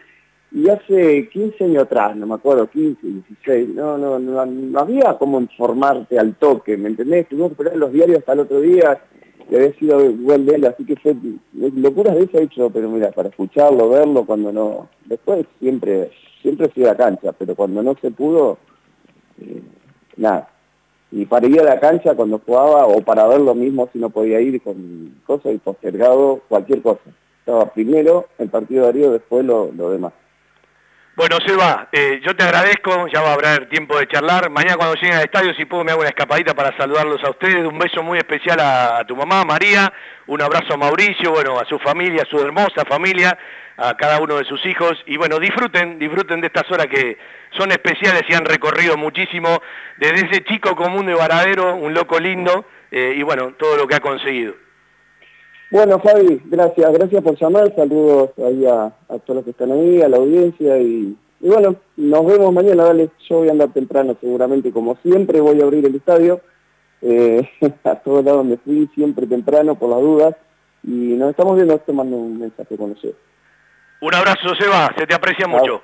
Y 0.52 0.70
hace 0.70 1.28
15 1.30 1.64
años 1.66 1.84
atrás, 1.84 2.16
no 2.16 2.26
me 2.26 2.36
acuerdo, 2.36 2.70
15, 2.70 3.06
16, 3.06 3.70
no, 3.76 3.98
no, 3.98 4.18
no, 4.18 4.46
no 4.46 4.80
había 4.80 5.18
como 5.18 5.40
informarte 5.42 6.18
al 6.18 6.36
toque, 6.36 6.78
¿me 6.78 6.90
entendés? 6.90 7.28
Tuvimos 7.28 7.50
que 7.50 7.54
esperar 7.54 7.78
los 7.78 7.92
diarios 7.92 8.20
hasta 8.20 8.34
el 8.34 8.40
otro 8.40 8.62
día 8.62 9.00
y 9.50 9.56
había 9.56 9.74
sido 9.74 10.00
gol 10.00 10.46
de 10.46 10.56
él, 10.56 10.66
así 10.66 10.86
que 10.86 10.96
fue 10.96 11.16
locuras 11.54 12.16
de 12.16 12.24
eso 12.24 12.38
he 12.38 12.44
hecho, 12.44 12.70
pero 12.70 12.90
mira, 12.90 13.12
para 13.12 13.30
escucharlo, 13.30 13.90
verlo, 13.90 14.26
cuando 14.26 14.52
no... 14.52 14.90
Después 15.06 15.46
siempre, 15.60 16.12
siempre 16.42 16.70
fui 16.70 16.84
a 16.84 16.88
la 16.88 16.98
cancha, 16.98 17.34
pero 17.34 17.56
cuando 17.56 17.84
no 17.84 17.96
se 18.02 18.12
pudo, 18.12 18.58
eh, 19.42 19.62
nada, 20.16 20.50
y 21.12 21.26
para 21.26 21.48
ir 21.48 21.60
a 21.62 21.64
la 21.64 21.80
cancha 21.80 22.16
cuando 22.16 22.42
jugaba 22.46 22.88
o 22.88 23.02
para 23.02 23.28
ver 23.28 23.40
lo 23.42 23.56
mismo 23.56 23.90
si 23.94 24.00
no 24.00 24.10
podía 24.10 24.42
ir 24.42 24.62
con 24.62 25.22
cosas 25.26 25.54
y 25.54 25.58
postergado 25.58 26.42
cualquier 26.50 26.82
cosa. 26.82 27.02
Estaba 27.40 27.72
primero 27.72 28.28
el 28.38 28.50
partido 28.50 28.82
de 28.82 28.88
Darío, 28.88 29.12
después 29.12 29.46
lo, 29.46 29.72
lo 29.72 29.92
demás. 29.92 30.12
Bueno, 31.18 31.40
Seba, 31.44 31.90
eh, 31.92 32.22
yo 32.24 32.36
te 32.36 32.44
agradezco, 32.44 33.08
ya 33.08 33.22
va 33.22 33.32
a 33.32 33.34
haber 33.34 33.68
tiempo 33.70 33.98
de 33.98 34.08
charlar. 34.08 34.52
Mañana 34.52 34.78
cuando 34.78 34.94
lleguen 34.94 35.16
al 35.16 35.24
estadio, 35.24 35.52
si 35.56 35.66
puedo, 35.66 35.84
me 35.84 35.92
hago 35.92 36.02
una 36.02 36.10
escapadita 36.10 36.54
para 36.54 36.78
saludarlos 36.78 37.24
a 37.24 37.32
ustedes. 37.32 37.66
Un 37.66 37.80
beso 37.80 38.04
muy 38.04 38.20
especial 38.20 38.60
a, 38.60 39.04
tu 39.08 39.16
mamá, 39.16 39.44
María. 39.44 39.92
Un 40.28 40.44
abrazo 40.44 40.76
a 40.76 40.78
Mauricio, 40.78 41.32
bueno, 41.32 41.60
a 41.60 41.66
su 41.66 41.80
familia, 41.80 42.22
a 42.22 42.30
su 42.30 42.40
hermosa 42.40 42.86
familia, 42.88 43.36
a 43.78 43.98
cada 43.98 44.22
uno 44.22 44.36
de 44.38 44.46
sus 44.46 44.64
hijos. 44.68 44.94
Y 45.08 45.18
bueno, 45.18 45.40
disfruten, 45.40 45.98
disfruten 45.98 46.40
de 46.40 46.46
estas 46.46 46.72
horas 46.72 46.86
que 46.86 47.18
son 47.58 47.72
especiales 47.72 48.22
y 48.30 48.36
han 48.36 48.46
recorrido 48.46 48.96
muchísimo 48.96 49.64
desde 49.98 50.28
ese 50.28 50.44
chico 50.44 50.76
común 50.76 51.08
de 51.08 51.16
Varadero, 51.16 51.78
un 51.78 51.96
loco 51.96 52.20
lindo, 52.20 52.68
eh, 52.92 53.16
y 53.18 53.24
bueno, 53.24 53.54
todo 53.58 53.76
lo 53.76 53.88
que 53.88 53.96
ha 53.96 54.02
conseguido. 54.02 54.67
Bueno, 55.70 56.00
Fabi, 56.00 56.42
gracias, 56.46 56.94
gracias 56.94 57.22
por 57.22 57.38
llamar, 57.38 57.76
saludos 57.76 58.30
ahí 58.38 58.66
a, 58.66 58.92
todos 59.26 59.36
los 59.36 59.44
que 59.44 59.52
están 59.52 59.72
ahí, 59.72 60.02
a 60.02 60.08
la 60.08 60.18
audiencia 60.18 60.78
y, 60.78 61.18
bueno, 61.42 61.76
nos 61.98 62.26
vemos 62.26 62.54
mañana, 62.54 62.86
dale, 62.86 63.10
yo 63.28 63.40
voy 63.40 63.50
a 63.50 63.52
andar 63.52 63.74
temprano 63.74 64.16
seguramente, 64.22 64.72
como 64.72 64.96
siempre 65.04 65.42
voy 65.42 65.60
a 65.60 65.66
abrir 65.66 65.86
el 65.86 65.96
estadio, 65.96 66.40
eh, 67.02 67.50
a 67.84 67.96
todos 67.96 68.24
lados 68.24 68.40
donde 68.40 68.58
fui, 68.58 68.90
siempre 68.96 69.28
temprano 69.28 69.76
por 69.76 69.90
las 69.90 70.00
dudas, 70.00 70.36
y 70.84 71.16
nos 71.16 71.32
estamos 71.32 71.56
viendo, 71.56 71.78
te 71.80 71.92
mando 71.92 72.16
un 72.16 72.40
mensaje 72.40 72.78
con 72.78 72.92
ustedes. 72.92 73.16
Un 74.00 74.16
abrazo, 74.16 74.56
Seba, 74.56 74.94
se 74.98 75.06
te 75.06 75.16
aprecia 75.16 75.48
mucho. 75.48 75.82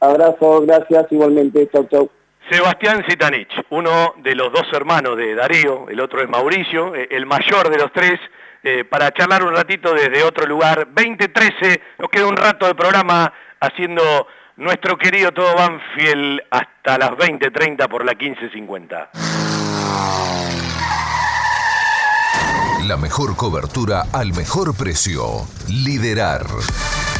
Abrazo, 0.00 0.62
gracias, 0.62 1.06
igualmente, 1.10 1.68
chau, 1.70 1.86
chau. 1.90 2.08
Sebastián 2.50 3.04
Zitanich, 3.06 3.50
uno 3.70 4.14
de 4.22 4.34
los 4.34 4.50
dos 4.52 4.66
hermanos 4.72 5.18
de 5.18 5.34
Darío, 5.34 5.86
el 5.90 6.00
otro 6.00 6.22
es 6.22 6.30
Mauricio, 6.30 6.94
eh, 6.94 7.08
el 7.10 7.26
mayor 7.26 7.68
de 7.68 7.76
los 7.76 7.92
tres, 7.92 8.18
eh, 8.62 8.84
para 8.84 9.12
charlar 9.12 9.42
un 9.42 9.54
ratito 9.54 9.92
desde 9.94 10.22
otro 10.22 10.46
lugar. 10.46 10.88
2013, 10.94 11.80
nos 11.98 12.10
queda 12.10 12.26
un 12.26 12.36
rato 12.36 12.66
de 12.66 12.74
programa 12.74 13.32
haciendo 13.60 14.26
nuestro 14.56 14.96
querido 14.98 15.32
Todo 15.32 15.54
Banfield 15.54 16.40
hasta 16.50 16.98
las 16.98 17.10
20.30 17.10 17.88
por 17.88 18.04
la 18.04 18.12
15.50. 18.12 19.08
La 22.86 22.96
mejor 22.96 23.36
cobertura 23.36 24.04
al 24.12 24.32
mejor 24.32 24.74
precio. 24.74 25.46
Liderar. 25.68 26.46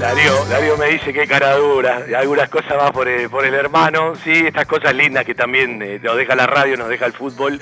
Darío, 0.00 0.44
Darío 0.50 0.76
me 0.76 0.86
dice 0.86 1.12
que 1.12 1.26
cara 1.26 1.56
dura, 1.56 2.04
algunas 2.16 2.48
cosas 2.50 2.76
más 2.76 2.92
por 2.92 3.08
el, 3.08 3.54
hermano, 3.54 4.14
sí, 4.16 4.32
estas 4.46 4.66
cosas 4.66 4.94
lindas 4.94 5.24
que 5.24 5.34
también 5.34 5.80
eh, 5.80 5.98
nos 6.02 6.16
deja 6.16 6.34
la 6.34 6.46
radio, 6.46 6.76
nos 6.76 6.88
deja 6.88 7.06
el 7.06 7.12
fútbol. 7.14 7.60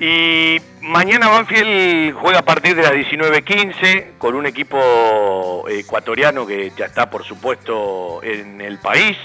Y 0.00 0.58
mañana 0.80 1.28
Banfield 1.28 2.14
juega 2.14 2.38
a 2.38 2.44
partir 2.44 2.76
de 2.76 2.82
las 2.82 2.92
19.15 2.92 4.18
con 4.18 4.36
un 4.36 4.46
equipo 4.46 5.64
ecuatoriano 5.68 6.46
que 6.46 6.70
ya 6.76 6.86
está 6.86 7.10
por 7.10 7.24
supuesto 7.24 8.22
en 8.22 8.60
el 8.60 8.78
país, 8.78 9.16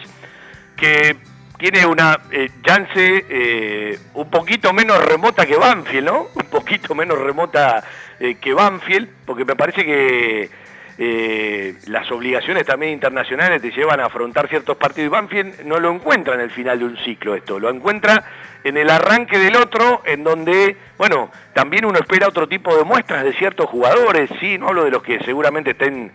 que 0.75 1.15
tiene 1.59 1.85
una 1.85 2.19
eh, 2.31 2.49
chance 2.63 3.25
eh, 3.29 3.99
un 4.15 4.29
poquito 4.29 4.73
menos 4.73 4.97
remota 5.05 5.45
que 5.45 5.55
Banfield, 5.55 6.07
¿no? 6.07 6.27
Un 6.35 6.45
poquito 6.45 6.93
menos 6.95 7.19
remota 7.19 7.83
eh, 8.19 8.35
que 8.35 8.53
Banfield, 8.53 9.07
porque 9.25 9.45
me 9.45 9.55
parece 9.55 9.85
que 9.85 10.49
eh, 10.97 11.75
las 11.87 12.11
obligaciones 12.11 12.65
también 12.65 12.93
internacionales 12.93 13.61
te 13.61 13.71
llevan 13.71 13.99
a 13.99 14.05
afrontar 14.05 14.47
ciertos 14.47 14.77
partidos. 14.77 15.07
Y 15.07 15.09
Banfield 15.09 15.65
no 15.65 15.79
lo 15.79 15.91
encuentra 15.91 16.35
en 16.35 16.41
el 16.41 16.51
final 16.51 16.79
de 16.79 16.85
un 16.85 16.97
ciclo 16.97 17.35
esto, 17.35 17.59
lo 17.59 17.69
encuentra 17.69 18.23
en 18.63 18.77
el 18.77 18.89
arranque 18.89 19.39
del 19.39 19.55
otro, 19.55 20.03
en 20.05 20.23
donde, 20.23 20.77
bueno, 20.97 21.31
también 21.53 21.85
uno 21.85 21.99
espera 21.99 22.27
otro 22.27 22.47
tipo 22.47 22.75
de 22.77 22.83
muestras 22.83 23.23
de 23.23 23.33
ciertos 23.33 23.69
jugadores, 23.69 24.29
sí, 24.39 24.57
no 24.57 24.69
hablo 24.69 24.85
de 24.85 24.91
los 24.91 25.03
que 25.03 25.19
seguramente 25.19 25.71
estén 25.71 26.11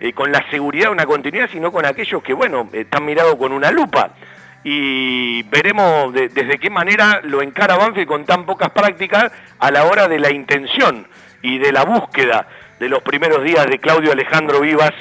eh, 0.00 0.12
con 0.14 0.32
la 0.32 0.48
seguridad 0.50 0.86
de 0.86 0.92
una 0.92 1.06
continuidad, 1.06 1.50
sino 1.52 1.70
con 1.70 1.84
aquellos 1.84 2.22
que, 2.22 2.32
bueno, 2.32 2.70
están 2.72 3.04
mirados 3.04 3.36
con 3.36 3.52
una 3.52 3.70
lupa. 3.70 4.14
Y 4.62 5.42
veremos 5.44 6.12
desde 6.12 6.58
qué 6.58 6.68
manera 6.68 7.20
lo 7.22 7.40
encara 7.40 7.76
Banfield 7.76 8.06
con 8.06 8.24
tan 8.26 8.44
pocas 8.44 8.70
prácticas 8.70 9.32
a 9.58 9.70
la 9.70 9.84
hora 9.84 10.06
de 10.06 10.18
la 10.18 10.30
intención 10.30 11.06
y 11.40 11.58
de 11.58 11.72
la 11.72 11.84
búsqueda 11.84 12.46
de 12.80 12.88
los 12.88 13.02
primeros 13.02 13.44
días 13.44 13.66
de 13.66 13.78
Claudio 13.78 14.10
Alejandro 14.10 14.60
Vivas 14.60 14.92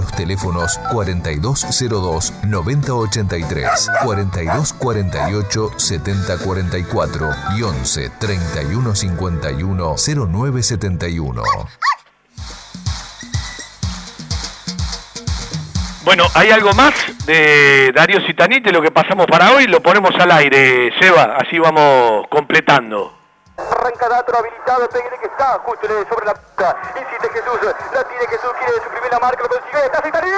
los 0.00 0.12
teléfonos 0.12 0.78
4202 0.92 2.32
9083, 2.44 3.90
4248 4.04 5.70
7044 5.76 7.30
y 7.56 7.62
11 7.62 8.10
3151 8.18 9.94
0971. 9.96 11.42
Bueno, 16.04 16.24
¿hay 16.34 16.50
algo 16.50 16.72
más 16.72 16.92
de 17.26 17.92
Darío 17.94 18.20
Sitanit 18.26 18.64
de 18.64 18.72
lo 18.72 18.82
que 18.82 18.90
pasamos 18.90 19.26
para 19.26 19.52
hoy? 19.52 19.66
Lo 19.66 19.80
ponemos 19.80 20.14
al 20.18 20.32
aire, 20.32 20.90
Seba, 20.98 21.36
así 21.36 21.58
vamos 21.58 22.26
completando. 22.28 23.19
Arranca 23.70 24.08
Datro 24.08 24.38
habilitado, 24.38 24.88
Pegre 24.88 25.18
que 25.18 25.26
está 25.26 25.58
justo 25.64 25.86
sobre 26.08 26.26
la 26.26 26.34
puta. 26.34 26.76
Insiste 26.96 27.28
Jesús, 27.28 27.60
la 27.92 28.04
tiene 28.04 28.26
Jesús, 28.26 28.52
quiere 28.58 28.74
suprimir 28.82 29.10
la 29.10 29.18
marca, 29.18 29.42
lo 29.42 29.48
consigue, 29.48 29.84
está 29.84 30.02
Sitanit. 30.02 30.34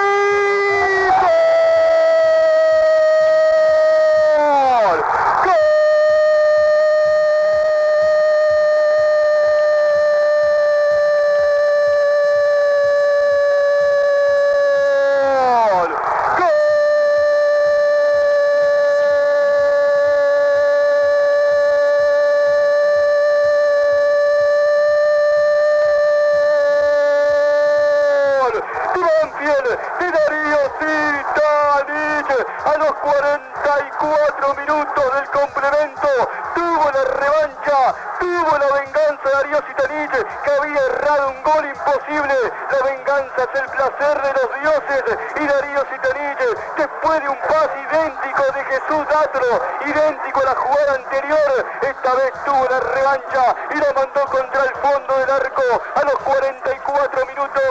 Que 40.45 40.51
había 40.51 40.81
errado 40.81 41.31
un 41.31 41.43
gol 41.43 41.65
imposible, 41.67 42.35
la 42.71 42.85
venganza 42.85 43.43
es 43.43 43.61
el 43.61 43.69
placer 43.71 44.23
de 44.23 44.33
los 44.33 44.61
dioses, 44.61 45.19
y 45.41 45.47
Darío 45.47 45.81
Sitanich, 45.91 46.39
después 46.77 47.23
de 47.23 47.29
un 47.29 47.39
pase 47.39 47.79
idéntico 47.91 48.43
de 48.53 48.65
Jesús 48.65 49.09
Datro, 49.09 49.63
idéntico 49.87 50.41
a 50.41 50.45
la 50.45 50.55
jugada 50.55 50.95
anterior, 50.95 51.67
esta 51.83 52.15
vez 52.15 52.33
tuvo 52.45 52.69
la 52.69 52.81
revancha 52.81 53.57
y 53.71 53.77
la 53.79 53.93
mandó 53.95 54.25
contra 54.27 54.65
el 54.65 54.75
fondo 54.77 55.19
del 55.19 55.31
arco 55.31 55.83
a 55.95 56.03
los 56.05 56.15
44 56.15 57.27
minutos 57.27 57.63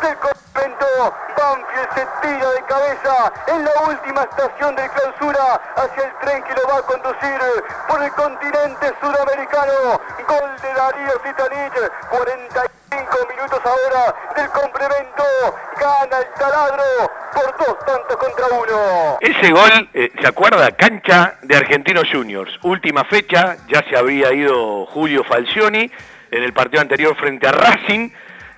del 0.00 0.16
complemento. 0.18 1.27
Banfield 1.78 1.94
se 1.94 2.28
tira 2.28 2.50
de 2.50 2.62
cabeza 2.62 3.32
en 3.48 3.64
la 3.64 3.70
última 3.88 4.22
estación 4.22 4.74
de 4.74 4.88
clausura 4.88 5.60
hacia 5.76 6.04
el 6.04 6.12
tren 6.20 6.42
que 6.42 6.54
lo 6.54 6.68
va 6.68 6.78
a 6.78 6.82
conducir 6.82 7.40
por 7.88 8.02
el 8.02 8.10
continente 8.12 8.92
sudamericano. 9.00 10.00
Gol 10.26 10.50
de 10.62 10.74
Darío 10.74 11.12
Sitanich, 11.24 11.90
45 12.10 13.28
minutos 13.30 13.60
ahora 13.64 14.14
del 14.36 14.48
complemento. 14.50 15.24
Gana 15.78 16.18
el 16.18 16.34
taladro 16.38 17.10
por 17.34 17.66
dos 17.66 17.78
tantos 17.86 18.16
contra 18.16 18.46
uno. 18.46 19.18
Ese 19.20 19.52
gol, 19.52 19.90
eh, 19.94 20.10
¿se 20.20 20.26
acuerda? 20.26 20.72
Cancha 20.72 21.38
de 21.42 21.56
Argentinos 21.56 22.08
Juniors. 22.12 22.58
Última 22.62 23.04
fecha, 23.04 23.56
ya 23.68 23.84
se 23.88 23.96
había 23.96 24.32
ido 24.32 24.86
Julio 24.86 25.24
Falcioni 25.24 25.90
en 26.30 26.42
el 26.42 26.52
partido 26.52 26.82
anterior 26.82 27.16
frente 27.16 27.46
a 27.46 27.52
Racing. 27.52 28.10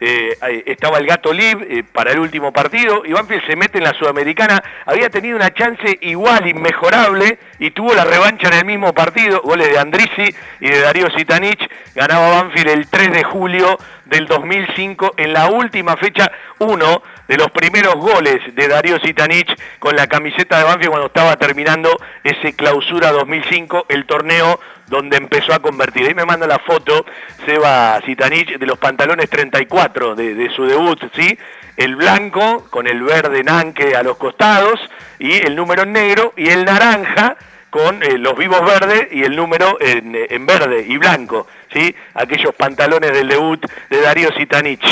Eh, 0.02 0.64
estaba 0.64 0.97
el 0.97 1.06
gato 1.06 1.31
Lib 1.31 1.62
eh, 1.68 1.85
para 1.85 2.12
el 2.12 2.20
último 2.20 2.52
partido 2.52 3.02
y 3.05 3.12
Banfield 3.12 3.47
se 3.47 3.55
mete 3.55 3.77
en 3.77 3.85
la 3.85 3.93
Sudamericana, 3.93 4.62
había 4.86 5.10
tenido 5.10 5.36
una 5.36 5.52
chance 5.52 5.98
igual, 6.01 6.47
inmejorable, 6.47 7.39
y 7.59 7.72
tuvo 7.72 7.93
la 7.93 8.05
revancha 8.05 8.48
en 8.48 8.55
el 8.55 8.64
mismo 8.64 8.94
partido, 8.94 9.43
goles 9.43 9.68
de 9.68 9.78
Andrisi 9.78 10.35
y 10.60 10.68
de 10.70 10.81
Darío 10.81 11.10
Sitanich, 11.10 11.68
ganaba 11.94 12.31
Banfield 12.31 12.68
el 12.68 12.89
3 12.89 13.12
de 13.12 13.24
julio 13.24 13.78
del 14.06 14.27
2005 14.27 15.14
en 15.18 15.35
la 15.35 15.51
última 15.51 15.98
fecha, 15.98 16.32
uno 16.59 17.02
de 17.28 17.36
los 17.36 17.51
primeros 17.51 17.94
goles 17.97 18.40
de 18.55 18.68
Darío 18.68 18.98
Sitanich 19.01 19.55
con 19.78 19.94
la 19.97 20.06
camiseta 20.06 20.59
de 20.59 20.64
Banfield 20.64 20.90
cuando 20.90 21.06
estaba 21.09 21.36
terminando 21.36 22.01
ese 22.24 22.55
clausura 22.55 23.12
2005, 23.12 23.85
el 23.90 24.06
torneo 24.06 24.59
donde 24.90 25.16
empezó 25.16 25.54
a 25.54 25.60
convertir. 25.60 26.06
Ahí 26.06 26.14
me 26.14 26.26
manda 26.26 26.46
la 26.46 26.58
foto 26.58 27.06
Seba 27.46 27.98
Sitanich 28.04 28.58
de 28.58 28.66
los 28.66 28.76
pantalones 28.76 29.30
34 29.30 30.16
de, 30.16 30.50
su 30.54 30.66
debut, 30.66 31.00
¿sí? 31.14 31.38
El 31.76 31.96
blanco 31.96 32.66
con 32.68 32.86
el 32.86 33.00
verde 33.02 33.42
nanque 33.42 33.96
a 33.96 34.02
los 34.02 34.18
costados 34.18 34.78
y 35.18 35.32
el 35.32 35.56
número 35.56 35.84
en 35.84 35.92
negro 35.92 36.34
y 36.36 36.48
el 36.48 36.64
naranja 36.64 37.36
con 37.70 38.02
eh, 38.02 38.18
los 38.18 38.36
vivos 38.36 38.60
verdes 38.62 39.08
y 39.12 39.22
el 39.22 39.36
número 39.36 39.78
en, 39.80 40.16
eh, 40.16 40.26
en 40.30 40.44
verde 40.44 40.84
y 40.86 40.98
blanco, 40.98 41.46
¿sí? 41.72 41.94
Aquellos 42.14 42.52
pantalones 42.56 43.12
del 43.12 43.28
debut 43.28 43.64
de 43.88 44.00
Darío 44.00 44.32
Sitanich. 44.32 44.84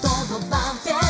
Todo 0.00 0.38
escucha 0.38 1.09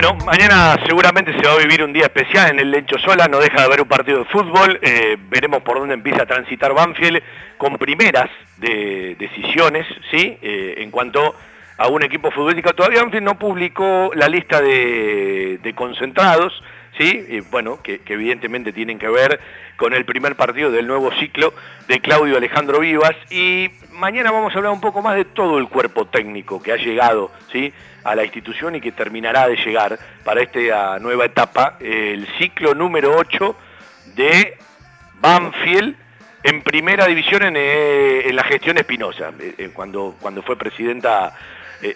Bueno, 0.00 0.14
mañana 0.24 0.78
seguramente 0.86 1.32
se 1.32 1.44
va 1.44 1.54
a 1.54 1.58
vivir 1.58 1.82
un 1.82 1.92
día 1.92 2.04
especial 2.04 2.52
en 2.52 2.60
el 2.60 2.70
Lencho 2.70 2.96
Sola, 3.00 3.26
no 3.26 3.40
deja 3.40 3.56
de 3.56 3.64
haber 3.64 3.80
un 3.80 3.88
partido 3.88 4.20
de 4.20 4.26
fútbol, 4.26 4.78
eh, 4.80 5.16
veremos 5.28 5.60
por 5.64 5.80
dónde 5.80 5.94
empieza 5.94 6.22
a 6.22 6.26
transitar 6.26 6.72
Banfield 6.72 7.20
con 7.56 7.76
primeras 7.78 8.30
de 8.58 9.16
decisiones, 9.18 9.88
¿sí? 10.12 10.38
Eh, 10.40 10.76
en 10.78 10.92
cuanto 10.92 11.34
a 11.78 11.88
un 11.88 12.04
equipo 12.04 12.30
futbolístico, 12.30 12.74
todavía 12.74 13.02
Banfield 13.02 13.24
no 13.24 13.40
publicó 13.40 14.12
la 14.14 14.28
lista 14.28 14.60
de, 14.60 15.74
concentrados, 15.74 16.52
¿sí? 16.96 17.26
Y 17.30 17.40
bueno, 17.40 17.82
que, 17.82 17.98
que 17.98 18.12
evidentemente 18.12 18.72
tienen 18.72 19.00
que 19.00 19.08
ver 19.08 19.40
con 19.76 19.94
el 19.94 20.04
primer 20.04 20.36
partido 20.36 20.70
del 20.70 20.86
nuevo 20.86 21.10
ciclo 21.18 21.52
de 21.88 21.98
Claudio 21.98 22.36
Alejandro 22.36 22.78
Vivas 22.78 23.16
y 23.32 23.68
mañana 23.94 24.30
vamos 24.30 24.54
a 24.54 24.58
hablar 24.58 24.72
un 24.72 24.80
poco 24.80 25.02
más 25.02 25.16
de 25.16 25.24
todo 25.24 25.58
el 25.58 25.66
cuerpo 25.68 26.06
técnico 26.06 26.62
que 26.62 26.70
ha 26.70 26.76
llegado, 26.76 27.32
¿sí? 27.50 27.72
A 28.10 28.14
la 28.14 28.24
institución 28.24 28.74
y 28.76 28.80
que 28.80 28.92
terminará 28.92 29.46
de 29.48 29.56
llegar 29.56 29.98
para 30.24 30.42
esta 30.42 30.98
nueva 30.98 31.24
etapa, 31.26 31.76
el 31.80 32.26
ciclo 32.38 32.74
número 32.74 33.16
8 33.16 33.56
de 34.16 34.56
Banfield 35.20 35.94
en 36.44 36.62
primera 36.62 37.06
división 37.06 37.42
en, 37.42 37.54
eh, 37.56 38.30
la 38.32 38.44
gestión 38.44 38.78
Espinosa, 38.78 39.32
eh, 39.40 39.54
eh, 39.58 39.70
cuando, 39.74 40.14
cuando 40.20 40.42
fue 40.42 40.56
presidenta 40.56 41.34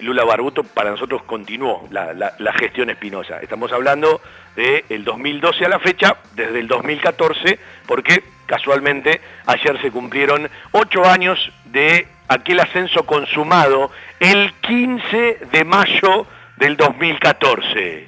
Lula 0.01 0.23
Barbuto, 0.25 0.63
para 0.63 0.91
nosotros 0.91 1.25
continuó 1.25 1.89
la, 1.91 2.13
la- 2.15 2.53
gestión 2.53 2.89
Espinosa. 2.91 3.41
Estamos 3.41 3.73
hablando 3.73 4.21
del 4.55 5.03
2012 5.05 5.65
a 5.65 5.69
la 5.69 5.81
fecha, 5.81 6.19
desde 6.37 6.61
el 6.61 6.69
2014, 6.69 7.59
porque 7.87 8.23
casualmente 8.47 9.21
ayer 9.47 9.81
se 9.83 9.91
cumplieron 9.91 10.49
ocho 10.71 11.05
años 11.05 11.51
de 11.65 12.07
aquel 12.29 12.61
ascenso 12.61 13.05
consumado 13.07 13.91
el 14.23 14.53
15 14.61 15.39
de 15.51 15.65
mayo 15.65 16.27
del 16.57 16.77
2014. 16.77 18.07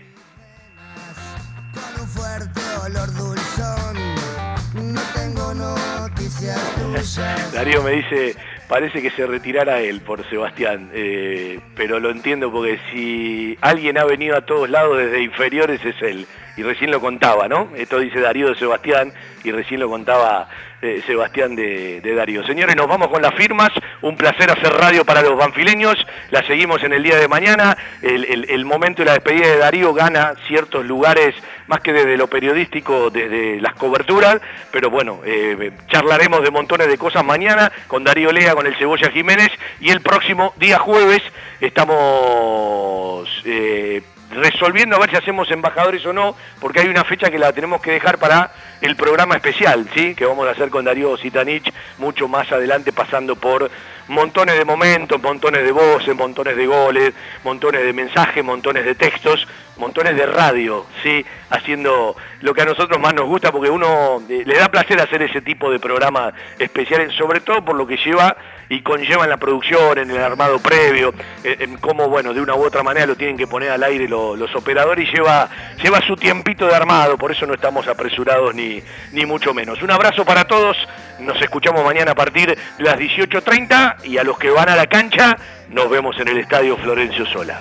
fuerte 2.06 2.60
olor 2.86 3.12
dulzón. 3.14 4.94
No 4.94 5.00
tengo 5.12 5.54
noticias 5.54 6.56
tuyas. 6.76 7.52
Darío 7.52 7.82
me 7.82 7.90
dice, 7.90 8.36
parece 8.68 9.02
que 9.02 9.10
se 9.10 9.26
retirara 9.26 9.80
él 9.80 10.02
por 10.02 10.24
Sebastián, 10.30 10.88
eh, 10.94 11.58
pero 11.74 11.98
lo 11.98 12.10
entiendo 12.10 12.52
porque 12.52 12.78
si 12.92 13.58
alguien 13.60 13.98
ha 13.98 14.04
venido 14.04 14.36
a 14.36 14.46
todos 14.46 14.70
lados 14.70 14.96
desde 14.98 15.20
inferiores 15.20 15.84
es 15.84 16.00
él. 16.00 16.28
Y 16.56 16.62
recién 16.62 16.90
lo 16.90 17.00
contaba, 17.00 17.48
¿no? 17.48 17.70
Esto 17.76 17.98
dice 17.98 18.20
Darío 18.20 18.48
de 18.48 18.54
Sebastián 18.54 19.12
y 19.42 19.50
recién 19.50 19.80
lo 19.80 19.88
contaba 19.88 20.48
eh, 20.80 21.02
Sebastián 21.06 21.56
de, 21.56 22.00
Darío. 22.14 22.46
Señores, 22.46 22.76
nos 22.76 22.86
vamos 22.86 23.08
con 23.08 23.22
las 23.22 23.34
firmas. 23.34 23.70
Un 24.02 24.16
placer 24.16 24.50
hacer 24.50 24.72
radio 24.72 25.04
para 25.04 25.22
los 25.22 25.36
banfileños. 25.36 25.96
La 26.30 26.46
seguimos 26.46 26.82
en 26.84 26.92
el 26.92 27.02
día 27.02 27.16
de 27.16 27.26
mañana. 27.26 27.76
El 28.02 28.64
momento 28.66 29.02
de 29.02 29.06
la 29.06 29.14
despedida 29.14 29.48
de 29.48 29.56
Darío 29.56 29.92
gana 29.94 30.34
ciertos 30.46 30.84
lugares, 30.84 31.34
más 31.66 31.80
que 31.80 31.92
desde 31.92 32.16
lo 32.16 32.28
periodístico, 32.28 33.10
desde 33.10 33.60
las 33.60 33.74
coberturas. 33.74 34.40
Pero 34.70 34.90
bueno, 34.90 35.20
eh, 35.24 35.72
charlaremos 35.88 36.42
de 36.42 36.50
montones 36.50 36.86
de 36.86 36.98
cosas 36.98 37.24
mañana 37.24 37.72
con 37.88 38.04
Darío 38.04 38.30
Lea, 38.30 38.54
con 38.54 38.66
el 38.66 38.76
Cebolla 38.76 39.10
Jiménez. 39.10 39.50
Y 39.80 39.90
el 39.90 40.02
próximo 40.02 40.52
día 40.58 40.78
jueves 40.78 41.22
estamos... 41.60 43.42
eh, 43.44 44.02
resolviendo 44.34 44.96
a 44.96 44.98
ver 44.98 45.10
si 45.10 45.16
hacemos 45.16 45.50
embajadores 45.50 46.04
o 46.06 46.12
no, 46.12 46.34
porque 46.60 46.80
hay 46.80 46.88
una 46.88 47.04
fecha 47.04 47.30
que 47.30 47.38
la 47.38 47.52
tenemos 47.52 47.80
que 47.80 47.92
dejar 47.92 48.18
para 48.18 48.50
el 48.80 48.96
programa 48.96 49.36
especial, 49.36 49.88
¿sí? 49.94 50.14
que 50.14 50.26
vamos 50.26 50.46
a 50.46 50.50
hacer 50.50 50.70
con 50.70 50.84
Darío 50.84 51.16
Sitanich 51.16 51.72
mucho 51.98 52.28
más 52.28 52.50
adelante, 52.52 52.92
pasando 52.92 53.36
por 53.36 53.70
montones 54.08 54.58
de 54.58 54.64
momentos, 54.64 55.22
montones 55.22 55.64
de 55.64 55.72
voces, 55.72 56.14
montones 56.14 56.56
de 56.56 56.66
goles, 56.66 57.14
montones 57.42 57.82
de 57.82 57.92
mensajes, 57.92 58.44
montones 58.44 58.84
de 58.84 58.94
textos, 58.94 59.46
montones 59.76 60.16
de 60.16 60.26
radio, 60.26 60.86
¿sí? 61.02 61.24
haciendo 61.50 62.16
lo 62.40 62.54
que 62.54 62.62
a 62.62 62.66
nosotros 62.66 63.00
más 63.00 63.14
nos 63.14 63.26
gusta, 63.26 63.50
porque 63.50 63.70
uno 63.70 64.22
eh, 64.28 64.42
le 64.44 64.56
da 64.56 64.68
placer 64.68 65.00
hacer 65.00 65.22
ese 65.22 65.40
tipo 65.40 65.70
de 65.70 65.78
programas 65.78 66.34
especiales, 66.58 67.14
sobre 67.14 67.40
todo 67.40 67.64
por 67.64 67.76
lo 67.76 67.86
que 67.86 67.96
lleva 67.96 68.36
y 68.74 68.82
conlleva 68.82 69.24
en 69.24 69.30
la 69.30 69.36
producción, 69.36 69.98
en 69.98 70.10
el 70.10 70.18
armado 70.22 70.58
previo, 70.58 71.14
en, 71.42 71.62
en 71.62 71.76
cómo, 71.78 72.08
bueno, 72.08 72.34
de 72.34 72.40
una 72.40 72.54
u 72.54 72.64
otra 72.64 72.82
manera 72.82 73.06
lo 73.06 73.16
tienen 73.16 73.36
que 73.36 73.46
poner 73.46 73.70
al 73.70 73.82
aire 73.82 74.08
lo- 74.08 74.36
los 74.36 74.54
operadores 74.54 75.08
y 75.08 75.12
lleva, 75.14 75.48
lleva 75.82 76.00
su 76.06 76.16
tiempito 76.16 76.66
de 76.66 76.74
armado, 76.74 77.16
por 77.16 77.30
eso 77.32 77.46
no 77.46 77.54
estamos 77.54 77.86
apresurados 77.88 78.54
ni, 78.54 78.82
ni 79.12 79.26
mucho 79.26 79.54
menos. 79.54 79.80
Un 79.82 79.90
abrazo 79.90 80.24
para 80.24 80.44
todos, 80.44 80.76
nos 81.20 81.40
escuchamos 81.40 81.84
mañana 81.84 82.12
a 82.12 82.14
partir 82.14 82.48
de 82.78 82.84
las 82.84 82.96
18.30 82.98 84.04
y 84.04 84.18
a 84.18 84.24
los 84.24 84.38
que 84.38 84.50
van 84.50 84.68
a 84.68 84.76
la 84.76 84.86
cancha, 84.86 85.36
nos 85.68 85.88
vemos 85.90 86.18
en 86.18 86.28
el 86.28 86.38
Estadio 86.38 86.76
Florencio 86.76 87.26
Sola. 87.26 87.60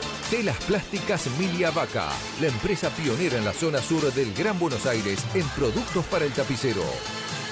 Telas 0.31 0.55
Plásticas 0.63 1.27
Milia 1.37 1.71
Vaca, 1.71 2.07
la 2.39 2.47
empresa 2.47 2.89
pionera 2.89 3.37
en 3.37 3.43
la 3.43 3.51
zona 3.51 3.81
sur 3.81 4.13
del 4.13 4.33
Gran 4.33 4.57
Buenos 4.57 4.85
Aires 4.85 5.19
en 5.33 5.45
productos 5.49 6.05
para 6.05 6.23
el 6.23 6.31
tapicero. 6.31 6.83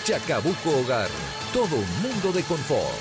Chacabuco 0.05 0.69
Hogar, 0.79 1.09
todo 1.51 1.75
un 1.75 2.01
mundo 2.01 2.31
de 2.31 2.41
confort. 2.43 2.95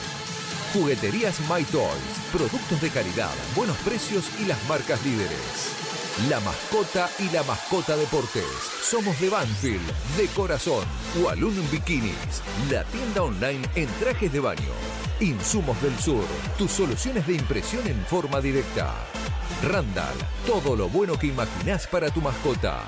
Jugueterías 0.73 1.39
My 1.43 1.63
Toys, 1.63 2.19
productos 2.33 2.81
de 2.81 2.91
calidad, 2.91 3.31
buenos 3.55 3.77
precios 3.79 4.25
y 4.41 4.47
las 4.47 4.59
marcas 4.69 5.01
líderes. 5.05 5.88
La 6.27 6.40
mascota 6.40 7.09
y 7.20 7.31
la 7.31 7.45
mascota 7.45 7.97
deportes. 7.97 8.43
Somos 8.82 9.20
de 9.20 9.31
Banfield, 9.31 10.16
de 10.16 10.27
corazón. 10.35 10.85
Walloon 11.23 11.70
Bikinis, 11.70 12.43
la 12.69 12.82
tienda 12.82 13.23
online 13.23 13.65
en 13.77 13.86
trajes 14.01 14.32
de 14.32 14.40
baño. 14.40 14.73
Insumos 15.20 15.81
del 15.81 15.97
Sur, 16.01 16.24
tus 16.59 16.73
soluciones 16.73 17.24
de 17.24 17.35
impresión 17.35 17.86
en 17.86 18.05
forma 18.07 18.40
directa. 18.40 18.93
Randall, 19.62 20.16
todo 20.45 20.74
lo 20.74 20.89
bueno 20.89 21.16
que 21.16 21.28
imaginás 21.28 21.86
para 21.86 22.11
tu 22.11 22.20
mascota. 22.20 22.81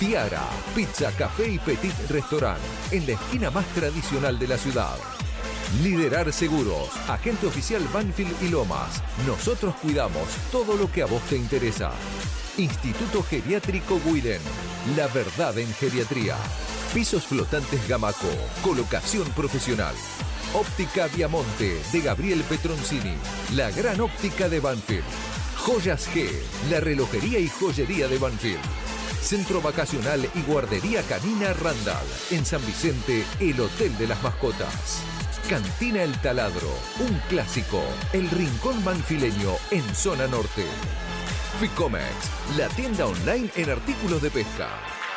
Tiara, 0.00 0.42
pizza, 0.74 1.12
café 1.12 1.48
y 1.48 1.60
petit 1.60 1.94
restaurant, 2.10 2.58
en 2.90 3.06
la 3.06 3.12
esquina 3.12 3.52
más 3.52 3.66
tradicional 3.66 4.36
de 4.36 4.48
la 4.48 4.58
ciudad. 4.58 4.96
Liderar 5.80 6.32
Seguros, 6.32 6.88
agente 7.08 7.46
oficial 7.46 7.86
Banfield 7.92 8.42
y 8.42 8.48
Lomas. 8.48 9.00
Nosotros 9.28 9.76
cuidamos 9.76 10.26
todo 10.50 10.76
lo 10.76 10.90
que 10.90 11.02
a 11.02 11.06
vos 11.06 11.22
te 11.22 11.36
interesa. 11.36 11.92
Instituto 12.56 13.22
Geriátrico 13.24 14.00
Guiden, 14.04 14.40
la 14.96 15.08
verdad 15.08 15.58
en 15.58 15.72
geriatría. 15.74 16.36
Pisos 16.92 17.24
flotantes 17.24 17.88
Gamaco, 17.88 18.28
colocación 18.62 19.28
profesional. 19.30 19.94
Óptica 20.54 21.08
Viamonte 21.08 21.80
de 21.90 22.00
Gabriel 22.00 22.44
Petroncini, 22.48 23.14
la 23.54 23.72
gran 23.72 24.00
óptica 24.00 24.48
de 24.48 24.60
Banfield. 24.60 25.02
Joyas 25.66 26.08
G, 26.14 26.30
la 26.70 26.78
relojería 26.78 27.40
y 27.40 27.48
joyería 27.48 28.06
de 28.06 28.18
Banfield. 28.18 28.62
Centro 29.20 29.60
Vacacional 29.60 30.28
y 30.34 30.42
Guardería 30.42 31.02
Canina 31.02 31.52
Randall. 31.54 32.06
En 32.30 32.44
San 32.44 32.64
Vicente, 32.64 33.24
el 33.40 33.58
Hotel 33.60 33.98
de 33.98 34.06
las 34.06 34.22
Mascotas. 34.22 35.02
Cantina 35.48 36.04
El 36.04 36.12
Taladro, 36.20 36.70
un 37.00 37.18
clásico. 37.28 37.82
El 38.12 38.30
Rincón 38.30 38.84
Banfileño 38.84 39.56
en 39.72 39.82
Zona 39.94 40.28
Norte. 40.28 40.64
Ficomex, 41.60 42.56
la 42.58 42.68
tienda 42.68 43.06
online 43.06 43.48
en 43.54 43.70
artículos 43.70 44.20
de 44.20 44.30
pesca. 44.30 44.68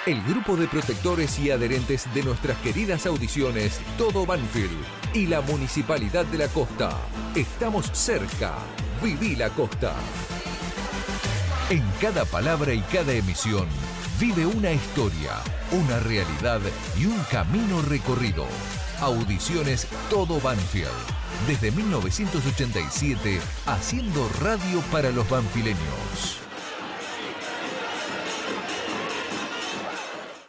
El 0.05 0.23
grupo 0.23 0.55
de 0.55 0.67
protectores 0.67 1.39
y 1.39 1.49
adherentes 1.49 2.05
de 2.13 2.23
nuestras 2.23 2.57
queridas 2.59 3.07
audiciones 3.07 3.79
Todo 3.97 4.25
Banfield 4.25 4.77
y 5.13 5.25
la 5.25 5.41
Municipalidad 5.41 6.25
de 6.25 6.37
la 6.37 6.47
Costa. 6.47 6.91
Estamos 7.35 7.89
cerca. 7.91 8.53
Viví 9.03 9.35
la 9.35 9.49
costa. 9.49 9.93
En 11.69 11.83
cada 11.99 12.23
palabra 12.25 12.73
y 12.73 12.81
cada 12.81 13.13
emisión 13.13 13.67
vive 14.19 14.45
una 14.45 14.71
historia, 14.71 15.31
una 15.71 15.99
realidad 15.99 16.61
y 16.97 17.05
un 17.05 17.19
camino 17.31 17.81
recorrido. 17.81 18.45
Audiciones 18.99 19.87
Todo 20.09 20.39
Banfield. 20.39 20.87
Desde 21.47 21.71
1987, 21.71 23.39
haciendo 23.65 24.27
radio 24.41 24.81
para 24.91 25.11
los 25.11 25.29
banfileños. 25.29 26.36